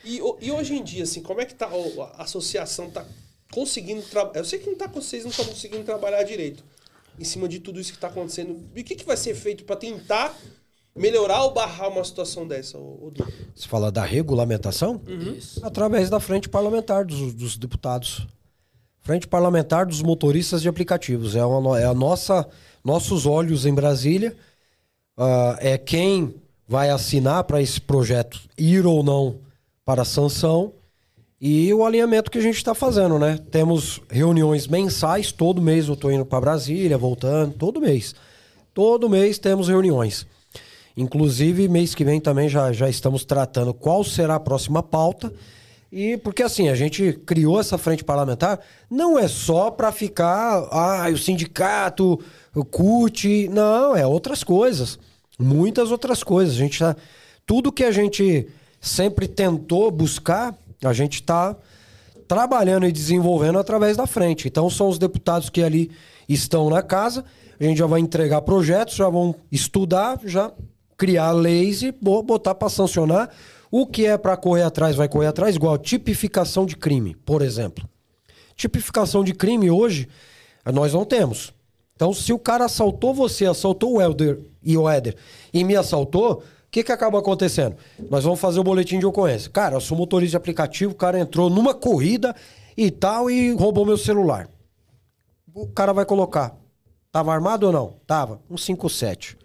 [0.04, 3.04] E, e hoje em dia, assim, como é que tá o- a associação tá
[3.52, 4.38] conseguindo trabalhar?
[4.40, 6.64] Eu sei que não tá, vocês não estão conseguindo trabalhar direito
[7.18, 8.70] em cima de tudo isso que tá acontecendo.
[8.74, 10.34] E o que, que vai ser feito pra tentar
[10.94, 12.78] melhorar ou barrar uma situação dessa?
[13.54, 15.00] Você fala da regulamentação?
[15.36, 15.64] Isso.
[15.64, 18.26] Através da frente parlamentar dos, dos deputados.
[19.00, 21.36] Frente parlamentar dos motoristas de aplicativos.
[21.36, 22.48] É, uma é a nossa,
[22.82, 24.34] nossos olhos em Brasília.
[25.16, 26.34] Ah, é quem
[26.66, 29.36] vai assinar para esse projeto ir ou não
[29.84, 30.72] para a sanção.
[31.40, 33.38] E o alinhamento que a gente está fazendo, né?
[33.50, 38.14] Temos reuniões mensais, todo mês eu estou indo para Brasília, voltando, todo mês.
[38.72, 40.26] Todo mês temos reuniões.
[40.96, 45.32] Inclusive, mês que vem também já, já estamos tratando qual será a próxima pauta.
[45.90, 48.60] E porque assim, a gente criou essa frente parlamentar,
[48.90, 52.18] não é só para ficar, ah, o sindicato,
[52.54, 54.98] o CUT, não, é outras coisas.
[55.38, 56.54] Muitas outras coisas.
[56.54, 56.96] A gente tá,
[57.46, 58.48] tudo que a gente
[58.80, 61.56] sempre tentou buscar, a gente está
[62.26, 64.48] trabalhando e desenvolvendo através da frente.
[64.48, 65.90] Então são os deputados que ali
[66.28, 67.24] estão na casa,
[67.58, 70.52] a gente já vai entregar projetos, já vão estudar, já
[70.96, 73.30] criar leis e bo- botar para sancionar.
[73.70, 77.88] O que é para correr atrás vai correr atrás, igual tipificação de crime, por exemplo.
[78.54, 80.08] Tipificação de crime hoje
[80.72, 81.52] nós não temos.
[81.96, 85.16] Então, se o cara assaltou você, assaltou o Helder e o Éder
[85.52, 87.76] e me assaltou, o que, que acaba acontecendo?
[88.10, 89.50] Nós vamos fazer o boletim de ocorrência.
[89.50, 92.34] Cara, eu sou motorista de aplicativo, o cara entrou numa corrida
[92.76, 94.48] e tal e roubou meu celular.
[95.54, 96.56] O cara vai colocar.
[97.12, 97.94] Tava armado ou não?
[98.06, 98.40] Tava.
[98.50, 99.36] Um 57.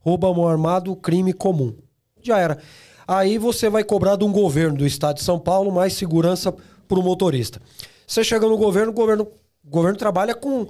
[0.00, 1.74] Roubo à mão armado, crime comum.
[2.22, 2.58] Já era.
[3.06, 6.52] Aí você vai cobrar de um governo do estado de São Paulo mais segurança
[6.86, 7.60] para o motorista.
[8.06, 9.28] Você chega no governo, o governo,
[9.64, 10.68] o governo trabalha com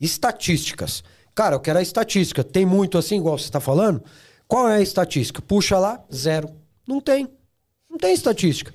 [0.00, 1.02] estatísticas.
[1.34, 2.42] Cara, eu quero a estatística.
[2.44, 4.02] Tem muito assim, igual você está falando?
[4.46, 5.40] Qual é a estatística?
[5.40, 6.50] Puxa lá, zero.
[6.86, 7.28] Não tem.
[7.88, 8.72] Não tem estatística.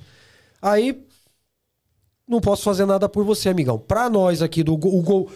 [0.62, 1.04] Aí,
[2.28, 3.78] não posso fazer nada por você, amigão.
[3.78, 5.32] Para nós aqui, do, go- o, go-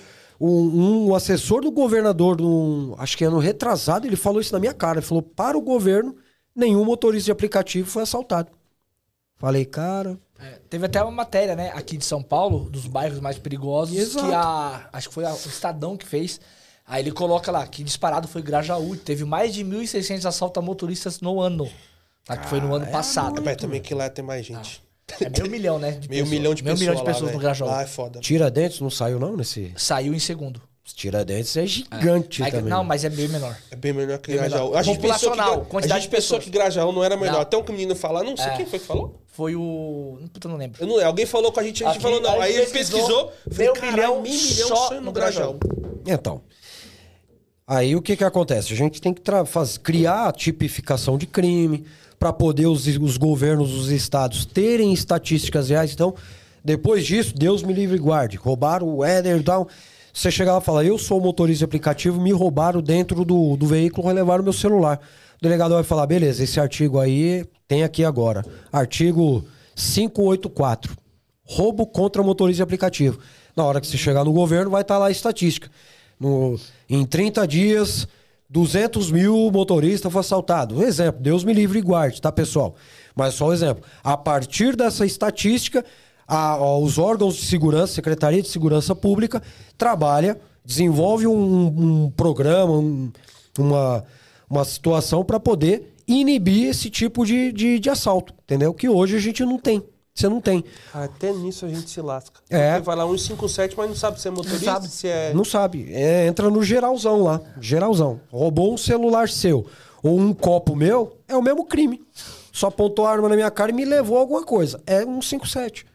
[0.50, 4.74] um, um assessor do governador, um, acho que ano retrasado, ele falou isso na minha
[4.74, 5.00] cara.
[5.00, 6.16] Ele falou: para o governo,
[6.56, 8.50] nenhum motorista de aplicativo foi assaltado.
[9.38, 10.20] Falei, cara.
[10.40, 14.28] É, teve até uma matéria, né, aqui de São Paulo, dos bairros mais perigosos, Exato.
[14.28, 14.90] que a.
[14.94, 16.40] Acho que foi a- o Estadão que fez.
[16.86, 18.96] Aí ele coloca lá que disparado foi Grajaú.
[18.98, 21.70] Teve mais de 1.600 assaltos a motoristas no ano.
[22.26, 23.48] Tá, que foi no ano passado.
[23.48, 24.84] É, também que lá tem mais gente.
[25.20, 25.92] É meio milhão, né?
[25.92, 26.80] de Meio milhão de meio pessoas.
[26.80, 27.40] milhão de lá, pessoas no velho.
[27.42, 27.68] Grajaú.
[27.68, 28.20] Lá é foda.
[28.20, 29.74] Tiradentes não saiu, não, nesse.
[29.76, 30.62] Saiu em segundo.
[30.94, 32.70] Tiradentes é gigante Aí- também.
[32.70, 33.56] não, mas é bem menor.
[33.70, 34.66] É bem melhor que Bem Grajaú.
[34.70, 34.78] melhor.
[34.80, 36.44] A gente pensou que, Populacional, Gra- a quantidade gente de pensou pessoas.
[36.44, 37.34] que Grajaú não era melhor.
[37.34, 37.42] Não.
[37.42, 38.58] Até um menino falar, não sei É.
[38.58, 39.22] quem foi que falou.
[39.28, 40.18] Foi o.
[40.34, 40.82] Puta, não lembro.
[40.84, 42.42] Eu não, alguém falou com a gente, a gente Aqui, falou não.
[42.42, 45.60] aí ele pesquisou, pesquisou, falei, meio caralho, milhão meio milhão só no no Grajaú.
[46.06, 46.42] Então.
[47.66, 48.74] Aí o que que acontece?
[48.74, 51.86] A gente tem que faz- criar a tipificação de crime
[52.22, 55.92] para poder os, os governos, os estados terem estatísticas reais.
[55.92, 56.14] Então,
[56.64, 58.38] depois disso, Deus me livre e guarde.
[58.38, 59.68] Roubaram o Éder e tal.
[60.14, 63.66] Você chegar lá e falar, eu sou motorista de aplicativo, me roubaram dentro do, do
[63.66, 65.00] veículo, levaram meu celular.
[65.40, 68.46] O delegado vai falar, beleza, esse artigo aí tem aqui agora.
[68.72, 69.44] Artigo
[69.74, 70.96] 584.
[71.44, 73.18] Roubo contra motorista de aplicativo.
[73.58, 75.72] Na hora que você chegar no governo, vai estar lá a estatística.
[76.20, 78.08] No, em 30 dias,
[78.52, 80.78] 200 mil motoristas foram assaltados.
[80.78, 82.76] Um exemplo, Deus me livre e guarde, tá, pessoal?
[83.16, 83.84] Mas só um exemplo.
[84.04, 85.86] A partir dessa estatística,
[86.28, 89.42] a- ó, os órgãos de segurança, Secretaria de Segurança Pública,
[89.78, 93.10] trabalha, desenvolve um, um programa, um-
[93.58, 94.04] uma,
[94.50, 98.74] uma situação para poder inibir esse tipo de, de, de assalto, entendeu?
[98.74, 99.82] Que hoje a gente não tem.
[100.14, 100.64] Você não tem.
[100.94, 102.42] Até nisso a gente se lasca.
[102.50, 102.74] É.
[102.74, 104.88] Porque vai lá 157, mas não sabe se é motorista, sabe.
[104.90, 105.34] se é...
[105.34, 105.92] Não sabe.
[105.92, 107.42] É, entra no geralzão lá.
[107.60, 108.20] Geralzão.
[108.30, 109.66] Roubou um celular seu
[110.04, 112.02] ou um copo meu, é o mesmo crime.
[112.52, 114.82] Só apontou a arma na minha cara e me levou alguma coisa.
[114.86, 115.86] É um 57.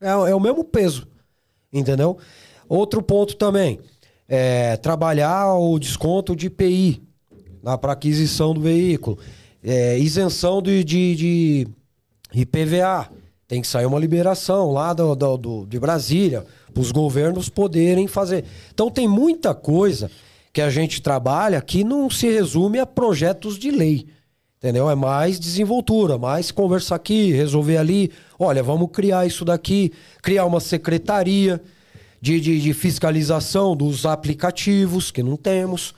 [0.00, 1.06] É, é o mesmo peso.
[1.72, 2.16] Entendeu?
[2.68, 3.80] Outro ponto também
[4.26, 7.02] é trabalhar o desconto de IPI
[7.80, 9.18] para aquisição do veículo.
[9.62, 11.68] É, isenção de, de, de
[12.32, 13.10] IPVA.
[13.48, 18.06] Tem que sair uma liberação lá do, do, do de Brasília para os governos poderem
[18.06, 18.44] fazer.
[18.72, 20.10] Então tem muita coisa
[20.52, 24.06] que a gente trabalha que não se resume a projetos de lei.
[24.58, 24.90] Entendeu?
[24.90, 28.12] É mais desenvoltura, mais conversar aqui, resolver ali.
[28.38, 29.92] Olha, vamos criar isso daqui,
[30.22, 31.62] criar uma secretaria
[32.20, 35.94] de, de, de fiscalização dos aplicativos, que não temos.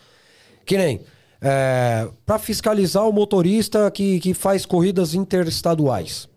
[0.65, 1.01] Que nem
[1.41, 6.29] é, para fiscalizar o motorista que, que faz corridas interestaduais.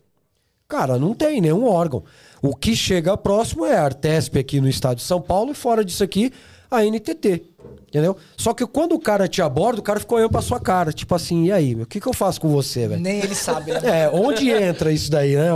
[0.67, 2.03] Cara, não tem nenhum órgão.
[2.41, 5.83] O que chega próximo é a Artesp aqui no estado de São Paulo e fora
[5.83, 6.31] disso aqui,
[6.69, 7.53] a NTT.
[7.87, 8.17] Entendeu?
[8.35, 10.91] Só que quando o cara te aborda, o cara ficou olhando pra sua cara.
[10.91, 12.99] Tipo assim, e aí, meu, o que, que eu faço com você, velho?
[12.99, 13.81] Nem ele sabe, né?
[13.83, 15.49] É, onde entra isso daí, né?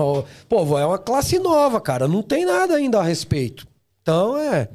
[0.48, 2.08] Pô, é uma classe nova, cara.
[2.08, 3.68] Não tem nada ainda a respeito.
[4.04, 4.70] Então, é.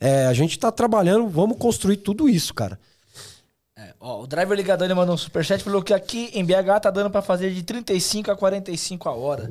[0.00, 2.78] é a gente tá trabalhando, vamos construir tudo isso, cara.
[4.06, 6.90] É, ó, o driver ligadão ele mandou um superchat falou que aqui em BH tá
[6.90, 9.50] dando pra fazer de 35 a 45 a hora.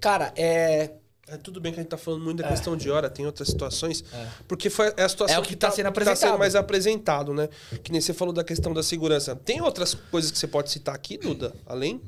[0.00, 0.90] Cara, é.
[1.28, 3.48] É, tudo bem que a gente tá falando muito da questão de hora, tem outras
[3.48, 4.04] situações.
[4.46, 6.38] Porque foi é a situação É o que tá sendo Tá sendo apresentado.
[6.38, 7.48] mais apresentado, né?
[7.82, 9.34] Que nem você falou da questão da segurança.
[9.34, 11.52] Tem outras coisas que você pode citar aqui, Duda?
[11.66, 12.00] Além?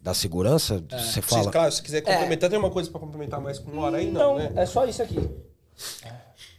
[0.00, 1.42] Da segurança, você fala.
[1.44, 4.08] Se, claro, se quiser complementar, tem uma coisa pra complementar mais com hora aí?
[4.10, 4.52] Não, Não, né?
[4.54, 5.18] é só isso aqui.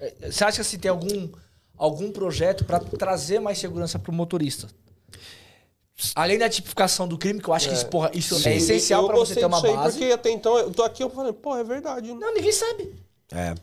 [0.02, 1.30] É, Você acha que se tem algum,
[1.84, 4.68] algum projeto pra trazer mais segurança pro motorista?
[6.16, 9.16] Além da tipificação do crime, que eu acho que isso, porra, isso é essencial pra
[9.16, 9.98] você ter uma disso aí, base.
[10.00, 12.12] Porque até então, eu tô aqui, eu falei, pô, é verdade.
[12.12, 12.18] né?
[12.20, 12.92] Não, ninguém sabe.
[13.32, 13.54] É.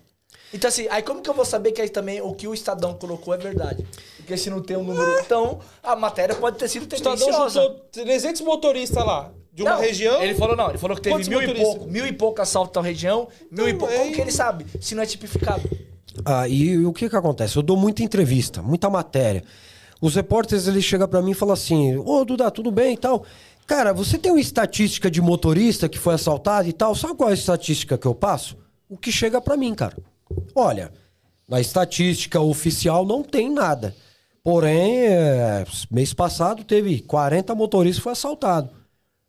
[0.55, 2.95] Então, assim, aí como que eu vou saber que aí também o que o Estadão
[2.95, 3.85] colocou é verdade?
[4.16, 5.19] Porque se não tem um número.
[5.20, 7.61] Então, a matéria pode ter sido O Estadão tendenciosa.
[7.62, 10.23] juntou 300 motoristas lá, de uma Não, região.
[10.23, 11.74] Ele falou não, ele falou que teve mil e motoristas?
[11.74, 13.93] pouco, mil e pouco assaltos na região, mil e pouco.
[13.93, 14.65] é Como aí- que ele sabe?
[14.81, 15.69] Se não é tipificado.
[16.24, 17.57] Ah, e, e o que que acontece?
[17.57, 19.45] Eu dou muita entrevista, muita matéria.
[20.01, 23.24] Os repórteres, eles chegam pra mim e falam assim, ô Duda, tudo bem e tal?
[23.66, 26.95] Cara, você tem uma estatística de motorista que foi assaltado e tal?
[26.95, 28.57] Sabe qual é a estatística que eu passo?
[28.89, 29.97] O que chega pra mim, cara.
[30.55, 30.90] Olha,
[31.47, 33.95] na estatística oficial não tem nada.
[34.43, 38.70] Porém, é, mês passado teve 40 motoristas que foi assaltado.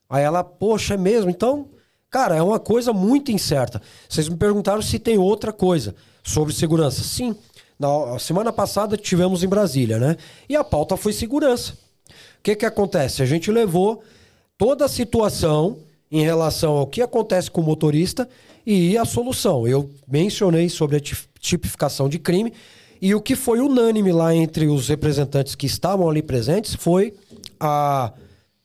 [0.09, 1.29] Aí ela, poxa, é mesmo?
[1.29, 1.67] Então,
[2.09, 3.81] cara, é uma coisa muito incerta.
[4.07, 7.03] Vocês me perguntaram se tem outra coisa sobre segurança.
[7.03, 7.35] Sim.
[7.79, 10.17] Na semana passada tivemos em Brasília, né?
[10.49, 11.73] E a pauta foi segurança.
[12.39, 13.21] O que que acontece?
[13.21, 14.03] A gente levou
[14.57, 15.77] toda a situação
[16.11, 18.27] em relação ao que acontece com o motorista
[18.65, 19.67] e a solução.
[19.67, 21.01] Eu mencionei sobre a
[21.39, 22.53] tipificação de crime
[23.01, 27.13] e o que foi unânime lá entre os representantes que estavam ali presentes foi
[27.59, 28.11] a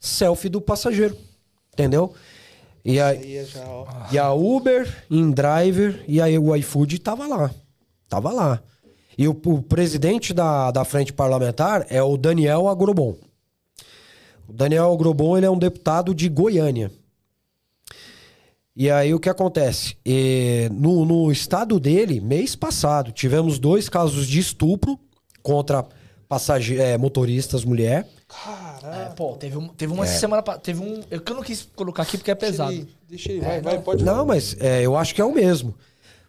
[0.00, 1.16] selfie do passageiro.
[1.72, 2.12] Entendeu?
[2.84, 7.50] E a, é já, e a Uber, InDriver e aí o iFood tava lá.
[8.08, 8.62] Tava lá.
[9.16, 13.16] E o, o presidente da, da frente parlamentar é o Daniel Agrobon.
[14.46, 16.90] O Daniel Agrobon ele é um deputado de Goiânia.
[18.76, 19.96] E aí o que acontece?
[20.04, 24.98] E no, no estado dele, mês passado, tivemos dois casos de estupro
[25.42, 25.86] contra
[26.34, 28.06] passage- eh, motoristas mulher.
[28.82, 29.94] É, pô, teve, um, teve É.
[29.96, 30.42] uma semana.
[30.42, 31.02] pa- Teve um.
[31.10, 32.70] Eu que eu não quis colocar aqui porque é pesado.
[32.72, 34.16] Deixa ele, deixa ele vai, vai, pode falar.
[34.18, 35.74] Não, mas é, eu acho que é o mesmo.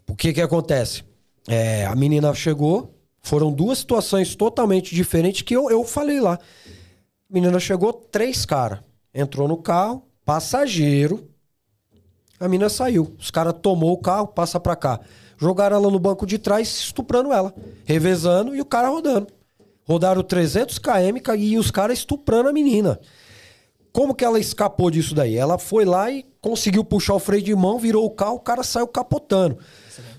[0.08, 1.04] O que que acontece?
[1.48, 6.36] É, a menina chegou, foram duas situações totalmente diferentes que eu, eu falei lá.
[6.36, 8.80] A menina chegou, três caras.
[9.14, 11.28] Entrou no carro, passageiro.
[12.40, 13.16] A menina saiu.
[13.18, 15.00] Os caras tomou o carro, passa pra cá.
[15.38, 17.54] Jogaram ela no banco de trás, estuprando ela.
[17.86, 19.28] Revezando e o cara rodando.
[19.88, 23.00] Rodaram 300 km e os caras estuprando a menina.
[23.94, 25.38] Como que ela escapou disso daí?
[25.38, 28.62] Ela foi lá e conseguiu puxar o freio de mão, virou o carro, o cara
[28.64, 29.58] saiu capotando.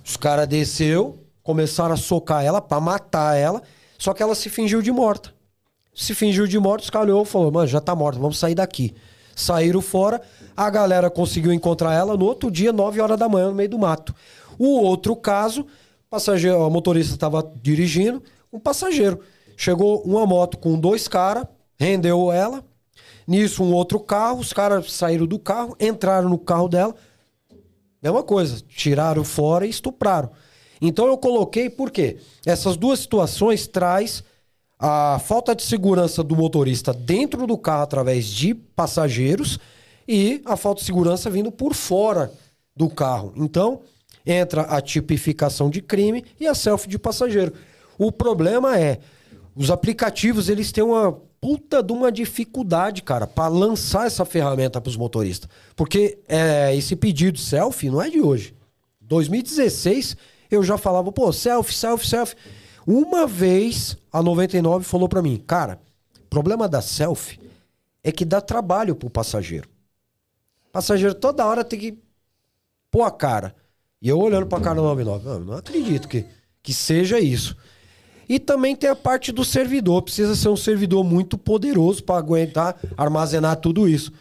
[0.05, 3.63] Os caras desceu, começaram a socar ela pra matar ela,
[3.99, 5.35] só que ela se fingiu de morta.
[5.95, 8.55] Se fingiu de morta, os caras olhou e falou, mano, já tá morta, vamos sair
[8.55, 8.95] daqui.
[9.35, 10.23] Saíram fora,
[10.57, 13.79] a galera conseguiu encontrar ela no outro dia, 9 horas da manhã, no meio do
[13.79, 14.15] mato.
[14.59, 15.67] O outro caso,
[16.09, 19.21] passageiro, o motorista estava dirigindo, um passageiro.
[19.57, 21.47] Chegou uma moto com dois caras,
[21.79, 22.65] rendeu ela,
[23.27, 26.95] Nisso, um outro carro, os caras saíram do carro, entraram no carro dela.
[28.01, 30.31] Mesma coisa, tiraram fora e estupraram.
[30.81, 34.23] Então eu coloquei porque essas duas situações traz
[34.79, 39.59] a falta de segurança do motorista dentro do carro através de passageiros
[40.07, 42.31] e a falta de segurança vindo por fora
[42.77, 43.33] do carro.
[43.37, 43.81] Então
[44.25, 47.55] entra a tipificação de crime e a selfie de passageiro.
[47.99, 49.01] O problema é
[49.57, 54.91] os aplicativos eles têm uma puta de uma dificuldade, cara, para lançar essa ferramenta para
[54.91, 55.49] os motoristas.
[55.75, 58.55] Porque é, esse pedido selfie não é de hoje.
[59.01, 60.17] 2016
[60.51, 62.37] eu já falava, pô, selfie, selfie, selfie.
[62.87, 65.81] Uma vez a 99 falou pra mim, cara,
[66.29, 67.41] problema da selfie
[68.05, 69.69] é que dá trabalho pro passageiro.
[70.69, 71.99] O passageiro toda hora tem que
[72.91, 73.55] pôr a cara.
[74.03, 76.27] E eu olhando pra cara da 99, não, não acredito que,
[76.63, 77.57] que seja isso.
[78.29, 80.03] E também tem a parte do servidor.
[80.03, 84.13] Precisa ser um servidor muito poderoso para aguentar, armazenar tudo isso.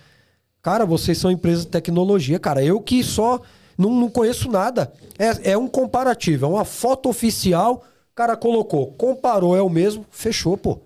[0.61, 2.63] Cara, vocês são empresa de tecnologia, cara.
[2.63, 3.41] Eu que só
[3.77, 4.91] não, não conheço nada.
[5.17, 7.83] É, é um comparativo, é uma foto oficial.
[8.13, 10.79] Cara colocou, comparou, é o mesmo, fechou, pô.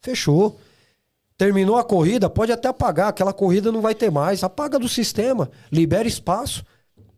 [0.00, 0.58] Fechou.
[1.36, 3.08] Terminou a corrida, pode até apagar.
[3.08, 4.42] Aquela corrida não vai ter mais.
[4.42, 6.64] Apaga do sistema, libera espaço.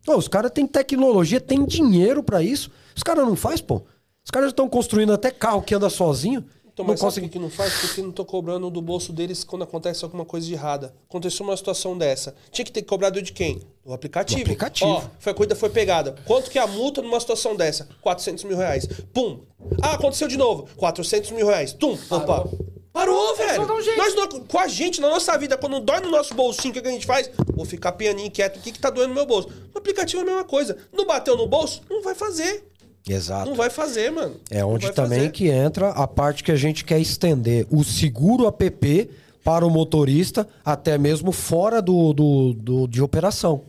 [0.05, 2.71] Pô, os caras têm tecnologia, têm dinheiro pra isso.
[2.95, 3.83] Os caras não faz, pô.
[4.29, 6.45] Os caras estão construindo até carro que anda sozinho.
[6.71, 7.29] Então, não mas sabe consegue...
[7.29, 7.73] que não faz?
[7.81, 10.93] Porque não tô cobrando do bolso deles quando acontece alguma coisa de errada.
[11.09, 12.35] Aconteceu uma situação dessa.
[12.51, 13.59] Tinha que ter cobrado de quem?
[13.83, 14.41] Do aplicativo.
[14.41, 14.87] Do aplicativo.
[14.91, 16.13] Ó, foi a corrida foi pegada.
[16.25, 17.89] Quanto que é a multa numa situação dessa?
[18.01, 18.87] 400 mil reais.
[19.11, 19.39] Pum.
[19.81, 20.69] Ah, aconteceu de novo.
[20.75, 21.73] 400 mil reais.
[21.73, 21.97] Tum.
[22.11, 22.47] Opa.
[22.93, 23.65] Parou, velho.
[23.65, 23.97] dá um.
[23.97, 26.83] Nós, não- com a gente, na nossa vida, quando dói no nosso bolsinho, o que
[26.83, 27.31] que a gente faz?
[27.55, 28.57] Vou ficar pianinho, quieto.
[28.57, 29.49] O que que tá doendo no meu bolso?
[29.73, 30.77] No aplicativo é a mesma coisa.
[30.93, 31.81] Não bateu no bolso?
[31.89, 32.68] Não vai fazer.
[33.11, 33.49] Exato.
[33.49, 34.35] Não vai fazer, mano.
[34.51, 35.31] É onde também fazer.
[35.31, 39.09] que entra a parte que a gente quer estender o seguro app
[39.43, 43.61] para o motorista, até mesmo fora do, do, do- de operação.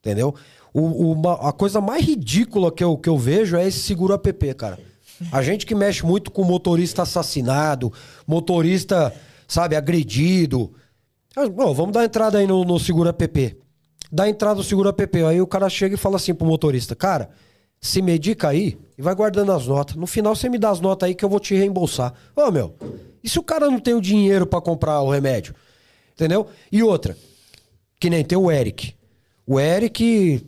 [0.00, 0.34] Entendeu?
[0.74, 4.14] O, o- uma- a coisa mais ridícula que eu, que eu vejo é esse seguro
[4.14, 4.78] app, cara.
[5.30, 7.92] A gente que mexe muito com motorista assassinado,
[8.26, 9.14] motorista,
[9.46, 10.72] sabe, agredido.
[11.36, 13.56] Ah, bom, vamos dar entrada aí no, no seguro app.
[14.10, 15.24] Dá entrada no seguro app.
[15.24, 17.30] Aí o cara chega e fala assim pro motorista, cara,
[17.82, 19.96] se medica aí e vai guardando as notas.
[19.96, 22.14] No final você me dá as notas aí que eu vou te reembolsar.
[22.36, 22.76] Ô, meu,
[23.22, 25.52] e se o cara não tem o dinheiro pra comprar o remédio?
[26.12, 26.46] Entendeu?
[26.70, 27.18] E outra,
[27.98, 28.94] que nem tem o Eric.
[29.44, 30.46] O Eric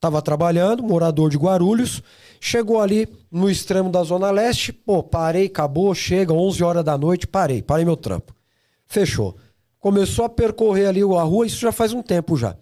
[0.00, 2.02] tava trabalhando, morador de Guarulhos,
[2.40, 7.26] chegou ali no extremo da Zona Leste, pô, parei, acabou, chega, 11 horas da noite,
[7.26, 8.34] parei, parei meu trampo.
[8.86, 9.36] Fechou.
[9.78, 12.56] Começou a percorrer ali a rua, isso já faz um tempo já.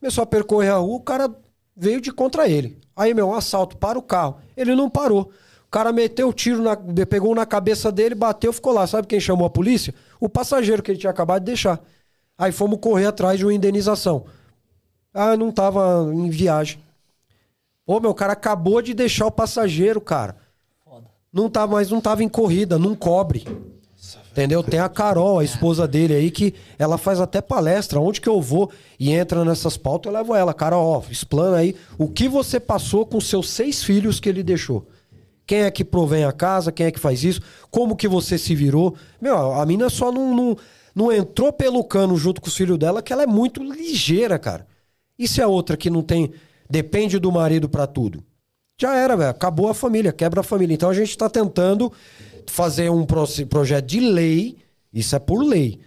[0.00, 1.30] Começou a percorrer a rua, o cara
[1.76, 2.85] veio de contra ele.
[2.96, 4.38] Aí, meu, um assalto, para o carro.
[4.56, 5.30] Ele não parou.
[5.66, 8.86] O cara meteu o tiro, na, pegou um na cabeça dele, bateu, ficou lá.
[8.86, 9.94] Sabe quem chamou a polícia?
[10.18, 11.78] O passageiro que ele tinha acabado de deixar.
[12.38, 14.24] Aí fomos correr atrás de uma indenização.
[15.12, 16.80] Ah, não tava em viagem.
[17.86, 20.36] Ô, meu, o cara acabou de deixar o passageiro, cara.
[21.32, 23.44] Não tava, mas não tava em corrida, não cobre.
[24.36, 24.62] Entendeu?
[24.62, 27.98] Tem a Carol, a esposa dele aí, que ela faz até palestra.
[27.98, 30.52] Onde que eu vou e entra nessas pautas, eu levo ela.
[30.52, 34.86] Carol, ó, explana aí o que você passou com seus seis filhos que ele deixou.
[35.46, 36.70] Quem é que provém a casa?
[36.70, 37.40] Quem é que faz isso?
[37.70, 38.94] Como que você se virou?
[39.18, 40.56] Meu, a mina só não, não,
[40.94, 44.66] não entrou pelo cano junto com os filhos dela, que ela é muito ligeira, cara.
[45.18, 46.30] E se a outra que não tem.
[46.68, 48.22] Depende do marido pra tudo?
[48.78, 49.30] Já era, velho.
[49.30, 50.74] Acabou a família, quebra a família.
[50.74, 51.90] Então a gente tá tentando
[52.46, 54.56] fazer um pro- projeto de lei,
[54.92, 55.78] isso é por lei,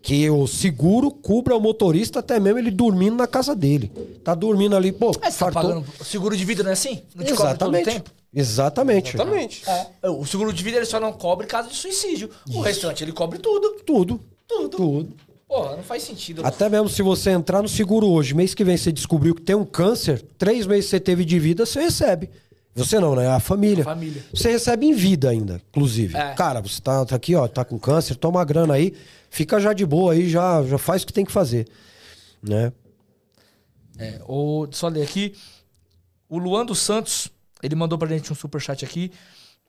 [0.00, 3.90] que o seguro cubra o motorista até mesmo ele dormindo na casa dele.
[4.24, 7.02] Tá dormindo ali, pô, É, você tá pagando seguro de vida, não é assim?
[7.14, 7.84] Não te cobre todo o Exatamente.
[7.84, 8.10] tempo?
[8.34, 9.14] Exatamente.
[9.16, 9.62] Exatamente.
[10.02, 10.10] É.
[10.10, 12.30] O seguro de vida ele só não cobre caso de suicídio.
[12.52, 13.76] O restante ele cobre tudo.
[13.84, 14.20] Tudo.
[14.48, 14.68] Tudo.
[14.76, 15.16] Tudo.
[15.46, 16.40] Porra, não faz sentido.
[16.44, 19.54] Até mesmo se você entrar no seguro hoje, mês que vem você descobriu que tem
[19.54, 22.30] um câncer, três meses você teve de vida, você recebe.
[22.74, 23.28] Você não, né?
[23.28, 23.82] A família.
[23.82, 24.24] A família.
[24.32, 26.16] Você recebe em vida ainda, inclusive.
[26.16, 26.34] É.
[26.34, 28.94] Cara, você tá, tá aqui, ó, tá com câncer, toma a grana aí,
[29.28, 31.68] fica já de boa aí, já, já faz o que tem que fazer.
[32.42, 32.72] Né?
[33.98, 35.34] É, o, só ler aqui.
[36.28, 37.28] O Luan dos Santos,
[37.62, 39.12] ele mandou pra gente um superchat aqui.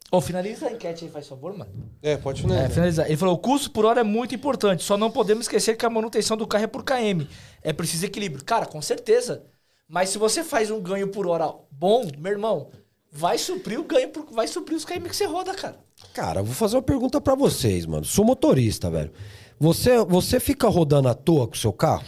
[0.09, 1.71] Ô, finaliza a enquete aí, faz favor, mano.
[2.01, 2.69] É, pode É, né?
[2.69, 3.07] finalizar.
[3.07, 4.84] Ele falou: o custo por hora é muito importante.
[4.84, 7.27] Só não podemos esquecer que a manutenção do carro é por KM.
[7.61, 8.45] É preciso equilíbrio.
[8.45, 9.43] Cara, com certeza.
[9.88, 12.69] Mas se você faz um ganho por hora bom, meu irmão,
[13.14, 15.77] vai suprir o ganho, por- vai suprir os KM que você roda, cara.
[16.14, 18.03] Cara, eu vou fazer uma pergunta pra vocês, mano.
[18.03, 19.11] Sou motorista, velho.
[19.60, 22.03] Você, você fica rodando à toa com o seu carro?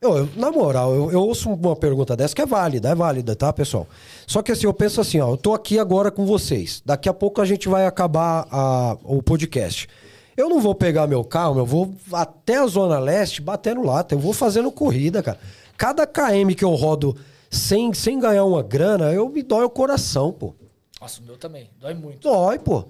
[0.00, 3.34] Eu, eu- na moral, eu, eu ouço uma pergunta dessa que é válida, é válida,
[3.34, 3.86] tá, pessoal?
[4.26, 6.80] Só que assim, eu penso assim, ó, eu tô aqui agora com vocês.
[6.86, 9.88] Daqui a pouco a gente vai acabar a- o podcast.
[10.36, 14.14] Eu não vou pegar meu carro, eu vou até a Zona Leste batendo lata.
[14.14, 15.40] Eu vou fazendo corrida, cara.
[15.76, 17.16] Cada KM que eu rodo
[17.50, 20.54] sem, sem ganhar uma grana, eu me dói o coração, pô.
[21.00, 21.70] Nossa, o meu também.
[21.78, 22.20] Dói muito.
[22.28, 22.84] Dói, pô.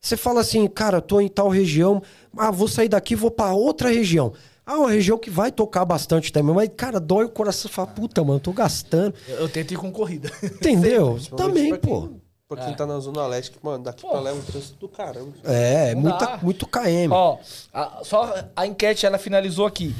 [0.00, 2.02] Você fala assim, cara, tô em tal região,
[2.36, 4.32] ah, vou sair daqui, vou pra outra região.
[4.66, 7.62] Ah, uma região que vai tocar bastante também, mas, cara, dói o coração.
[7.68, 9.14] Você fala, puta, mano, tô gastando.
[9.28, 10.30] Eu, eu tento ir com corrida.
[10.42, 11.18] Entendeu?
[11.36, 12.08] também, pô.
[12.48, 14.88] Pra quem tá na Zona Leste, que, mano, daqui pra lá é um trânsito do
[14.88, 15.32] caramba.
[15.44, 17.10] É, é muita, muito KM.
[17.10, 17.38] Ó,
[17.72, 19.94] a- só a enquete ela finalizou aqui.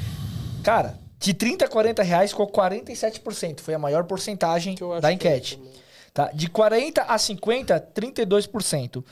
[0.61, 3.61] Cara, de 30 a 40 reais ficou 47%.
[3.61, 5.55] Foi a maior porcentagem da é enquete.
[5.55, 5.73] também.
[6.13, 6.29] Tá?
[6.33, 9.03] De 40 a 50, 32%.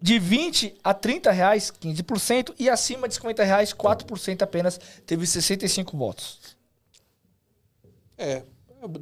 [0.00, 2.54] De 20 a 30 reais, 15%.
[2.56, 4.78] E acima de 50 reais, 4% apenas.
[5.04, 6.38] Teve 65 votos.
[8.16, 8.42] É,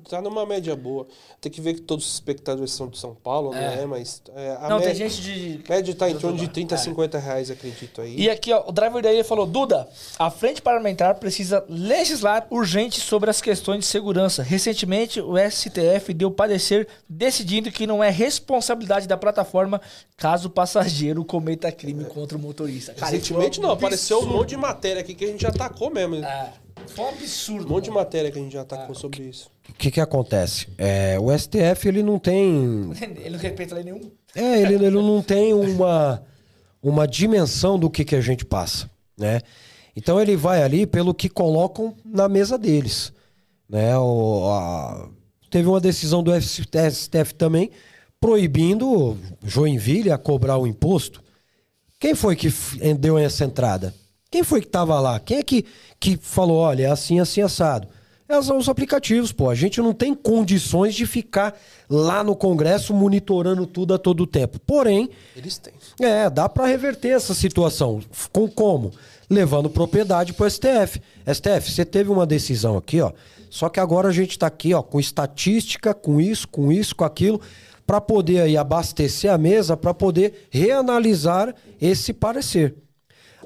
[0.08, 1.06] tá numa média boa.
[1.40, 3.76] Tem que ver que todos os espectadores são de São Paulo, É.
[3.76, 3.86] né?
[3.86, 5.60] Mas é, a Não, média, tem gente de...
[5.68, 6.54] média tá em torno de lugar.
[6.54, 6.80] 30 a É.
[6.80, 8.16] 50 reais, acredito aí.
[8.16, 9.88] E aqui, ó, o driver daí falou: Duda,
[10.18, 14.42] a frente parlamentar precisa legislar urgente sobre as questões de segurança.
[14.42, 19.80] Recentemente, o STF deu parecer decidindo que não é responsabilidade da plataforma
[20.16, 22.92] caso o passageiro cometa crime contra o motorista.
[22.94, 25.90] Cara, isso Recentemente não, apareceu um monte de matéria aqui que a gente já tacou
[25.90, 26.16] mesmo.
[26.16, 26.52] É,
[26.88, 27.66] foi um absurdo.
[27.66, 28.00] Um monte de mano.
[28.00, 29.50] matéria que a gente já tacou sobre isso.
[29.68, 30.66] O que que acontece?
[30.76, 34.10] É, o STF, ele não tem Ele não respeita lei nenhum.
[34.34, 36.22] É, ele, ele não tem uma,
[36.82, 39.40] uma dimensão do que, que a gente passa, né?
[39.96, 43.12] Então ele vai ali pelo que colocam na mesa deles,
[43.68, 43.96] né?
[43.98, 45.08] O, a-
[45.50, 47.70] teve uma decisão do STF também
[48.20, 51.22] proibindo Joinville a cobrar o imposto.
[52.00, 52.48] Quem foi que
[52.98, 53.94] deu essa entrada?
[54.30, 55.18] Quem foi que estava lá?
[55.18, 55.64] Quem é que,
[55.98, 57.88] que falou, olha, é assim, assim, assado?
[58.28, 59.48] É, são os aplicativos, pô.
[59.48, 64.60] A gente não tem condições de ficar lá no Congresso monitorando tudo a todo tempo.
[64.60, 65.72] Porém, Eles têm.
[66.00, 68.00] é, dá para reverter essa situação.
[68.30, 68.92] Com como?
[69.30, 71.00] Levando propriedade pro STF.
[71.26, 73.12] STF, você teve uma decisão aqui, ó.
[73.48, 77.04] Só que agora a gente tá aqui, ó, com estatística, com isso, com isso, com
[77.04, 77.40] aquilo,
[77.86, 82.74] para poder aí abastecer a mesa, para poder reanalisar esse parecer.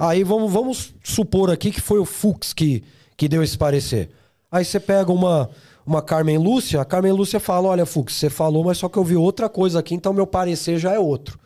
[0.00, 2.82] Aí vamos, vamos supor aqui que foi o Fux que,
[3.16, 4.10] que deu esse parecer.
[4.52, 5.48] Aí você pega uma,
[5.86, 9.04] uma Carmen Lúcia, a Carmen Lúcia fala: Olha, Fux, você falou, mas só que eu
[9.04, 11.40] vi outra coisa aqui, então meu parecer já é outro.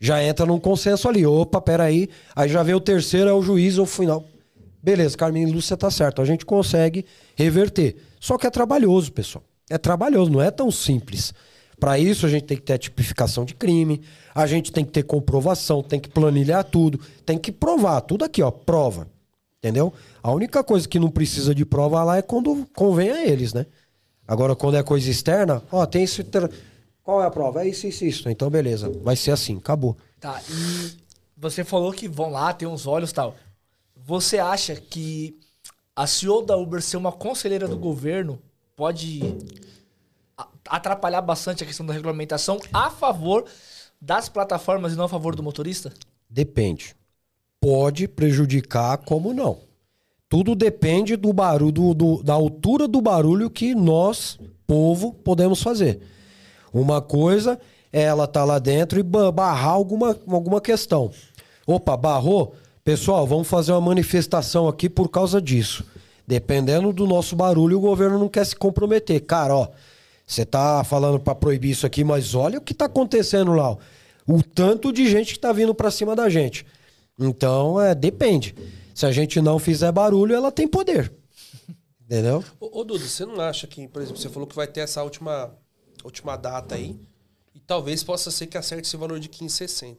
[0.00, 1.24] Já entra num consenso ali.
[1.24, 2.08] Opa, peraí.
[2.34, 4.24] Aí já vê o terceiro, é o juiz, o final.
[4.82, 6.20] Beleza, Carmen Lúcia tá certo.
[6.20, 7.04] A gente consegue
[7.36, 7.96] reverter.
[8.20, 9.44] Só que é trabalhoso, pessoal.
[9.70, 11.32] É trabalhoso, não é tão simples.
[11.78, 14.00] Para isso, a gente tem que ter a tipificação de crime,
[14.34, 18.00] a gente tem que ter comprovação, tem que planilhar tudo, tem que provar.
[18.00, 19.08] Tudo aqui, ó, prova.
[19.58, 19.92] Entendeu?
[20.22, 23.66] A única coisa que não precisa de prova lá é quando convém a eles, né?
[24.26, 26.22] Agora, quando é coisa externa, ó, tem isso.
[27.02, 27.64] Qual é a prova?
[27.64, 28.28] É isso, isso, isso.
[28.28, 28.90] Então, beleza.
[29.02, 29.96] Vai ser assim, acabou.
[30.20, 30.92] Tá, e
[31.36, 33.34] você falou que vão lá, tem uns olhos e tal.
[33.96, 35.38] Você acha que
[35.96, 38.38] a CEO da Uber ser uma conselheira do governo
[38.76, 39.20] pode
[40.68, 43.44] atrapalhar bastante a questão da regulamentação a favor
[44.00, 45.92] das plataformas e não a favor do motorista?
[46.30, 46.94] Depende.
[47.60, 49.58] Pode prejudicar, como não.
[50.28, 56.00] Tudo depende do barulho, do- do- da altura do barulho que nós, povo, podemos fazer.
[56.72, 57.58] Uma coisa
[57.92, 61.10] é ela estar lá dentro e ba- barrar alguma, alguma questão.
[61.66, 62.54] Opa, barrou?
[62.84, 65.84] Pessoal, vamos fazer uma manifestação aqui por causa disso.
[66.26, 69.20] Dependendo do nosso barulho, o governo não quer se comprometer.
[69.22, 69.68] Cara, ó,
[70.26, 73.70] você tá falando para proibir isso aqui, mas olha o que tá acontecendo lá.
[73.70, 73.76] ó.
[74.26, 76.66] O tanto de gente que tá vindo para cima da gente.
[77.18, 78.54] Então, é, depende.
[78.94, 81.12] Se a gente não fizer barulho, ela tem poder.
[82.00, 82.44] Entendeu?
[82.60, 85.02] Ô, ô Duda, você não acha que, por exemplo, você falou que vai ter essa
[85.02, 85.52] última,
[86.04, 86.96] última data aí,
[87.54, 89.96] e talvez possa ser que acerte esse valor de 15,60.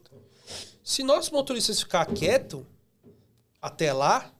[0.82, 2.66] Se nós motoristas ficar quieto
[3.62, 4.30] até lá,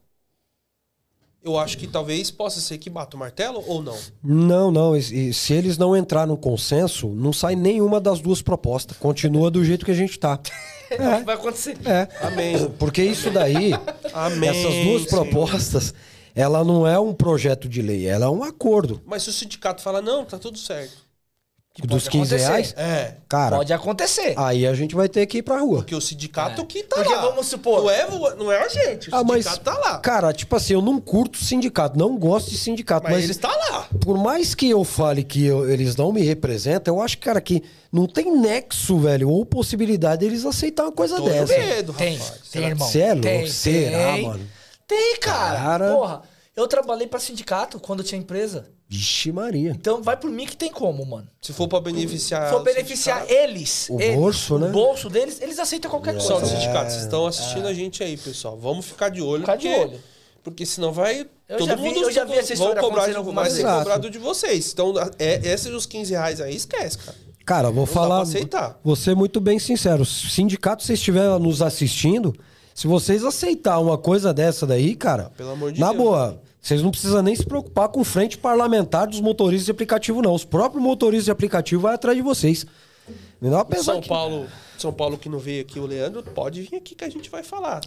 [1.43, 3.99] eu acho que talvez possa ser que bata o martelo ou não.
[4.23, 4.97] Não, não.
[4.97, 8.97] e- e se eles não entrar no consenso, não sai nenhuma das duas propostas.
[8.99, 10.19] Continua do jeito que a gente
[10.97, 11.21] tá.
[11.21, 11.77] Vai acontecer.
[11.85, 12.09] É.
[12.27, 12.71] Amém.
[12.79, 13.73] Porque isso daí,
[14.13, 14.49] Amém.
[14.49, 15.09] essas duas Senhor.
[15.09, 15.95] propostas,
[16.35, 19.01] ela não é um projeto de lei, ela é um acordo.
[19.07, 21.10] Mas se o sindicato fala, não, tá tudo certo.
[21.79, 22.49] Dos 15 acontecer.
[22.51, 23.15] reais, É.
[23.29, 24.35] cara, Pode acontecer.
[24.37, 25.79] aí a gente vai ter que ir pra rua.
[25.79, 26.65] Porque o sindicato É.
[26.65, 27.23] que tá Porque lá.
[27.23, 28.07] vamos supor- Não é,
[28.37, 29.99] não é a gente, o Ah, mas, sindicato tá lá.
[30.01, 33.49] cara, tipo assim, eu não curto sindicato, não gosto de sindicato, Mas, mas, ele está
[33.49, 33.87] lá.
[34.01, 37.63] por mais que eu fale que eu- eles não me representam, eu acho, cara, que
[37.91, 41.55] não tem nexo, velho, ou possibilidade deles aceitar uma coisa Tô dessa.
[41.55, 42.41] com medo, Tem, rapaz.
[42.51, 42.89] tem, irmão.
[42.89, 43.23] Você é louco?
[43.23, 44.27] Tem, Será, tem.
[44.27, 44.41] mano?
[44.89, 45.57] Tem, cara.
[45.61, 45.93] Cara.
[45.95, 46.23] Porra,
[46.63, 48.69] eu trabalhei pra sindicato quando tinha empresa.
[48.89, 49.71] Vixe Maria.
[49.71, 51.29] Então vai por mim que tem como, mano.
[51.41, 52.47] Se for pra beneficiar.
[52.49, 54.69] Se for beneficiar sindicato- eles, O eles, bolso, né?
[54.69, 56.57] o bolso deles, eles aceitam qualquer Pessoal do coisa.
[56.61, 58.59] sindicato, vocês estão assistindo a gente aí, pessoal.
[58.59, 59.43] Vamos ficar de olho.
[59.43, 60.01] Ficar de porque, olho.
[60.43, 61.27] Porque senão vai.
[61.49, 63.79] Eu todo já vi- mundo eu já vi essa vão história cobrar acontecendo de, vezes.
[63.79, 64.73] cobrado de vocês.
[64.73, 67.17] Então, é, esses os 15 reais aí, esquece, cara.
[67.45, 68.23] Cara, vou dá falar.
[68.23, 68.79] aceitar.
[68.83, 70.05] Vou ser muito bem sincero.
[70.05, 72.35] Sindicato, se vocês estiverem nos assistindo,
[72.75, 75.97] se vocês aceitar uma coisa dessa daí, cara, Pelo amor de na Deus.
[76.03, 80.35] boa, vocês não precisam nem se preocupar com frente parlamentar dos motoristas de aplicativo, não.
[80.35, 82.67] Os próprios motoristas de aplicativo vão atrás de vocês.
[83.41, 84.47] Não apesar São que- Paulo,
[84.79, 87.43] São Paulo que não veio aqui, o Leandro, pode vir aqui que a gente vai
[87.43, 87.81] falar.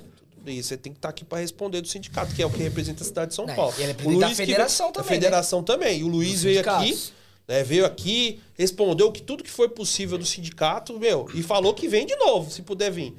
[0.45, 3.01] E você tem que estar aqui para responder do sindicato, que é o que representa
[3.03, 3.73] a cidade de São É, Paulo.
[3.77, 5.99] e ele O representa a que federação veio- também, A federação também.
[5.99, 6.99] E o Luiz veio aqui.
[7.47, 11.87] né, veio aqui, respondeu que tudo que foi possível do sindicato, meu, e falou que
[11.87, 13.13] vem de novo, se puder vir.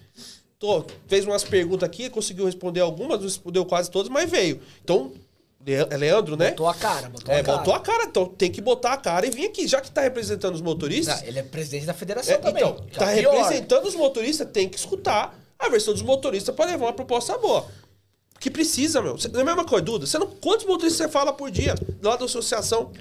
[0.59, 4.61] Tô, fez umas perguntas aqui, conseguiu responder algumas, não respondeu quase todas, mas veio.
[4.83, 5.19] Então, é
[5.67, 6.51] Leandro, né?
[6.51, 7.59] Botou a cara, botou É, a cara.
[7.59, 9.67] botou a cara, então tem que botar a cara e vir aqui.
[9.67, 12.63] Já que tá representando os motoristas, Não, ele é presidente da federação é, também.
[12.63, 13.33] então, Já tá pior.
[13.35, 17.67] representando os motoristas, tem que escutar a versão dos motoristas pra levar uma proposta boa.
[18.39, 19.17] Que precisa, meu.
[19.17, 20.07] É a mesma coisa, Duda.
[20.07, 22.93] Você não, quantos motoristas você fala por dia lá da associação?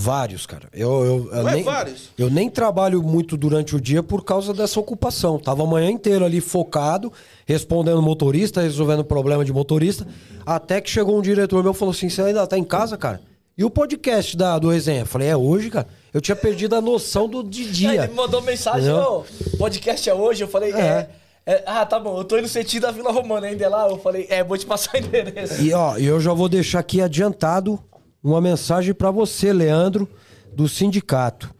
[0.00, 0.68] Vários, cara.
[0.72, 2.10] Eu, eu, eu nem, vários?
[2.16, 5.40] Eu nem trabalho muito durante o dia por causa dessa ocupação.
[5.40, 7.12] Tava a manhã inteira ali focado,
[7.44, 10.06] respondendo motorista, resolvendo problema de motorista.
[10.46, 13.20] Até que chegou um diretor meu e falou assim: Você ainda tá em casa, cara?
[13.56, 15.00] E o podcast da, do resenha?
[15.00, 15.88] Eu falei: É hoje, cara?
[16.14, 17.94] Eu tinha perdido a noção do de Aí dia.
[18.04, 19.24] ele me mandou mensagem, ô,
[19.58, 20.44] podcast é hoje?
[20.44, 21.08] Eu falei, é.
[21.44, 21.54] É.
[21.54, 23.88] é, Ah, tá bom, eu tô indo no sentido da Vila Romana ainda é lá.
[23.88, 25.60] Eu falei, é, vou te passar o endereço.
[25.60, 27.82] E ó, eu já vou deixar aqui adiantado
[28.28, 30.08] uma mensagem pra você, Leandro,
[30.54, 31.54] do sindicato.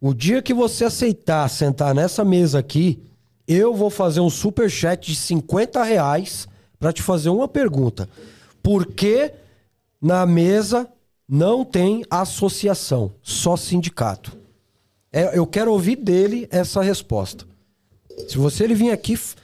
[0.00, 2.98] O dia que você aceitar sentar nessa mesa aqui,
[3.46, 6.48] eu vou fazer um super chat de 50 reais
[6.78, 8.08] pra te fazer uma pergunta.
[8.62, 9.32] Por que
[10.00, 10.88] na mesa
[11.28, 14.36] não tem associação, só sindicato?
[15.12, 17.44] É, eu quero ouvir dele essa resposta.
[18.28, 19.36] Se você ele vir aqui, f-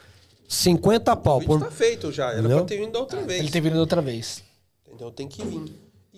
[0.49, 1.39] 50 pau.
[1.39, 1.61] O Por...
[1.61, 2.31] tá feito já.
[2.31, 2.59] Era Entendeu?
[2.59, 3.41] pra ter vindo da outra vez.
[3.41, 4.43] Ele teve vindo outra vez.
[4.87, 5.11] Entendeu?
[5.11, 5.73] Tem que vir.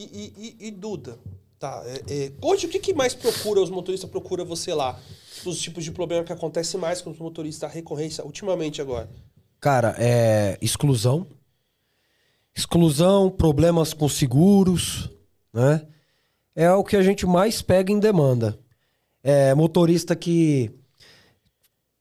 [0.05, 1.19] E, e- e- Duda,
[1.59, 1.83] tá?
[1.87, 4.99] é- é, hoje, o que, que mais procura, os motoristas procuram você lá?
[5.45, 9.09] Os tipos de problema que acontece mais com os motoristas, a recorrência, ultimamente agora.
[9.61, 11.27] Cara, é exclusão.
[12.55, 15.09] Exclusão, problemas com seguros,
[15.53, 15.87] né?
[16.55, 18.59] É o que a gente mais pega em demanda.
[19.23, 20.71] É motorista que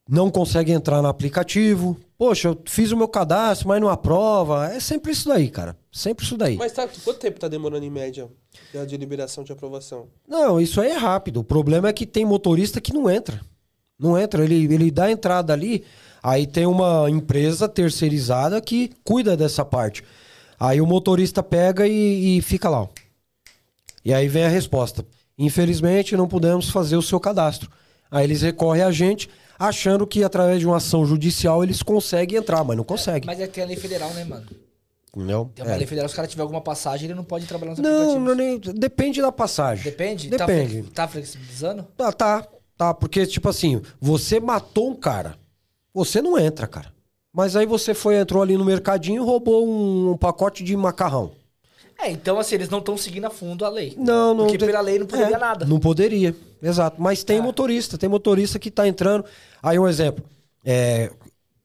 [0.08, 1.98] não consegue entrar no aplicativo.
[2.20, 4.68] Poxa, eu fiz o meu cadastro, mas não aprova.
[4.74, 5.78] É sempre isso daí, cara.
[5.90, 6.58] Sempre isso daí.
[6.58, 8.30] Mas tá, quanto tempo tá demorando em média
[8.74, 10.08] de- de liberação de aprovação?
[10.28, 11.38] Não, isso aí é rápido.
[11.40, 13.40] O problema é que tem motorista que não entra.
[13.98, 14.44] Não entra.
[14.44, 15.86] Ele, ele dá a entrada ali,
[16.22, 20.04] aí tem uma empresa terceirizada que cuida dessa parte.
[20.60, 22.82] Aí o motorista pega e, e fica lá.
[22.82, 22.90] ó.
[24.04, 25.06] E aí vem a resposta.
[25.38, 27.70] Infelizmente, não podemos fazer o seu cadastro.
[28.12, 29.30] Aí eles recorrem a gente,
[29.60, 33.28] achando que através de uma ação judicial eles conseguem entrar, mas não conseguem.
[33.28, 34.46] Mas é que tem a lei federal, né, mano?
[35.14, 35.52] Entendeu?
[35.54, 35.78] Tem uma É.
[35.78, 38.28] lei federal, se o cara tiver alguma passagem, ele não pode trabalhar nos Não, aplicativos.
[38.28, 39.84] não nem, depende da passagem.
[39.84, 40.30] Depende?
[40.30, 40.64] Depende.
[40.74, 41.88] Tá, flex- tá flexibilizando?
[41.98, 42.94] Tá, tá, tá.
[42.94, 45.36] Porque, tipo assim, você matou um cara.
[45.94, 46.94] Você não entra, cara.
[47.34, 51.32] Mas aí você foi, entrou ali no mercadinho e roubou um, um pacote de macarrão.
[52.02, 53.94] É, então assim, eles não estão seguindo a fundo a lei.
[53.98, 54.44] Não, não.
[54.46, 55.66] Porque tem- pela lei não poderia É, nada.
[55.66, 57.02] Não poderia, exato.
[57.02, 57.44] Mas tem Ah.
[57.44, 59.26] motorista, tem motorista que tá entrando.
[59.62, 60.24] Aí um exemplo.
[60.66, 61.12] É,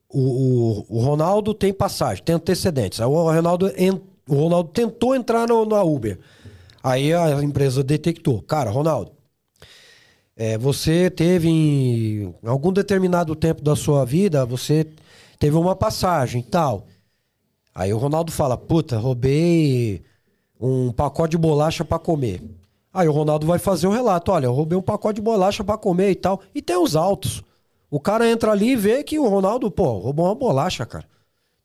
[0.08, 3.00] o, o- o Ronaldo tem passagem, tem antecedentes.
[3.00, 6.18] Aí o Ronaldo, en- o Ronaldo tentou entrar no, na Uber.
[6.82, 8.42] Aí a empresa detectou.
[8.42, 9.12] Cara, Ronaldo,
[10.36, 14.86] é, você teve em algum determinado tempo da sua vida, você
[15.38, 16.86] teve uma passagem e tal.
[17.74, 20.02] Aí o Ronaldo fala, puta, roubei
[20.60, 22.40] um pacote de bolacha pra comer.
[22.94, 25.76] Aí o Ronaldo vai fazer o relato, olha, eu roubei um pacote de bolacha pra
[25.76, 26.40] comer e tal.
[26.54, 27.42] E tem os autos.
[27.90, 31.04] O cara entra ali e vê que o Ronaldo, pô, roubou uma bolacha, cara.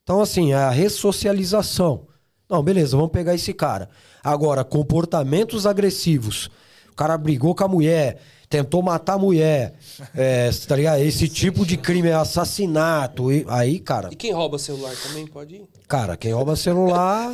[0.02, 2.02] Então, assim, é a ressocialização.
[2.48, 3.88] Não, beleza, vamos pegar esse cara.
[4.24, 6.50] Agora, comportamentos agressivos.
[6.90, 9.74] O cara brigou com a mulher, tentou matar a mulher.
[10.14, 10.98] É, tá ligado?
[11.00, 13.32] Esse tipo de crime é assassinato.
[13.32, 15.64] e- aí, cara, E quem rouba celular também pode ir?
[15.90, 17.32] Cara, quem rouba celular.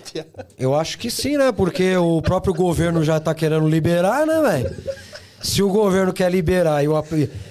[0.58, 1.50] Eu acho que sim, né?
[1.50, 4.76] Porque o próprio governo já tá querendo liberar, né, velho?
[5.42, 7.04] Se o governo quer liberar e, o,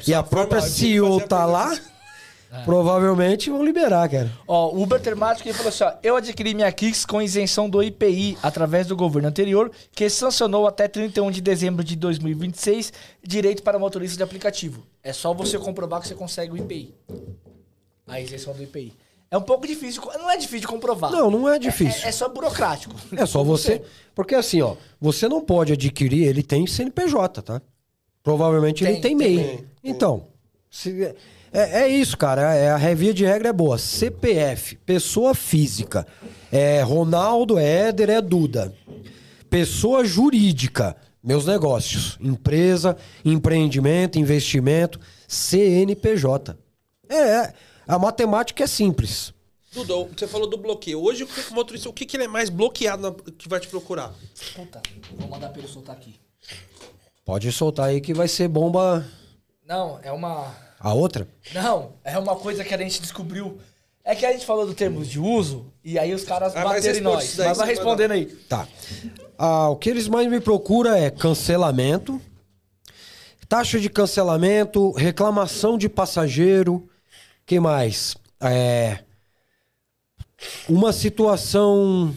[0.08, 1.76] e a própria CEO tá lá,
[2.64, 4.32] provavelmente vão liberar, cara.
[4.48, 7.82] Ó, o Uber Temático ele falou assim: ó, eu adquiri minha Kicks com isenção do
[7.82, 12.94] IPI através do governo anterior, que sancionou até 31 de dezembro de 2026
[13.24, 14.86] direito para motorista de aplicativo.
[15.04, 16.94] É só você comprovar que você consegue o IPI.
[18.08, 19.05] A isenção do IPI.
[19.32, 21.12] É um pouco difícil, não é difícil de comprovar.
[21.12, 22.08] Não, não é É, difícil.
[22.08, 22.96] é só burocrático.
[23.18, 23.82] É só você.
[24.14, 27.62] Porque assim, ó, você não pode adquirir, ele tem CNPJ, tá?
[28.24, 29.36] Provavelmente ele Tem, tem tem.
[29.38, 29.66] MEI.
[29.84, 30.28] Então,
[30.70, 31.14] se-
[31.52, 32.54] é, é isso, cara.
[32.56, 33.78] É, a revia de regra é boa.
[33.78, 36.06] CPF, pessoa física.
[36.52, 38.74] É Ronaldo, é Éder, é Duda.
[39.50, 42.18] Pessoa jurídica, meus negócios.
[42.22, 46.58] Empresa, empreendimento, investimento, CNPJ.
[47.10, 47.54] É, é,
[47.88, 49.34] a matemática é simples.
[49.74, 51.02] Duda, você falou do bloqueio.
[51.02, 53.60] Hoje, o que o motorista, o que, que ele é mais bloqueado na- que vai
[53.60, 54.14] te procurar?
[54.56, 54.82] Puta,
[55.18, 56.16] vou mandar pra ele soltar aqui.
[57.26, 59.06] Pode soltar aí que vai ser bomba
[59.68, 60.56] Não, é uma.
[60.80, 61.28] a outra.
[61.54, 63.58] Não, é uma coisa que a gente descobriu.
[64.04, 67.00] É que a gente falou do termos de uso e aí os caras Ah, bateram
[67.00, 67.36] em nós.
[67.38, 68.28] Mas vai respondendo aí.
[68.28, 68.68] Tá.
[69.38, 72.22] ah, o que eles mais me procuram é cancelamento,
[73.50, 76.88] taxa de cancelamento, reclamação de passageiro,
[77.46, 78.16] que mais?
[78.42, 79.00] É,
[80.68, 82.16] uma situação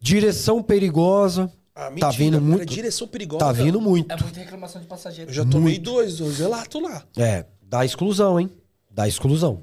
[0.00, 1.52] direção perigosa.
[1.74, 3.44] Ah, Tá vindo cara, muito- direção perigosa.
[3.44, 4.10] Tá vindo muito.
[4.12, 5.30] É muita reclamação de passageiro.
[5.30, 7.04] Eu já tomei dois, dois relatos lá.
[7.16, 8.50] É, dá exclusão, hein?
[8.90, 9.62] Dá exclusão.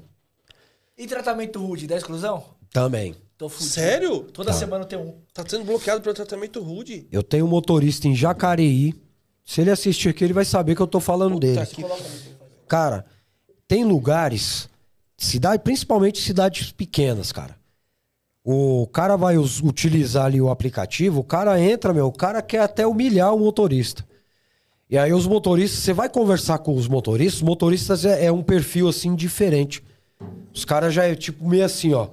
[0.96, 2.42] E tratamento rude, da exclusão?
[2.70, 3.14] Também.
[3.36, 3.70] Tô fudido.
[3.70, 4.20] Sério?
[4.32, 5.14] Toda semana tem um.
[5.34, 7.06] Tá sendo bloqueado pelo tratamento rude.
[7.12, 8.94] Eu tenho um motorista em Jacareí.
[9.44, 11.60] Se ele assistir aqui, ele vai saber que eu tô falando dele.
[11.66, 12.35] Puta que-
[12.68, 13.04] Cara,
[13.68, 14.68] tem lugares,
[15.16, 17.56] cidade, principalmente cidades pequenas, cara.
[18.44, 22.86] O cara vai utilizar ali o aplicativo, o cara entra, meu, o cara quer até
[22.86, 24.04] humilhar o motorista.
[24.88, 28.42] E aí os motoristas, você vai conversar com os motoristas, os motoristas é, é um
[28.42, 29.82] perfil assim diferente.
[30.54, 32.08] Os caras já é tipo meio assim, ó.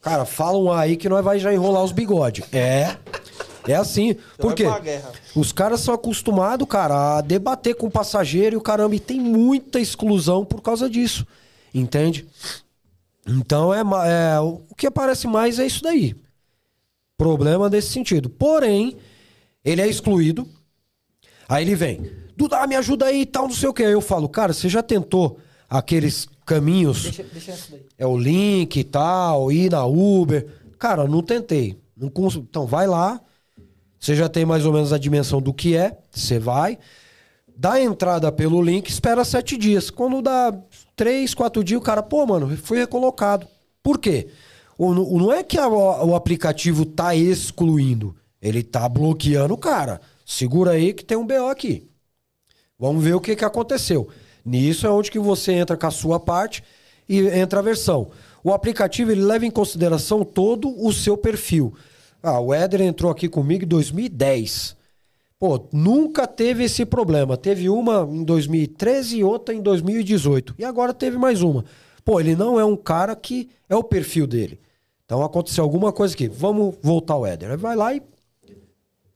[0.00, 2.46] Cara, falam aí que nós vai já enrolar os bigodes.
[2.54, 2.96] É.
[3.70, 4.14] É assim.
[4.36, 4.64] Por vai quê?
[4.64, 5.12] pra guerra.
[5.34, 9.20] Os caras são acostumados, cara, a debater com o passageiro e o caramba, e tem
[9.20, 11.26] muita exclusão por causa disso.
[11.74, 12.26] Entende?
[13.26, 16.14] Então é, é, o que aparece mais é isso daí.
[17.16, 18.28] Problema desse sentido.
[18.30, 18.96] Porém,
[19.64, 20.48] ele é excluído.
[21.48, 23.82] Aí ele vem, Duda, me ajuda aí e tal, não sei o que.
[23.82, 25.38] Aí eu falo, cara, você já tentou
[25.68, 27.02] aqueles caminhos?
[27.02, 27.82] Deixa, deixa essa daí.
[27.98, 30.46] é o link e tal, ir na Uber.
[30.78, 31.78] Cara, não tentei.
[31.94, 32.36] Não cons...
[32.36, 33.20] Então, vai lá.
[34.00, 35.98] Você já tem mais ou menos a dimensão do que é.
[36.10, 36.78] Você vai.
[37.54, 39.90] Dá entrada pelo link, espera sete dias.
[39.90, 40.52] Quando dá
[40.96, 43.46] três, quatro dias, o cara, pô, mano, foi recolocado.
[43.82, 44.28] Por quê?
[44.78, 48.16] O- não é que a- o aplicativo tá excluindo.
[48.40, 50.00] Ele tá bloqueando o cara.
[50.24, 51.86] Segura aí que tem um BO aqui.
[52.78, 54.08] Vamos ver o que, que aconteceu.
[54.42, 56.64] Nisso é onde que você entra com a sua parte
[57.06, 58.10] e entra a versão.
[58.42, 61.74] O aplicativo ele leva em consideração todo o seu perfil.
[62.22, 64.76] Ah, o Éder entrou aqui comigo em 2010.
[65.38, 67.36] Pô, nunca teve esse problema.
[67.36, 70.54] Teve uma em 2013 e outra em 2018.
[70.58, 71.64] E agora teve mais uma.
[72.04, 74.60] Pô, ele não é um cara que é o perfil dele.
[75.06, 76.28] Então aconteceu alguma coisa aqui.
[76.28, 77.50] Vamos voltar ao Éder.
[77.52, 78.02] Aí vai lá e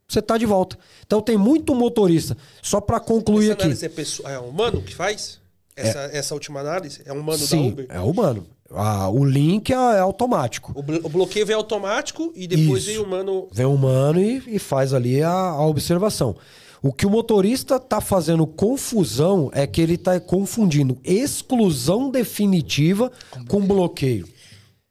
[0.08, 0.78] você tá de volta.
[1.06, 2.36] Então tem muito motorista.
[2.62, 3.84] Só pra concluir Essa aqui.
[3.84, 5.40] é, pessoal, é um humano que faz?
[5.76, 7.02] Essa, essa última análise?
[7.04, 7.86] É um humano da Sim, Uber?
[7.88, 8.46] é humano.
[8.70, 10.72] Ah, o link é, é automático.
[10.74, 12.90] O, blo- o bloqueio vem automático e depois Isso.
[12.92, 13.48] vem o humano.
[13.52, 16.34] Vem o humano e, e faz ali a, a observação.
[16.82, 23.10] O que o motorista tá fazendo confusão é que ele tá confundindo exclusão definitiva
[23.48, 24.28] com bloqueio.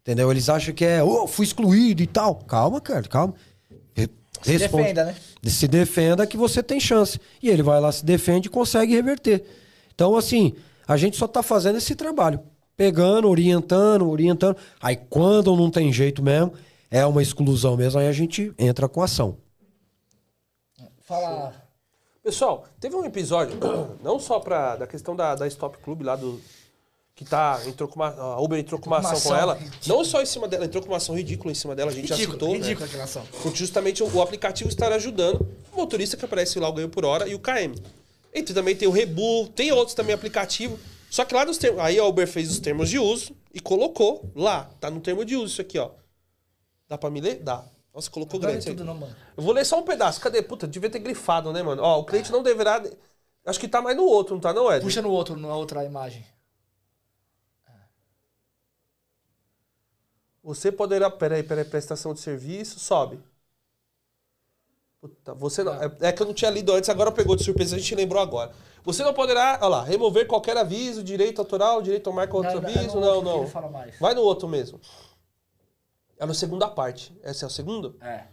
[0.02, 0.30] Entendeu?
[0.32, 2.36] Eles acham que é, oh, fui excluído e tal.
[2.36, 3.34] Calma, cara, calma.
[3.96, 4.10] Re-
[4.42, 4.84] Se responde.
[4.84, 5.16] defenda, né?
[5.44, 7.20] Se defenda que você tem chance.
[7.42, 9.44] E ele vai lá, se defende e consegue reverter.
[9.94, 10.54] Então, assim,
[10.88, 12.40] a gente só tá fazendo esse trabalho.
[12.76, 14.58] Pegando, orientando, orientando.
[14.82, 16.54] Aí, quando não tem jeito mesmo,
[16.90, 19.38] é uma exclusão mesmo, aí a gente entra com ação.
[21.02, 21.54] Fala.
[22.24, 23.58] Pessoal, teve um episódio,
[24.02, 26.40] não só pra, da questão da, da Stop Club lá do.
[27.16, 27.62] Que tá.
[27.68, 29.54] Entrou com uma, a Uber entrou com uma Uma ação com ação ela.
[29.54, 29.82] ridícula.
[29.86, 32.08] Não só em cima dela, entrou com uma ação ridícula em cima dela, a gente
[32.08, 32.54] já Ridículo, citou.
[32.56, 32.86] ridículo né?
[32.88, 33.24] aquela ação.
[33.44, 37.06] Porque justamente o, o aplicativo estar ajudando o motorista que aparece lá o ganho por
[37.06, 37.76] hora e o KM.
[38.34, 40.80] E também tem o Rebu, tem outros também aplicativo.
[41.14, 41.80] Só que lá nos termos.
[41.80, 44.64] Aí a Uber fez os termos de uso e colocou lá.
[44.80, 45.92] Tá no termo de uso isso aqui, ó.
[46.90, 47.36] Dá pra me ler?
[47.36, 47.64] Dá.
[47.94, 48.68] Nossa, colocou Não é grande.
[48.68, 48.76] aí.
[48.76, 49.16] tudo não, mano.
[49.38, 50.20] Eu vou ler só um pedaço.
[50.20, 50.42] Cadê?
[50.42, 51.84] Puta, devia ter grifado, né, mano?
[51.84, 52.84] Ó, o cliente não deverá.
[53.46, 54.84] Acho que tá mais no outro, não tá, não, Ed?
[54.84, 56.26] Puxa no outro, na outra imagem.
[60.42, 61.12] Você poderá.
[61.12, 62.80] Peraí, peraí, prestação de serviço.
[62.80, 63.20] Sobe.
[65.04, 65.74] Puta, você não.
[65.74, 68.22] É, é que eu não tinha lido antes, agora pegou de surpresa, a gente lembrou
[68.22, 68.54] agora.
[68.86, 72.62] Você não poderá, olha lá, remover qualquer aviso, direito autoral, direito a marca outro Não,
[72.62, 73.00] não, aviso.
[73.02, 73.70] Não, não.
[73.70, 74.00] mais.
[74.00, 74.80] Vai no outro mesmo.
[76.18, 77.14] É na segunda parte.
[77.22, 77.98] Esse é o segundo?
[78.00, 78.24] É.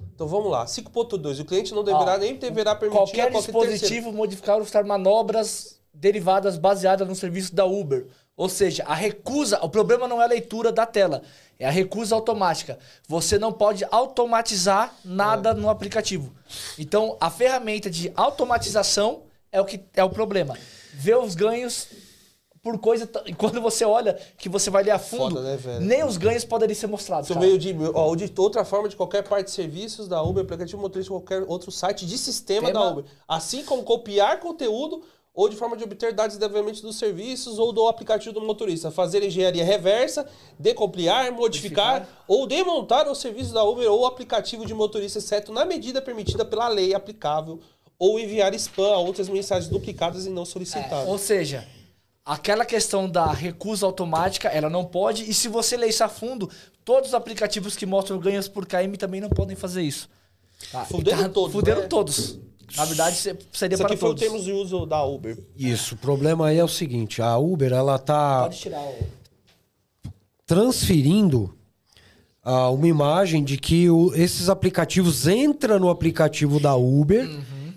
[0.00, 0.64] Então vamos lá.
[0.64, 1.42] 5.2.
[1.42, 3.68] O cliente não deverá Ó, nem deverá permitir Qualquer a qualquer terceiro.
[3.76, 8.08] dispositivo modificar ou usar manobras derivadas baseadas no serviço da Uber.
[8.36, 11.22] Ou seja, a recusa, o problema não é a leitura da tela,
[11.58, 12.78] é a recusa automática.
[13.08, 16.32] Você não pode automatizar nada no aplicativo.
[16.78, 20.54] Então, a ferramenta de automatização é o que é o problema.
[20.92, 21.88] Ver os ganhos
[22.62, 23.08] por coisa.
[23.24, 26.44] e Quando você olha que você vai ler a fundo, Foda, né, nem os ganhos
[26.44, 27.28] podem ser mostrados.
[27.30, 31.10] Veio de, ó, de outra forma de qualquer parte de serviços da Uber, aplicativo motorista,
[31.12, 33.04] qualquer outro site de sistema Tema- da Uber.
[33.26, 35.02] Assim como copiar conteúdo
[35.36, 38.90] ou de forma de obter dados devidamente dos serviços ou do aplicativo do motorista.
[38.90, 40.26] Fazer engenharia reversa,
[40.58, 46.00] decompilar, modificar, ou desmontar os serviços da Uber ou aplicativo de motorista, exceto na medida
[46.00, 47.60] permitida pela lei aplicável,
[47.98, 51.06] ou enviar spam a outras mensagens duplicadas e não solicitadas.
[51.06, 51.68] Ou seja,
[52.24, 55.28] aquela questão da recusa automática, ela não pode.
[55.30, 56.48] E se você ler isso a fundo,
[56.82, 60.08] todos os aplicativos que mostram ganhos por KM também não podem fazer isso.
[60.72, 60.86] Tá?
[60.86, 61.88] Fuderam tá- todos, Fuderam né?
[61.88, 62.38] todos.
[62.74, 64.22] Na verdade, se- seria Isso para aqui foi o todos.
[64.22, 65.38] termos de uso da Uber.
[65.56, 68.96] Isso, o problema aí é o seguinte, a Uber, ela tá Pode tirar o...
[70.46, 71.54] transferindo
[72.42, 77.28] ah, uma imagem de que o- esses aplicativos entram no aplicativo da Uber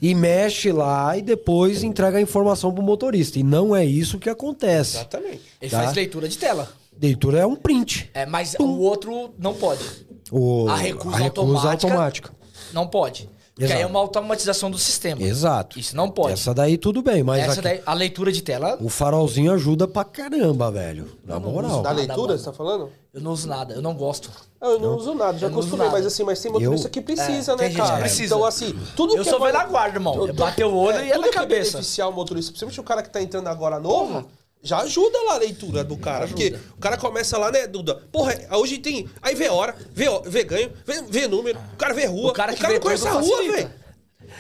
[0.01, 3.39] e mexe lá e depois entrega a informação pro motorista.
[3.39, 4.97] E não é isso que acontece.
[4.97, 5.41] Exatamente.
[5.61, 5.83] Ele Tá.
[5.83, 6.71] faz leitura de tela.
[7.01, 8.09] Leitura é um print.
[8.13, 9.83] É, mas o outro não pode.
[10.31, 11.67] O, A recusa automática.
[11.87, 12.31] automática.
[12.73, 13.27] Não pode.
[13.59, 13.89] Porque aí é Exato.
[13.91, 15.21] uma automatização do sistema.
[15.21, 15.77] Exato.
[15.77, 16.31] Isso não pode.
[16.33, 19.85] Essa daí tudo bem, mas Essa aqui- daí, a leitura de tela, o farolzinho ajuda
[19.85, 21.07] pra caramba, velho.
[21.25, 21.81] Na moral.
[21.81, 22.89] Da leitura, você tá falando?
[23.13, 24.29] eu não uso nada, eu não gosto.
[24.61, 26.91] Ah, Eu não uso nada, já Eu não acostumei, mas assim, mas tem motorista Eu-
[26.91, 27.99] que precisa, É, né, tem gente que cara?
[28.01, 28.35] precisa.
[28.35, 30.15] Então, assim, tudo Eu que sou é velho da guarda, irmão.
[30.15, 31.71] Eu Eu bateu o olho e é tudo na que cabeça.
[31.73, 34.25] beneficiar o motorista, principalmente o cara que tá entrando agora novo,
[34.61, 36.27] já ajuda lá a leitura do cara.
[36.27, 37.95] Porque o cara começa lá, né, Duda?
[38.11, 39.07] Porra, hoje tem.
[39.21, 42.31] Aí vê hora, vê, vê ganho, vê, vê número, o cara vê rua.
[42.31, 43.79] O cara que não vê conhece a rua, velho.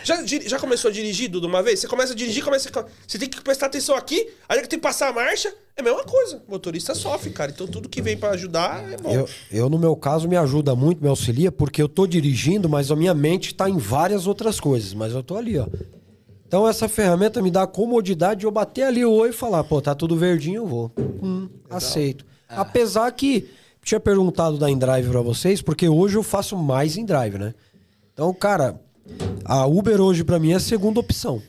[0.03, 1.79] Já, já começou a dirigir, Duda, uma vez?
[1.79, 2.85] Você começa a dirigir, começa a...
[3.07, 5.83] Você tem que prestar atenção aqui, aí que tem que passar a marcha, é a
[5.83, 6.41] mesma coisa.
[6.47, 7.51] O motorista sofre, cara.
[7.51, 9.11] Então tudo que vem pra ajudar é bom.
[9.11, 12.91] Eu, eu, no meu caso, me ajuda muito, me auxilia, porque eu tô dirigindo, mas
[12.91, 14.93] a minha mente tá em várias outras coisas.
[14.93, 15.67] Mas eu tô ali, ó.
[16.49, 19.63] Então essa ferramenta me dá a comodidade de eu bater ali o oi e falar,
[19.63, 20.91] pô, tá tudo verdinho, eu vou.
[20.97, 22.25] Hum, aceito.
[22.49, 23.47] Apesar que
[23.83, 27.53] tinha perguntado da InDrive pra vocês, porque hoje eu faço mais InDrive, né?
[28.11, 28.81] Então, cara,
[29.45, 31.39] a Uber hoje pra mim é a segunda opção.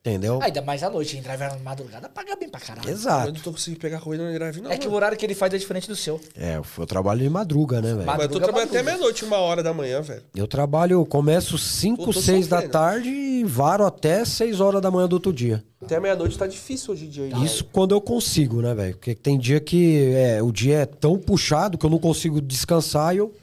[0.00, 0.40] Entendeu?
[0.40, 2.88] Ainda mais à noite, entrar na madrugada, paga bem pra caralho.
[2.88, 3.32] Eu Exato.
[3.32, 4.70] não tô conseguindo pegar corrida no drive, não.
[4.70, 6.20] É que o horário que ele faz é diferente do seu.
[6.36, 8.06] É, eu, eu trabalho de madruga, né, velho?
[8.06, 10.22] Mas eu tô madruga, trabalhando até meia-noite, uma hora da manhã, velho.
[10.34, 14.80] Eu trabalho, eu começo 5, Eu tô 6 da tarde e varo até 6 horas
[14.80, 15.64] da manhã do outro dia.
[15.82, 17.26] Até meia-noite tá difícil hoje em dia.
[17.26, 18.94] hein, Isso quando eu consigo, né, velho?
[18.94, 23.14] Porque tem dia que é, o dia é tão puxado que eu não consigo descansar
[23.14, 23.34] e eu.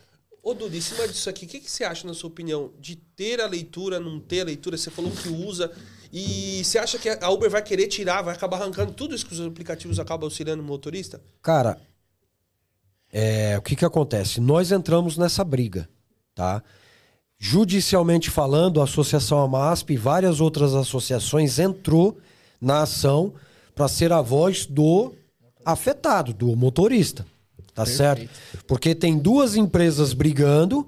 [0.42, 2.96] Ô, Dudu, em cima disso aqui, o que, que você acha, na sua opinião, de
[2.96, 4.78] ter a leitura, não ter a leitura?
[4.78, 5.72] Você falou que usa.
[6.18, 9.34] E você acha que a Uber vai querer tirar, vai acabar arrancando tudo isso que
[9.34, 11.22] os aplicativos acabam auxiliando o motorista?
[11.42, 11.78] Cara,
[13.12, 14.40] é, o que que acontece?
[14.40, 15.90] Nós entramos nessa briga,
[16.34, 16.64] tá?
[17.38, 22.18] Judicialmente falando, a Associação Amasp e várias outras associações entrou
[22.62, 23.34] na ação
[23.76, 25.14] para ser a voz do
[25.66, 27.26] afetado, do motorista.
[27.74, 28.30] Tá certo?
[28.66, 30.88] Porque tem duas empresas brigando,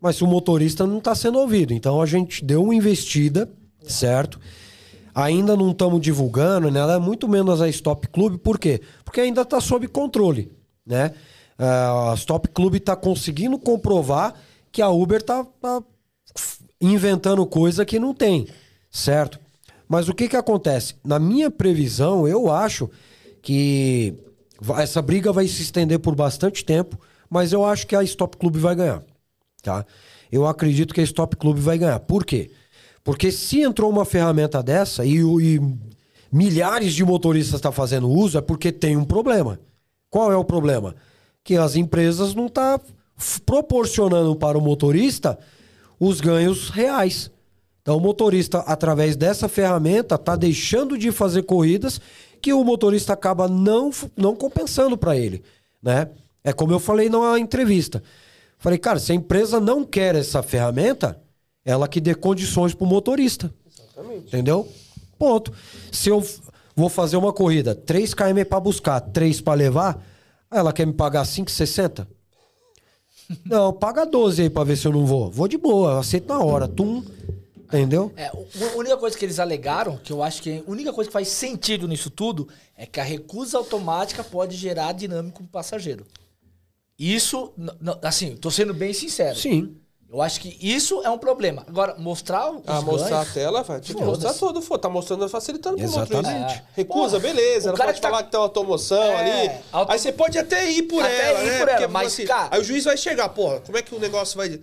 [0.00, 1.74] mas o motorista não está sendo ouvido.
[1.74, 3.46] Então a gente deu uma investida,
[3.86, 4.40] certo?
[5.14, 6.80] Ainda não estamos divulgando, né?
[6.80, 8.80] Ela é muito menos a Stop Club, por quê?
[9.04, 10.50] Porque ainda está sob controle,
[10.86, 11.12] né?
[11.58, 14.34] Ah, a Stop Club está conseguindo comprovar
[14.70, 15.46] que a Uber está
[16.80, 18.48] inventando coisa que não tem,
[18.90, 19.38] certo?
[19.86, 20.94] Mas o que que acontece?
[21.04, 22.88] Na minha previsão, eu acho
[23.42, 24.14] que
[24.78, 26.98] essa briga vai se estender por bastante tempo,
[27.28, 29.02] mas eu acho que a Stop Club vai ganhar,
[29.62, 29.84] tá?
[30.30, 32.00] Eu acredito que a Stop Club vai ganhar.
[32.00, 32.50] Por quê?
[33.04, 35.60] Porque se entrou uma ferramenta dessa e, e
[36.30, 39.58] milhares de motoristas estão fazendo uso, é porque tem um problema.
[40.08, 40.94] Qual é o problema?
[41.42, 42.80] Que as empresas não estão
[43.44, 45.38] proporcionando para o motorista
[45.98, 47.30] os ganhos reais.
[47.80, 52.00] Então, o motorista, através dessa ferramenta, está deixando de fazer corridas
[52.40, 55.42] que o motorista acaba não, não compensando para ele,
[55.82, 56.08] né?
[56.44, 58.02] É como eu falei na entrevista.
[58.58, 61.20] Falei, cara, se a empresa não quer essa ferramenta,
[61.64, 63.52] ela que dê condições para o motorista.
[64.26, 64.68] Entendeu?
[65.18, 65.52] Ponto.
[65.90, 66.24] Se eu
[66.74, 70.04] vou fazer uma corrida, 3 km para buscar, 3 para levar,
[70.50, 72.06] ela quer me pagar 5,60?
[73.44, 75.30] Não, paga 12 aí pra ver se eu não vou.
[75.30, 76.68] Vou de boa, eu aceito na hora.
[76.68, 77.02] Tum.
[77.68, 78.12] Entendeu?
[78.16, 81.12] É, a única coisa que eles alegaram, que eu acho que a única coisa que
[81.12, 86.04] faz sentido nisso tudo, é que a recusa automática pode gerar dinâmico pro passageiro.
[86.98, 87.54] Isso,
[88.02, 89.38] assim, tô sendo bem sincero.
[89.38, 89.74] Sim.
[90.12, 91.64] Eu acho que isso é um problema.
[91.66, 93.80] Agora, mostrar os Ah, mostrar a tela, vai.
[93.80, 94.76] Tinha que mostrar tudo, pô.
[94.76, 96.52] Tá mostrando, facilitando pro Exatamente.
[96.54, 96.62] É.
[96.76, 97.66] Recusa, Porra, beleza.
[97.66, 99.50] o Ela cara pode que tá- falar que tem uma automoção É, ali.
[99.72, 101.58] auto- Aí você pode até ir por Até ela, ir né?
[101.60, 103.94] por ela, Porque, mas, assim, cara- Aí o juiz vai chegar, porra, como é que
[103.94, 104.60] o negócio vai...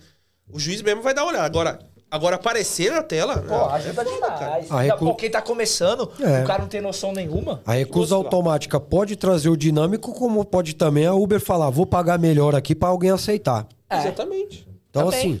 [0.52, 1.46] O juiz mesmo vai dar uma olhada.
[1.46, 3.38] Agora, agora aparecer na tela...
[3.38, 4.44] Pô, né, ajuda é foda, cara.
[4.60, 4.70] demais.
[4.70, 6.44] A recu- Pô, quem tá começando, É.
[6.44, 7.60] o cara não tem noção nenhuma.
[7.66, 12.20] A recusa automática pode trazer o dinâmico, como pode também a Uber falar, vou pagar
[12.20, 13.66] melhor aqui pra alguém aceitar.
[13.88, 13.98] É.
[13.98, 14.69] Exatamente.
[14.90, 15.18] Então, Também.
[15.18, 15.40] assim,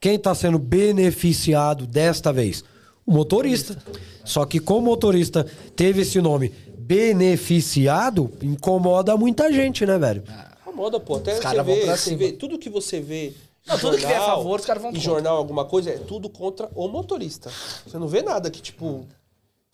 [0.00, 2.62] quem tá sendo beneficiado desta vez?
[3.06, 3.76] O motorista.
[4.24, 5.44] Só que como o motorista
[5.74, 10.22] teve esse nome beneficiado, incomoda muita gente, né, velho?
[10.66, 11.16] A moda, pô.
[11.16, 12.18] Até Os você caras vão vê, pra você cima.
[12.18, 12.32] vê...
[12.32, 13.28] Tudo que você vê...
[13.28, 13.34] em
[13.66, 15.10] Não, tudo que vier a jornal, favor, os caras vão Em contra.
[15.10, 17.50] jornal, alguma coisa, é tudo contra o motorista.
[17.86, 19.06] Você não vê nada que, tipo...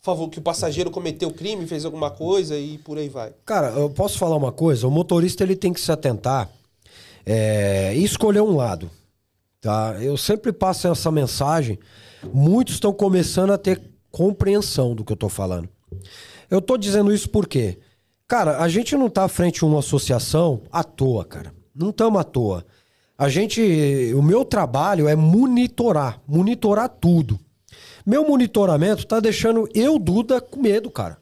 [0.03, 3.33] Favor, que o passageiro cometeu crime, fez alguma coisa e por aí vai.
[3.45, 4.87] Cara, eu posso falar uma coisa?
[4.87, 6.49] O motorista ele tem que se atentar
[7.23, 8.89] é, e escolher um lado.
[9.61, 9.95] Tá?
[10.01, 11.77] Eu sempre passo essa mensagem.
[12.33, 13.79] Muitos estão começando a ter
[14.11, 15.69] compreensão do que eu tô falando.
[16.49, 17.77] Eu tô dizendo isso porque,
[18.27, 21.53] cara, a gente não tá à frente de uma associação à toa, cara.
[21.75, 22.65] Não estamos à toa.
[23.15, 23.61] A gente,
[24.15, 27.39] o meu trabalho é monitorar, monitorar tudo.
[28.03, 31.19] Meu monitoramento tá deixando eu, Duda, com medo, cara.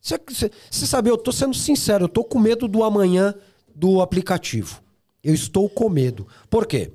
[0.00, 3.34] Você sabe, eu tô sendo sincero, eu tô com medo do amanhã
[3.74, 4.82] do aplicativo.
[5.22, 6.26] Eu estou com medo.
[6.48, 6.92] Por quê?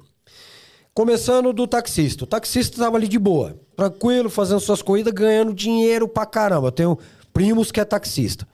[0.93, 2.23] Começando do taxista.
[2.23, 6.67] O taxista tava ali de boa, tranquilo, fazendo suas corridas, ganhando dinheiro pra caramba.
[6.67, 6.97] Eu tenho
[7.31, 8.47] primos que é taxista.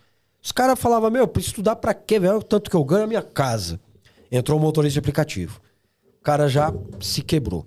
[0.43, 2.43] Os caras falavam, meu, pra estudar pra quê, velho?
[2.43, 3.79] Tanto que eu ganho a minha casa.
[4.31, 5.59] Entrou o motorista de aplicativo.
[6.19, 7.65] O cara já se quebrou.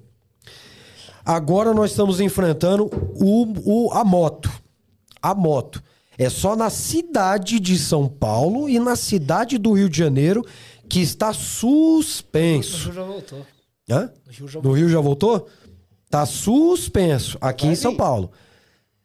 [1.25, 2.89] Agora nós estamos enfrentando
[3.21, 4.51] o, o, a moto.
[5.21, 5.83] A moto.
[6.17, 10.45] É só na cidade de São Paulo e na cidade do Rio de Janeiro
[10.89, 12.93] que está suspenso.
[12.93, 13.47] Já voltou.
[13.89, 14.11] Hã?
[14.27, 15.49] O Rio já No Rio já voltou?
[16.11, 17.99] Tá suspenso aqui Vai em São vir.
[17.99, 18.31] Paulo.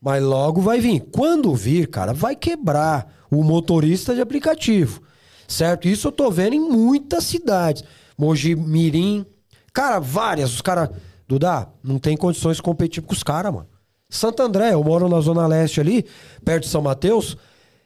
[0.01, 0.99] Mas logo vai vir.
[1.11, 5.01] Quando vir, cara, vai quebrar o motorista de aplicativo.
[5.47, 5.87] Certo?
[5.87, 7.83] Isso eu tô vendo em muitas cidades.
[8.17, 9.25] Mogi Mirim.
[9.73, 10.53] Cara, várias.
[10.53, 10.89] Os caras.
[11.27, 13.67] Dudá, não tem condições de competir com os caras, mano.
[14.09, 16.05] Santo André, eu moro na Zona Leste ali,
[16.45, 17.35] perto de São Mateus,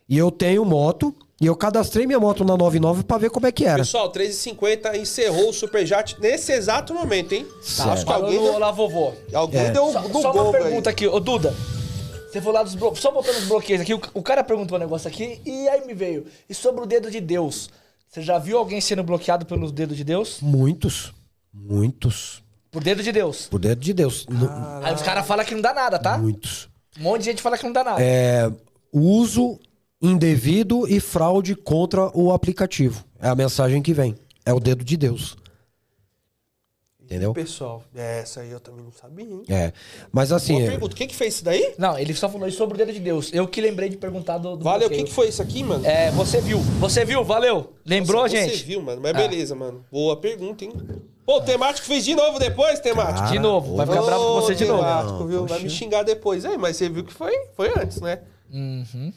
[0.10, 3.52] e eu tenho moto, e eu cadastrei minha moto na 99 pra ver como é
[3.52, 3.78] que era.
[3.80, 7.46] Pessoal, 3h50 encerrou o Superchat nesse exato momento, hein?
[7.62, 7.90] Certo.
[7.92, 9.14] Acho que alguém, no Olá Vovô.
[9.34, 9.72] alguém É.
[9.72, 10.94] deu um Só, só uma pergunta aí.
[10.94, 11.54] aqui, ô Duda.
[12.32, 13.00] Você falou lá dos bloqueios.
[13.02, 15.94] Só voltando os bloqueios aqui, o, o cara perguntou um negócio aqui e aí me
[15.94, 16.26] veio.
[16.50, 17.70] E sobre o dedo de Deus?
[18.10, 20.40] Você já viu alguém sendo bloqueado pelo dedo de Deus?
[20.42, 21.14] Muitos.
[21.54, 22.44] Muitos.
[22.72, 23.48] Por dedo de Deus.
[23.48, 24.26] Por dedo de Deus.
[24.30, 24.50] Nu-
[24.84, 26.18] Aí os caras falam que não dá nada, tá?
[26.18, 26.68] Muitos.
[27.00, 28.02] Um monte de gente fala que não dá nada.
[28.02, 28.52] É,
[28.92, 29.60] uso
[30.02, 33.04] indevido e fraude contra o aplicativo.
[33.20, 34.16] É a mensagem que vem.
[34.46, 35.36] É o dedo de Deus.
[37.02, 37.34] Entendeu?
[37.34, 39.42] Pessoal, essa aí eu também não sabia, hein?
[39.48, 39.72] É.
[40.12, 40.62] Mas assim.
[40.62, 40.94] É- pergunta.
[40.94, 41.74] Quem que fez isso daí?
[41.78, 43.32] Não, ele só falou isso sobre o dedo de Deus.
[43.34, 45.06] Eu que lembrei de perguntar do, do Valeu, o bloqueio.
[45.06, 45.86] que, que foi isso aqui, mano?
[45.86, 46.60] É, você viu.
[46.60, 47.74] Você viu, valeu.
[47.86, 48.58] Lembrou, Nossa, gente?
[48.58, 49.02] Você viu, mano.
[49.02, 49.86] Mas beleza, mano.
[49.90, 50.74] Boa pergunta, hein?
[51.26, 53.20] Pô, o temático fez de novo depois, temático.
[53.20, 53.78] Cara, de novo.
[53.78, 54.84] Vai ficar bravo com você de novo.
[54.84, 55.46] temático, viu?
[55.46, 56.44] Vai me xingar depois.
[56.44, 58.20] Aí, mas você viu que foi, foi antes, né?
[58.52, 59.14] Uhum.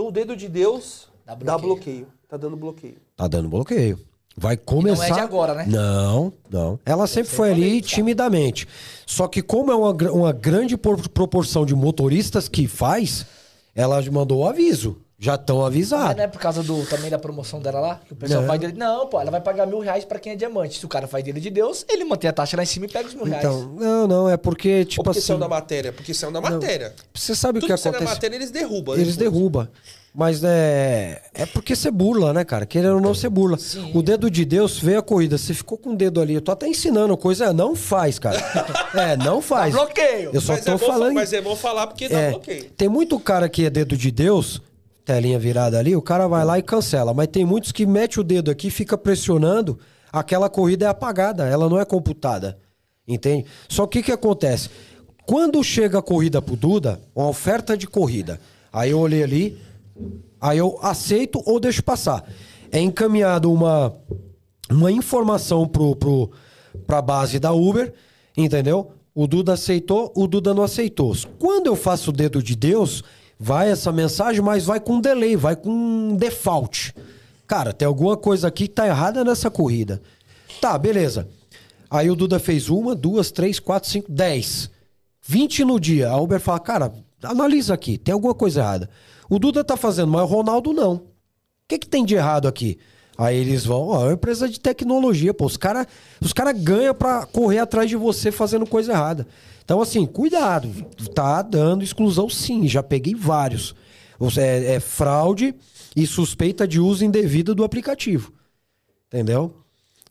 [0.00, 1.60] Então o dedo de Deus Dá dá bloqueio.
[1.74, 2.06] bloqueio.
[2.26, 2.96] Tá dando bloqueio.
[3.14, 3.98] Tá dando bloqueio.
[4.34, 4.96] Vai começar.
[4.96, 5.66] não é de agora, né?
[5.68, 6.80] Não, não.
[6.86, 8.66] Ela sempre foi ali timidamente.
[9.04, 13.26] Só que, como é uma, uma grande por- proporção de motoristas que faz,
[13.74, 14.96] ela mandou o aviso.
[15.22, 16.16] Já estão avisados.
[16.16, 18.00] não é por causa do, também da promoção dela lá?
[18.06, 18.48] Que o pessoal Não.
[18.48, 18.72] vai dele.
[18.74, 20.78] Não, pô, ela vai pagar mil reais pra quem é diamante.
[20.78, 22.88] Se o cara faz dele de Deus, ele mantém a taxa lá em cima e
[22.88, 23.44] pega os mil reais.
[23.44, 25.26] Então, não, não, é porque, Ou tipo porque assim.
[25.28, 25.92] saiu da matéria?
[25.92, 26.94] Porque saiu da matéria.
[27.12, 28.14] Você sabe o que que sai da acontece?
[28.16, 28.94] matéria, eles derrubam.
[28.94, 29.32] Eles depois.
[29.34, 29.68] derrubam.
[30.14, 31.22] Mas é.
[31.34, 32.64] É porque você burla, né, cara?
[32.66, 33.56] Querendo ou não, você burla.
[33.94, 35.38] O dedo de Deus veio a corrida.
[35.38, 36.34] Você ficou com o dedo ali.
[36.34, 37.44] Eu tô até ensinando coisa.
[37.44, 38.36] É, não faz, cara.
[38.94, 39.72] é, não faz.
[39.72, 40.30] Dá bloqueio.
[40.32, 41.12] Eu só Mas tô é bom, falando.
[41.14, 42.64] Mas é bom falar porque dá É, bloqueio.
[42.76, 44.60] tem muito cara que é dedo de Deus,
[45.04, 47.12] telinha virada ali, o cara vai lá e cancela.
[47.12, 49.78] Mas tem muitos que mete o dedo aqui, fica pressionando,
[50.12, 52.58] aquela corrida é apagada, ela não é computada.
[53.06, 53.46] Entende?
[53.68, 54.70] Só que o que acontece?
[55.26, 58.40] Quando chega a corrida pro Duda, uma oferta de corrida,
[58.72, 59.58] aí eu olhei ali,
[60.40, 62.24] aí eu aceito ou deixo passar.
[62.70, 63.92] É encaminhado uma,
[64.70, 66.30] uma informação pro, pro,
[66.86, 67.92] pra base da Uber,
[68.36, 68.92] entendeu?
[69.14, 71.14] O Duda aceitou, o Duda não aceitou.
[71.38, 73.02] Quando eu faço o dedo de Deus,
[73.42, 76.94] vai essa mensagem, mas vai com delay, vai com default.
[77.46, 80.02] Cara, tem alguma coisa aqui que tá errada nessa corrida.
[80.60, 81.26] Tá, beleza.
[81.90, 84.70] Aí o Duda fez uma, duas, três, quatro, cinco, dez.
[85.22, 86.10] 20 no dia.
[86.10, 86.92] A Uber fala, cara,
[87.22, 88.90] analisa aqui, tem alguma coisa errada.
[89.28, 90.94] O Duda tá fazendo, mas o Ronaldo não.
[90.96, 91.02] O
[91.66, 92.78] que, que tem de errado aqui?
[93.20, 95.44] Aí eles vão, ó, é uma empresa de tecnologia, pô.
[95.44, 95.86] Os caras
[96.22, 99.26] os cara ganham pra correr atrás de você fazendo coisa errada.
[99.62, 100.72] Então, assim, cuidado.
[101.14, 103.74] Tá dando exclusão sim, já peguei vários.
[104.38, 105.54] É, é fraude
[105.94, 108.32] e suspeita de uso indevido do aplicativo.
[109.08, 109.54] Entendeu?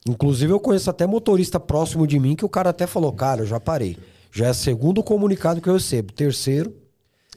[0.07, 3.47] Inclusive, eu conheço até motorista próximo de mim que o cara até falou, cara, eu
[3.47, 3.97] já parei.
[4.31, 6.13] Já é segundo comunicado que eu recebo.
[6.13, 6.75] Terceiro,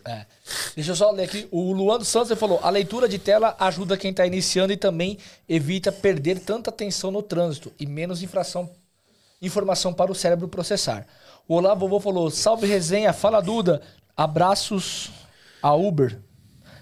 [0.05, 0.27] É.
[0.75, 1.47] Deixa eu só ler aqui.
[1.51, 5.19] O Luan dos Santos falou: a leitura de tela ajuda quem está iniciando e também
[5.49, 8.69] evita perder tanta atenção no trânsito e menos infração,
[9.41, 11.07] informação para o cérebro processar.
[11.47, 13.83] O Olá Vovô falou: salve resenha, fala Duda,
[14.17, 15.11] abraços
[15.63, 16.19] a Uber.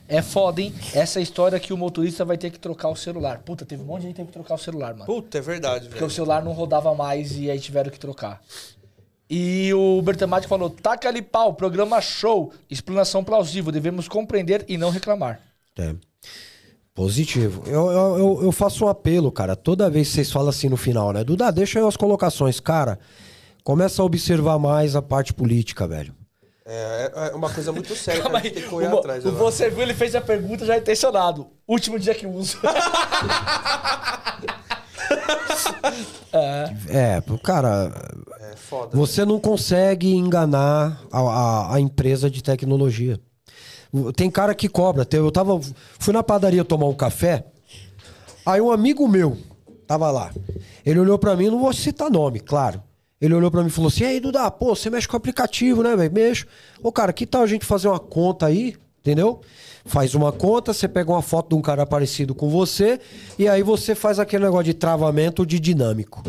[0.09, 0.75] É foda, hein?
[0.93, 3.39] Essa história que o motorista vai ter que trocar o celular.
[3.45, 5.07] Puta, teve um monte de gente que teve que trocar o celular, mano.
[5.07, 6.07] Puta, é verdade, Porque velho.
[6.09, 8.43] o celular não rodava mais e aí tiveram que trocar.
[9.31, 14.91] E o Bertamati falou: taca ali pau, programa show, explanação plausível, devemos compreender e não
[14.91, 15.41] reclamar.
[15.79, 15.95] É.
[16.93, 17.63] Positivo.
[17.67, 19.55] Eu, eu, eu, eu faço um apelo, cara.
[19.55, 21.23] Toda vez que vocês falam assim no final, né?
[21.23, 22.59] Duda, deixa aí as colocações.
[22.59, 22.99] Cara,
[23.63, 26.13] começa a observar mais a parte política, velho.
[26.67, 28.51] É, é uma coisa muito séria, Calma aí.
[28.51, 29.25] Tem que correr O atrás.
[29.25, 29.45] o agora.
[29.45, 31.47] você viu, ele fez a pergunta já intencionado.
[31.67, 32.59] Último dia que uso.
[36.89, 37.93] É, cara,
[38.51, 38.97] É foda.
[38.97, 43.21] você não consegue enganar a, a, a empresa de tecnologia.
[44.17, 45.07] Tem cara que cobra.
[45.13, 45.61] Eu tava.
[45.99, 47.45] Fui na padaria tomar um café.
[48.47, 49.37] Aí um amigo meu
[49.87, 50.33] tava lá.
[50.87, 52.83] Ele olhou pra mim, não vou citar nome, claro.
[53.21, 55.83] Ele olhou pra mim e falou assim: E aí, Duda, pô, você mexe com aplicativo,
[55.83, 56.13] né, velho?
[56.13, 56.47] Mexo.
[56.83, 59.41] Ô, cara, que tal a gente fazer uma conta aí, entendeu?
[59.85, 63.01] Faz uma conta, você pega uma foto de um cara parecido com você,
[63.39, 66.23] e aí você faz aquele negócio de travamento de dinâmico.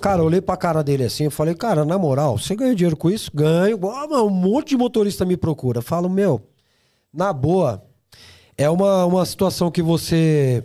[0.00, 2.96] Cara, eu olhei pra cara dele assim, eu falei, cara, na moral, você ganha dinheiro
[2.96, 3.30] com isso?
[3.32, 3.78] Ganho.
[3.88, 5.80] Ah, um monte de motorista me procura.
[5.80, 6.42] Falo, meu,
[7.12, 7.82] na boa,
[8.56, 10.62] é uma, uma situação que você.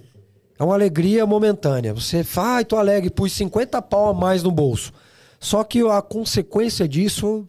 [0.57, 1.93] É uma alegria momentânea.
[1.93, 4.91] Você fala, ai, tô alegre, pus 50 pau a mais no bolso.
[5.39, 7.47] Só que a consequência disso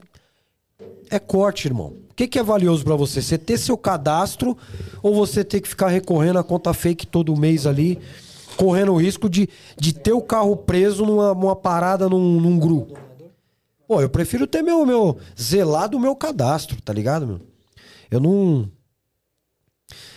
[1.11, 1.89] é corte, irmão.
[2.09, 3.21] O que, que é valioso pra você?
[3.21, 4.57] Você ter seu cadastro
[5.03, 7.99] ou você ter que ficar recorrendo a conta fake todo mês ali,
[8.61, 12.99] correndo o risco de, de ter o carro preso numa, numa parada num, num grupo?
[13.89, 15.17] Pô, eu prefiro ter meu, meu.
[15.41, 17.41] zelar do meu cadastro, tá ligado, meu?
[18.11, 18.71] Eu não.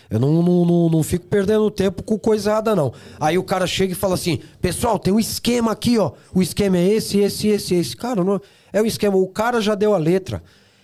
[0.09, 2.93] Eu não, não, não, não fico perdendo tempo com coisa errada, não.
[3.17, 6.11] Aí o cara chega e fala assim: pessoal, tem um esquema aqui, ó.
[6.35, 7.95] O esquema é esse, esse, esse, esse.
[7.95, 8.41] Cara, não,
[8.73, 9.15] é o esquema.
[9.15, 10.43] O cara já deu a letra.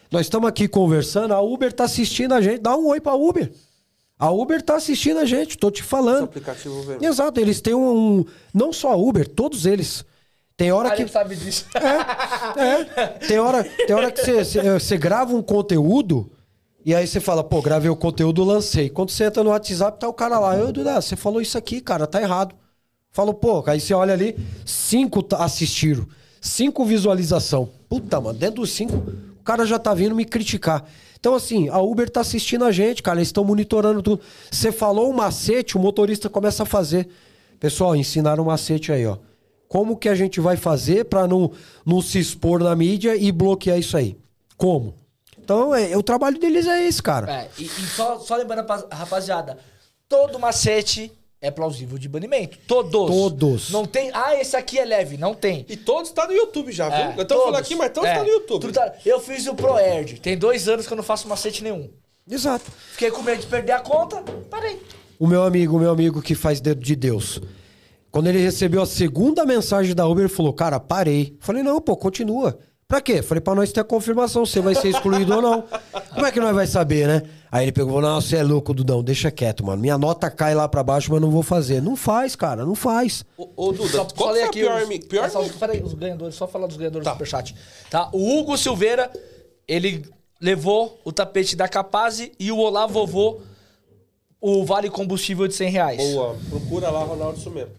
[0.10, 2.62] Nós estamos aqui conversando, a Uber tá assistindo a gente.
[2.62, 3.52] Dá um oi pra Uber.
[4.20, 6.26] A Uber tá assistindo a gente, tô te Esse falando.
[6.26, 6.98] aplicativo vem.
[7.08, 8.20] Exato, eles têm um.
[8.20, 10.04] um- Não só a Uber, todos eles.
[10.58, 11.08] Tem hora Ah, que.
[11.08, 11.66] sabe disso.
[12.58, 14.22] É, tem hora, tem hora que
[14.80, 16.30] você- grava um conteúdo
[16.86, 18.90] e aí você fala, pô, gravei o conteúdo, lancei.
[18.90, 21.80] Quando você entra no WhatsApp, tá o cara lá, eu, Duda, você falou isso aqui,
[21.80, 22.54] cara, tá errado.
[23.12, 26.06] Falo, pô, aí você olha ali, cinco assistiram,
[26.42, 27.70] cinco visualização.
[27.88, 28.96] Puta, mano, dentro dos cinco,
[29.40, 30.86] o cara já tá vindo me criticar.
[31.20, 34.22] Então, assim, a Uber tá assistindo a gente, cara, eles estão monitorando tudo.
[34.50, 37.10] Você falou um macete, o motorista começa a fazer.
[37.60, 39.18] Pessoal, ensinaram um macete aí, ó.
[39.68, 41.52] Como que a gente vai fazer pra não,
[41.86, 44.18] não se expor na mídia e bloquear isso aí?
[44.56, 44.96] Como?
[45.38, 47.30] Então, é, o trabalho deles é esse, cara.
[47.32, 49.58] É, e, e só, só lembrando, rapaz- rapaziada,
[50.08, 52.58] todo macete é plausível de banimento.
[52.68, 52.92] Todos.
[53.10, 53.70] Todos.
[53.72, 54.12] Não tem.
[54.14, 55.18] Ah, esse aqui é leve.
[55.18, 55.66] Não tem.
[55.70, 56.98] E todos tá no YouTube já, viu?
[56.98, 57.60] É, estamos falando todos.
[57.60, 58.62] aqui, mas todos É, tá no YouTube.
[58.62, 60.20] tudo tá- Eu fiz o ProErd.
[60.20, 61.90] Tem dois anos que eu não faço macete nenhum.
[62.30, 62.66] Exato.
[62.92, 64.80] Fiquei com medo de perder a conta, parei.
[65.18, 67.42] O meu amigo, o meu amigo que faz dedo de Deus.
[68.12, 71.36] Quando ele recebeu a segunda mensagem da Uber, ele falou: Cara, parei.
[71.40, 72.58] Falei: Não, pô, continua.
[72.88, 73.22] Pra quê?
[73.22, 75.64] Falei: Pra nós ter a confirmação se você vai ser excluído ou não.
[76.14, 77.24] Como é que nós vai saber, né?
[77.52, 79.82] Aí ele pegou: Não, você é louco, Dudão, deixa quieto, mano.
[79.82, 81.82] Minha nota cai lá pra baixo, mas eu não vou fazer.
[81.82, 83.26] Não faz, cara, não faz.
[83.38, 84.82] Ô, ô, Duda, Só qual a aqui pior...
[84.84, 87.12] os, pior é, só, peraí, os ganhadores, só falar dos ganhadores Tá.
[87.12, 87.56] do Superchat.
[87.90, 88.10] Tá?
[88.14, 89.12] O Hugo Silveira,
[89.68, 90.06] ele
[90.40, 93.42] levou o tapete da Capaz e o Olá Vovô,
[94.40, 95.98] o vale combustível de 100 reais.
[96.14, 97.72] Boa, procura lá, Ronaldo, isso mesmo.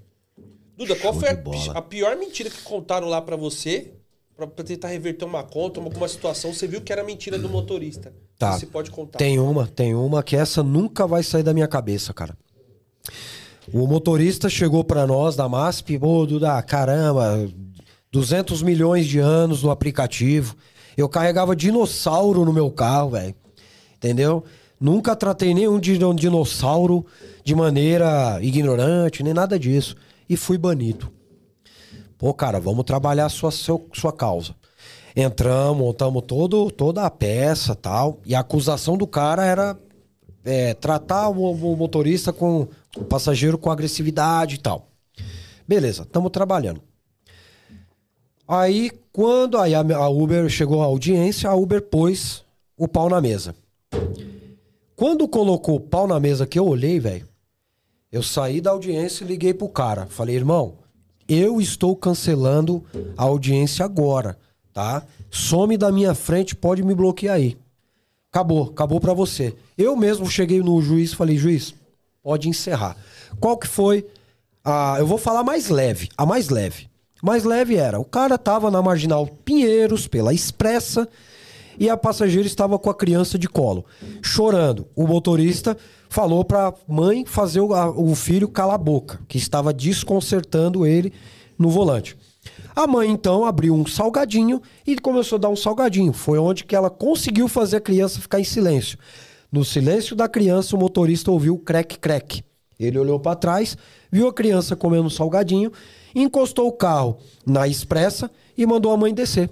[0.77, 1.39] Duda, qual foi a,
[1.75, 3.93] a pior mentira que contaram lá pra você?
[4.41, 6.55] Pra, pra tentar reverter uma conta, alguma situação.
[6.55, 8.11] Você viu que era mentira do motorista.
[8.39, 8.53] Tá.
[8.59, 9.19] Você pode contar.
[9.19, 12.35] Tem uma, tem uma que essa nunca vai sair da minha cabeça, cara.
[13.71, 17.47] O motorista chegou pra nós da MASP, ô Duda, caramba,
[18.11, 20.57] 200 milhões de anos no aplicativo.
[20.97, 23.35] Eu carregava dinossauro no meu carro, velho.
[23.97, 24.43] Entendeu?
[24.81, 27.05] Nunca tratei nenhum dino- dinossauro
[27.45, 29.95] de maneira ignorante, nem nada disso.
[30.27, 31.13] E fui banido.
[32.21, 34.55] Pô, cara, vamos trabalhar sua, sua causa.
[35.17, 38.21] Entramos, montamos todo, toda a peça tal.
[38.27, 39.81] E a acusação do cara era
[40.45, 44.89] é, tratar o, o motorista com o passageiro com agressividade e tal.
[45.67, 46.83] Beleza, estamos trabalhando.
[48.47, 52.45] Aí, quando aí a, a Uber chegou à audiência, a Uber pôs
[52.77, 53.55] o pau na mesa.
[54.95, 57.27] Quando colocou o pau na mesa que eu olhei, velho,
[58.13, 60.05] eu saí da audiência e liguei pro cara.
[60.05, 60.75] Falei, irmão,
[61.31, 62.85] eu estou cancelando
[63.17, 64.37] a audiência agora,
[64.73, 65.05] tá?
[65.31, 67.57] Some da minha frente, pode me bloquear aí.
[68.33, 69.55] Acabou, acabou pra você.
[69.79, 71.73] Eu mesmo cheguei no juiz falei, juiz,
[72.23, 72.97] pode encerrar.
[73.39, 74.05] Qual que foi
[74.65, 74.97] a...
[74.99, 76.91] Eu vou falar mais leve, a mais leve.
[77.23, 81.07] Mais leve era, o cara tava na Marginal Pinheiros, pela Expressa,
[81.79, 83.85] e a passageira estava com a criança de colo,
[84.23, 84.87] chorando.
[84.97, 85.77] O motorista
[86.11, 91.13] falou pra mãe fazer o, o filho calar a boca, que estava desconcertando ele
[91.57, 92.17] no volante.
[92.75, 96.13] A mãe então abriu um salgadinho e começou a dar um salgadinho.
[96.13, 98.99] Foi onde que ela conseguiu fazer a criança ficar em silêncio.
[99.53, 102.43] No silêncio da criança, o motorista ouviu o crec crec.
[102.79, 103.77] Ele olhou pra trás,
[104.11, 105.71] viu a criança comendo um salgadinho,
[106.15, 109.51] encostou o carro na expressa e mandou a mãe descer.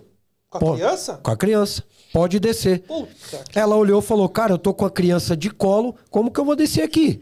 [0.51, 1.21] Com a Pô, criança?
[1.23, 1.85] Com a criança.
[2.13, 2.81] Pode descer.
[2.81, 3.45] Puta.
[3.55, 6.45] Ela olhou e falou: Cara, eu tô com a criança de colo, como que eu
[6.45, 7.21] vou descer aqui?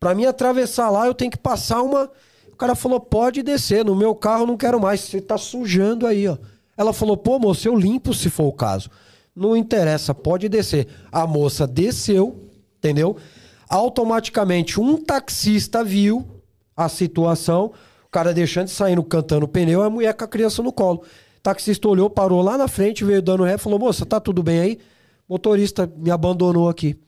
[0.00, 2.10] Pra mim atravessar lá, eu tenho que passar uma.
[2.52, 6.06] O cara falou: Pode descer, no meu carro eu não quero mais, você tá sujando
[6.06, 6.36] aí, ó.
[6.76, 8.90] Ela falou: Pô, moço, eu limpo se for o caso.
[9.34, 10.88] Não interessa, pode descer.
[11.12, 13.16] A moça desceu, entendeu?
[13.68, 16.26] Automaticamente um taxista viu
[16.76, 17.72] a situação,
[18.04, 21.04] o cara deixando de sair no cantando pneu, a mulher com a criança no colo.
[21.40, 24.60] O taxista olhou, parou lá na frente, veio dando ré, falou: Moça, tá tudo bem
[24.60, 24.78] aí?
[25.26, 26.98] Motorista me abandonou aqui.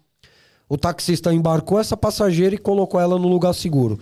[0.67, 3.99] O taxista embarcou essa passageira e colocou ela no lugar seguro.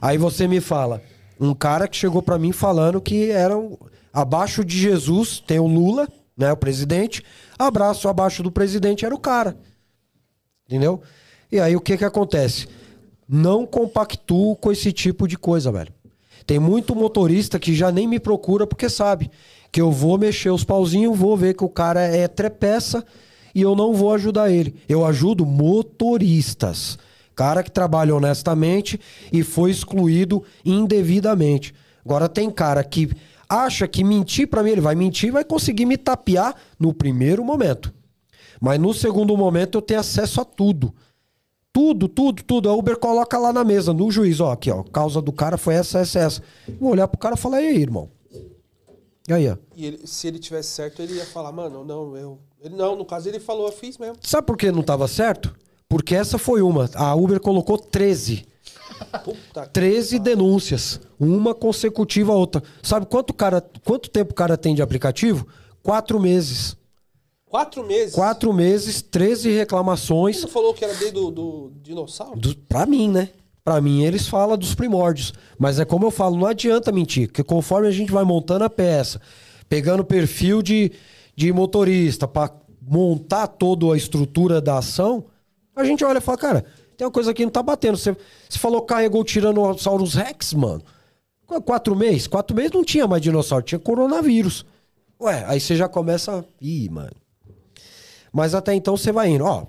[0.00, 1.00] Aí você me fala,
[1.38, 3.76] um cara que chegou pra mim falando que era um-
[4.12, 7.22] abaixo de Jesus tem o Lula, né, o presidente,
[7.56, 9.56] abraço abaixo do presidente era o cara.
[10.66, 11.00] Entendeu?
[11.52, 12.66] E aí o que que acontece?
[13.28, 15.92] Não compactuo com esse tipo de coisa, velho.
[16.44, 19.30] Tem muito motorista que já nem me procura porque sabe
[19.70, 23.04] que eu vou mexer os pauzinhos, vou ver que o cara é trepeça
[23.54, 24.74] e eu não vou ajudar ele.
[24.88, 26.98] Eu ajudo motoristas.
[27.34, 28.98] Cara que trabalha honestamente
[29.32, 31.74] e foi excluído indevidamente.
[32.04, 33.10] Agora tem cara que
[33.48, 37.94] acha que mentir pra mim, ele vai mentir vai conseguir me tapear no primeiro momento.
[38.60, 40.92] Mas no segundo momento eu tenho acesso a tudo.
[41.72, 42.68] Tudo, tudo, tudo.
[42.68, 44.82] A Uber coloca lá na mesa, no juiz, ó, aqui, ó.
[44.82, 46.42] Causa do cara foi essa, essa, essa.
[46.80, 48.10] Vou olhar pro cara e falar, e aí, irmão?
[49.28, 49.56] E aí, ó.
[49.76, 52.38] E ele- se ele tivesse certo, ele ia falar, mano, não, eu.
[52.60, 54.16] Ele, não, no caso ele falou, eu fiz mesmo.
[54.22, 55.54] Sabe por que não tava certo?
[55.88, 56.88] Porque essa foi uma.
[56.94, 58.46] A Uber colocou 13.
[59.24, 61.00] Puta que 13 denúncias.
[61.20, 62.62] Uma consecutiva a outra.
[62.82, 65.46] Sabe quanto, cara, quanto tempo o cara tem de aplicativo?
[65.82, 66.76] Quatro meses.
[67.46, 68.14] Quatro meses.
[68.14, 70.38] Quatro meses, 13 reclamações.
[70.40, 72.38] Você falou que era desde do, do dinossauro?
[72.38, 73.30] Do, pra mim, né?
[73.68, 75.34] Pra mim, eles falam dos primórdios.
[75.58, 77.28] Mas é como eu falo, não adianta mentir.
[77.28, 79.20] Porque conforme a gente vai montando a peça,
[79.68, 80.90] pegando perfil de,
[81.36, 82.50] de motorista pra
[82.80, 85.26] montar toda a estrutura da ação,
[85.76, 86.64] a gente olha e fala, cara,
[86.96, 87.98] tem uma coisa que não tá batendo.
[87.98, 88.16] Você,
[88.48, 90.82] você falou carregou o Tiranossaurus Rex, mano.
[91.46, 92.26] Qu- Quatro meses?
[92.26, 94.64] Quatro meses não tinha mais dinossauro, tinha coronavírus.
[95.20, 96.42] Ué, aí você já começa...
[96.58, 97.12] Ih, mano.
[98.32, 99.44] Mas até então você vai indo.
[99.44, 99.66] Ó,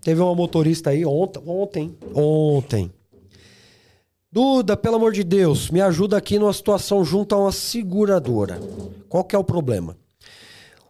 [0.00, 2.90] teve uma motorista aí ontem, ontem, ontem.
[4.36, 8.60] Duda, pelo amor de Deus, me ajuda aqui numa situação junto a uma seguradora.
[9.08, 9.96] Qual que é o problema?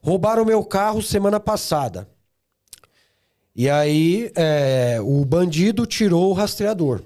[0.02, 2.08] Roubaram meu carro semana passada.
[3.54, 7.02] E aí, é, o bandido tirou o rastreador.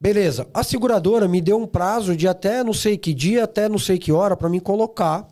[0.00, 0.48] Beleza.
[0.54, 3.98] A seguradora me deu um prazo de até não sei que dia, até não sei
[3.98, 5.28] que hora, para mim colocar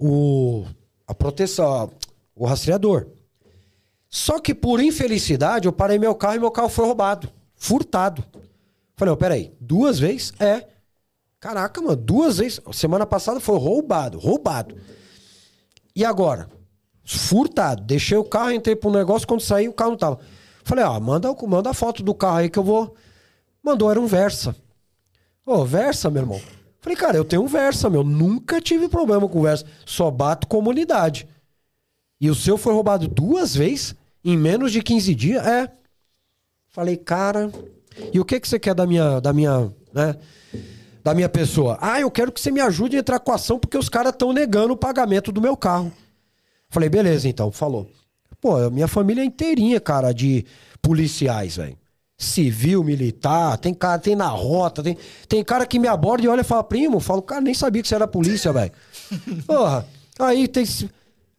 [0.00, 0.64] o,
[1.06, 1.92] a proteção,
[2.34, 3.06] o rastreador.
[4.10, 7.35] Só que por infelicidade, eu parei meu carro e meu carro foi roubado.
[7.56, 8.24] Furtado.
[8.96, 10.32] Falei, ó, peraí, duas vezes?
[10.38, 10.66] É.
[11.40, 12.60] Caraca, mano, duas vezes.
[12.72, 14.76] Semana passada foi roubado, roubado.
[15.94, 16.48] E agora?
[17.04, 17.82] Furtado.
[17.82, 20.18] Deixei o carro, entrei pro negócio, quando saí o carro não tava.
[20.64, 22.94] Falei, ó, manda, manda a foto do carro aí que eu vou.
[23.62, 24.54] Mandou, era um Versa.
[25.44, 26.40] Ô, Versa, meu irmão.
[26.80, 28.02] Falei, cara, eu tenho um Versa, meu.
[28.02, 29.64] Nunca tive problema com Versa.
[29.84, 31.28] Só bato comunidade.
[32.20, 35.46] E o seu foi roubado duas vezes em menos de 15 dias?
[35.46, 35.70] É.
[36.76, 37.50] Falei, cara,
[38.12, 40.14] e o que que você quer da minha, da minha, né?
[41.02, 41.78] Da minha pessoa?
[41.80, 44.12] Ah, eu quero que você me ajude a entrar com a ação porque os caras
[44.12, 45.90] estão negando o pagamento do meu carro.
[46.68, 47.90] Falei, beleza, então, falou.
[48.42, 50.44] Pô, a minha família é inteirinha, cara, de
[50.82, 51.78] policiais, velho.
[52.18, 56.42] Civil, militar, tem cara, tem na rota, tem, tem cara que me aborda e olha
[56.42, 58.72] e fala, primo, eu falo, cara, nem sabia que você era polícia, velho.
[59.48, 59.86] Porra,
[60.18, 60.66] aí tem.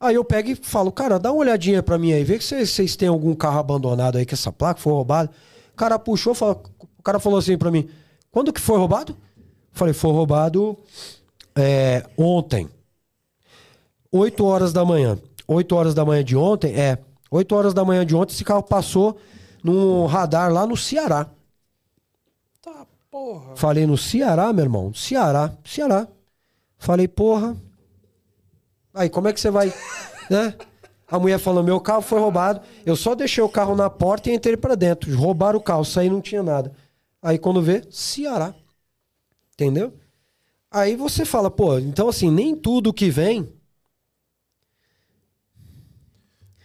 [0.00, 2.94] Aí eu pego e falo, cara, dá uma olhadinha pra mim aí, vê que vocês
[2.94, 5.30] têm algum carro abandonado aí que essa placa foi roubada.
[5.72, 6.60] O cara puxou, fala,
[6.98, 7.88] o cara falou assim pra mim,
[8.30, 9.16] quando que foi roubado?
[9.72, 10.76] Falei, foi roubado
[11.54, 12.68] é, ontem.
[14.12, 15.18] 8 horas da manhã.
[15.46, 16.98] 8 horas da manhã de ontem, é.
[17.30, 19.18] 8 horas da manhã de ontem, esse carro passou
[19.62, 21.26] num radar lá no Ceará.
[22.62, 23.56] Tá, porra.
[23.56, 24.94] Falei no Ceará, meu irmão.
[24.94, 26.06] Ceará, Ceará.
[26.76, 27.56] Falei, porra.
[28.98, 29.72] Aí, como é que você vai,
[30.28, 30.56] né?
[31.06, 32.60] A mulher falou, meu carro foi roubado.
[32.84, 35.14] Eu só deixei o carro na porta e entrei pra dentro.
[35.16, 36.72] Roubaram o carro, saí não tinha nada.
[37.22, 38.52] Aí quando vê, Ceará.
[39.54, 39.94] Entendeu?
[40.68, 43.48] Aí você fala, pô, então assim, nem tudo que vem.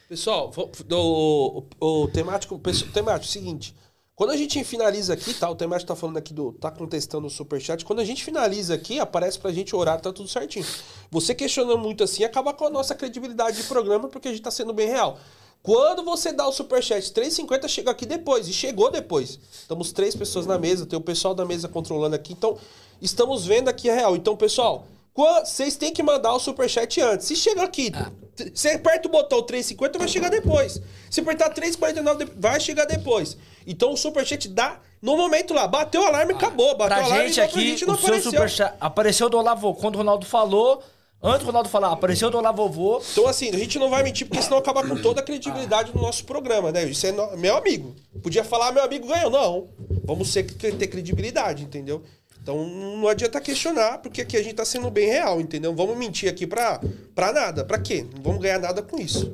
[0.10, 3.76] Pessoal, o, o, o temático, pessoal, temático, seguinte.
[4.15, 5.49] Quando a gente finaliza aqui, tá?
[5.49, 6.53] O temático tá falando aqui do.
[6.53, 7.84] tá contestando o superchat.
[7.84, 10.65] Quando a gente finaliza aqui, aparece pra gente o horário, tá tudo certinho.
[11.10, 14.52] Você questionando muito assim, acaba com a nossa credibilidade de programa, porque a gente tá
[14.52, 15.18] sendo bem real.
[15.64, 18.48] Quando você dá o superchat 3,50, chega aqui depois.
[18.48, 19.40] E chegou depois.
[19.52, 22.34] Estamos três pessoas na mesa, tem o pessoal da mesa controlando aqui.
[22.34, 22.57] Então,
[23.02, 24.15] estamos vendo aqui a real.
[24.15, 24.85] Então, pessoal,
[25.15, 27.27] vocês têm que mandar o superchat antes.
[27.27, 27.91] Se chega aqui,
[28.35, 30.81] t- você aperta o botão 3,50, vai chegar depois.
[31.10, 33.38] Se apertar 3,49, de- vai chegar depois.
[33.65, 35.68] Então, o superchat dá no momento lá.
[35.68, 36.76] Bateu o alarme, acabou.
[36.76, 38.31] Bateu Pra o alarme, gente aqui, gente não o seu apareceu.
[38.31, 39.73] superchat apareceu do Olavo.
[39.76, 40.81] Quando o Ronaldo falou,
[41.22, 43.02] antes do Ronaldo falar, apareceu do Olavovô.
[43.11, 45.99] Então, assim, a gente não vai mentir, porque senão acaba com toda a credibilidade do
[45.99, 46.84] nosso programa, né?
[46.85, 47.95] Isso é no- meu amigo.
[48.22, 49.30] Podia falar, meu amigo ganhou.
[49.30, 49.68] Não.
[50.06, 52.02] Vamos ser, ter credibilidade, entendeu?
[52.44, 55.74] Então, não adianta questionar, porque aqui a gente tá sendo bem real, entendeu?
[55.74, 56.78] Vamos mentir aqui pra,
[57.15, 57.64] pra nada.
[57.64, 58.06] Pra quê?
[58.14, 59.34] Não vamos ganhar nada com isso.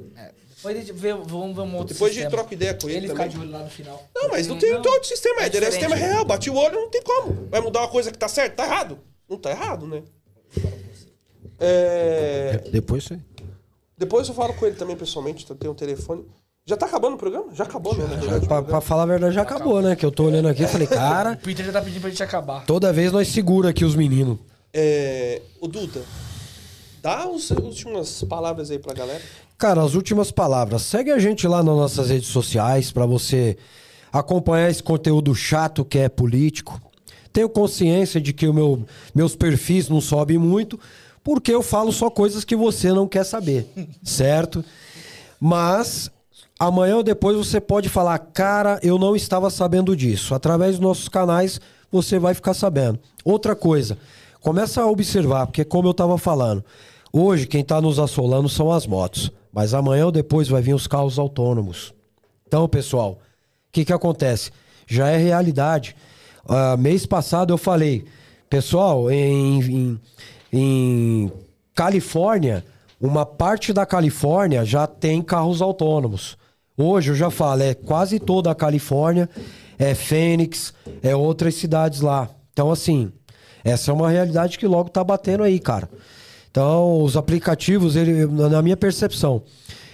[0.55, 2.29] Depois a gente vê, vamos ver um outro Depois a gente sistema.
[2.29, 3.29] troca ideia com ele, Ele ficar também.
[3.37, 4.07] de olho lá no final.
[4.13, 5.41] Não, mas não tem, não tem outro sistema.
[5.41, 5.99] é É, é sistema diferente.
[6.13, 6.25] real.
[6.25, 7.47] Bate o olho, não tem como.
[7.49, 8.55] Vai mudar uma coisa que tá certo?
[8.55, 8.99] Tá errado.
[9.27, 10.03] Não tá errado, né?
[11.59, 12.57] É...
[12.71, 13.19] Depois você.
[13.97, 16.25] Depois eu falo com ele também pessoalmente, eu tenho um telefone.
[16.65, 17.47] Já tá acabando o programa?
[17.53, 18.03] Já acabou, né?
[18.05, 18.63] o Pra, programa.
[18.63, 19.95] pra falar a verdade, já acabou, né?
[19.95, 22.21] Que eu tô olhando aqui e falei, cara, O Peter já tá pedindo pra gente
[22.21, 22.65] acabar.
[22.65, 24.37] toda vez nós segura aqui os meninos.
[24.71, 26.03] É, o Duda,
[27.01, 29.21] dá as últimas palavras aí pra galera.
[29.57, 30.83] Cara, as últimas palavras.
[30.83, 33.57] Segue a gente lá nas nossas redes sociais pra você
[34.13, 36.79] acompanhar esse conteúdo chato que é político.
[37.33, 40.79] Tenho consciência de que o meu, meus perfis não sobem muito,
[41.23, 43.67] porque eu falo só coisas que você não quer saber,
[44.03, 44.63] certo?
[45.39, 46.09] Mas
[46.59, 50.35] amanhã ou depois você pode falar, cara, eu não estava sabendo disso.
[50.35, 51.61] Através dos nossos canais
[51.91, 52.99] você vai ficar sabendo.
[53.23, 53.97] Outra coisa,
[54.41, 56.63] começa a observar, porque como eu estava falando,
[57.13, 60.85] hoje quem está nos assolando são as motos, mas amanhã ou depois vai vir os
[60.85, 61.93] carros autônomos.
[62.45, 63.17] Então, pessoal, o
[63.71, 64.51] que, que acontece?
[64.85, 65.95] Já é realidade.
[66.47, 68.05] Ah, mês passado eu falei,
[68.49, 69.99] pessoal, em, em,
[70.51, 71.31] em
[71.75, 72.65] Califórnia,
[72.99, 76.37] uma parte da Califórnia já tem carros autônomos.
[76.81, 79.29] Hoje eu já falo, é quase toda a Califórnia,
[79.77, 80.73] é Fênix,
[81.03, 82.29] é outras cidades lá.
[82.53, 83.11] Então, assim,
[83.65, 85.89] essa é uma realidade que logo tá batendo aí, cara.
[86.49, 89.43] Então, os aplicativos, ele, na minha percepção,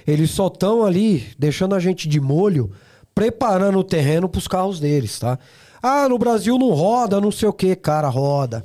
[0.05, 2.71] eles só estão ali deixando a gente de molho,
[3.15, 5.39] preparando o terreno para os carros deles, tá?
[5.81, 8.63] Ah, no Brasil não roda, não sei o que, cara, roda.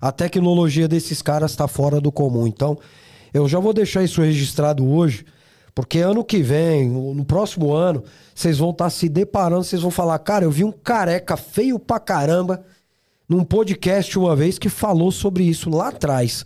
[0.00, 2.46] A tecnologia desses caras está fora do comum.
[2.46, 2.78] Então,
[3.34, 5.26] eu já vou deixar isso registrado hoje,
[5.78, 8.02] porque ano que vem, no próximo ano,
[8.34, 12.00] vocês vão estar se deparando, vocês vão falar, cara, eu vi um careca feio pra
[12.00, 12.64] caramba
[13.28, 16.44] num podcast uma vez que falou sobre isso lá atrás.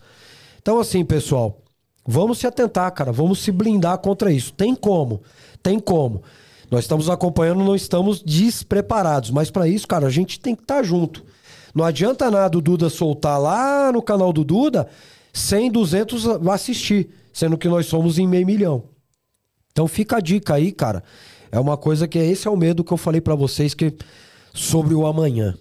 [0.61, 1.63] Então, assim, pessoal,
[2.07, 3.11] vamos se atentar, cara.
[3.11, 4.53] Vamos se blindar contra isso.
[4.53, 5.23] Tem como.
[5.63, 6.23] Tem como.
[6.71, 9.31] Nós estamos acompanhando, não estamos despreparados.
[9.31, 11.25] Mas para isso, cara, a gente tem que estar junto.
[11.75, 14.91] Não adianta nada o Duda soltar lá no canal do Duda
[15.33, 18.92] 100, 200 assistir, sendo que nós somos em meio milhão.
[19.73, 21.03] Então fica a dica aí, cara.
[21.51, 23.95] É uma coisa que esse é o medo que eu falei para vocês que
[24.55, 25.55] sobre o amanhã.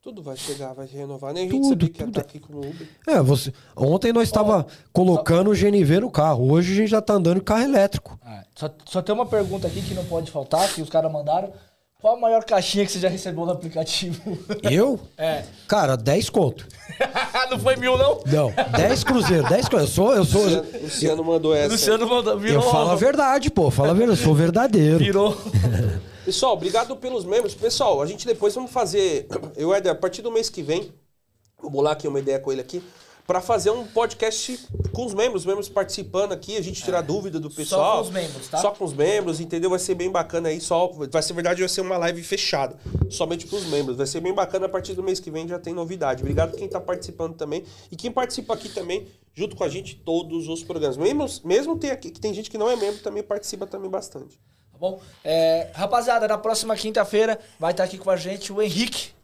[0.00, 1.34] Tudo vai chegar, vai renovar.
[1.34, 2.88] Nem a gente Tudo, sabia que ia estar aqui com o Uber.
[3.08, 3.52] É, você.
[3.76, 6.48] Ontem nós estava colocando o GNV no carro.
[6.52, 8.16] Hoje a gente já tá andando em carro elétrico.
[8.24, 11.52] Ah, Só, só tem uma pergunta aqui que não pode faltar, que os caras mandaram.
[11.98, 14.38] Qual a maior caixinha que você já recebeu no aplicativo?
[14.70, 15.00] Eu?
[15.16, 15.44] É.
[15.66, 16.66] Cara, 10 conto.
[17.50, 18.20] não foi mil, não?
[18.26, 19.84] Não, 10 cruzeiro, 10 cruzeiro.
[19.84, 20.42] Eu sou, eu sou.
[20.42, 21.72] Luciano, Luciano mandou essa.
[21.72, 22.62] Luciano mandou, virou.
[22.62, 23.70] Eu falo a verdade, pô.
[23.70, 24.98] Fala a verdade, eu sou verdadeiro.
[24.98, 25.36] Virou.
[26.22, 27.54] Pessoal, obrigado pelos membros.
[27.54, 29.26] Pessoal, a gente depois vamos fazer.
[29.56, 30.92] Eu, Éder, a partir do mês que vem,
[31.58, 32.82] vou bolar aqui uma ideia com ele aqui,
[33.26, 34.58] pra fazer um podcast
[34.92, 37.96] com os membros, os membros participando aqui, a gente tirar dúvida do pessoal.
[37.96, 38.58] com os membros, tá?
[38.58, 39.68] Só com os membros, entendeu?
[39.68, 40.60] Vai ser bem bacana aí.
[40.60, 42.78] Só, vai ser verdade, vai ser uma live fechada,
[43.10, 43.96] somente pros membros.
[43.96, 46.22] Vai ser bem bacana a partir do mês que vem já tem novidade.
[46.22, 50.48] Obrigado quem tá participando também e quem participa aqui também, junto com a gente, todos
[50.48, 50.96] os programas.
[50.96, 54.38] Mesmo, mesmo tem aqui, que tem gente que não é membro também participa também bastante.
[54.72, 55.00] Tá bom?
[55.24, 59.15] É, rapaziada, na próxima quinta-feira vai estar aqui com a gente o Henrique.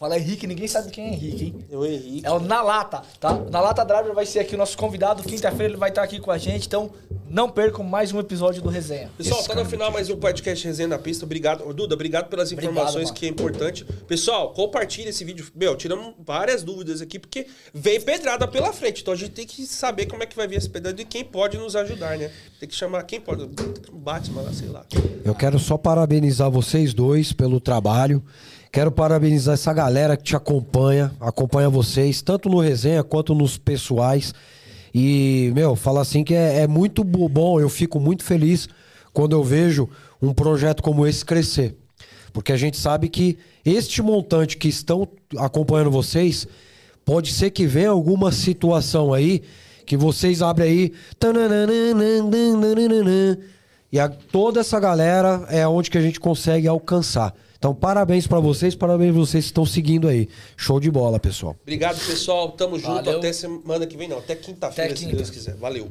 [0.00, 1.54] Vou falar Henrique, ninguém sabe quem é Henrique, hein?
[1.70, 2.24] Eu, Henrique.
[2.24, 3.34] É o Na Lata, tá?
[3.50, 5.22] Na Lata Driver vai ser aqui o nosso convidado.
[5.22, 6.90] Quinta-feira ele vai estar aqui com a gente, então
[7.28, 9.10] não percam mais um episódio do Resenha.
[9.18, 11.26] Pessoal, tá no final mais um podcast Resenha na Pista.
[11.26, 11.70] Obrigado.
[11.74, 13.14] Duda, obrigado pelas Obrigado, informações, mano.
[13.14, 13.84] que é importante.
[14.08, 15.46] Pessoal, compartilha esse vídeo.
[15.54, 19.02] Meu, tiramos várias dúvidas aqui, porque vem pedrada pela frente.
[19.02, 21.22] Então a gente tem que saber como é que vai vir essa pedrada e quem
[21.22, 22.30] pode nos ajudar, né?
[22.58, 23.46] Tem que chamar quem pode.
[23.92, 24.82] Batman lá, sei lá.
[25.22, 28.24] Eu quero só parabenizar vocês dois pelo trabalho.
[28.72, 34.32] Quero parabenizar essa galera que te acompanha, acompanha vocês, tanto no resenha quanto nos pessoais.
[34.94, 38.68] E, meu, fala assim que é, é muito bo- bom, eu fico muito feliz
[39.12, 39.88] quando eu vejo
[40.22, 41.76] um projeto como esse crescer.
[42.32, 46.46] Porque a gente sabe que este montante que estão acompanhando vocês,
[47.04, 49.42] pode ser que venha alguma situação aí
[49.84, 50.92] que vocês abrem aí.
[53.92, 57.34] E a- toda essa galera é onde que a gente consegue alcançar.
[57.60, 60.30] Então, parabéns pra vocês, parabéns vocês que estão seguindo aí.
[60.56, 61.54] Show de bola, pessoal.
[61.60, 62.52] Obrigado, pessoal.
[62.52, 62.94] Tamo junto.
[62.94, 63.18] Valeu.
[63.18, 64.16] Até semana que vem, não.
[64.16, 65.16] Até quinta-feira, Até se quinta.
[65.18, 65.56] Deus quiser.
[65.56, 65.90] Valeu.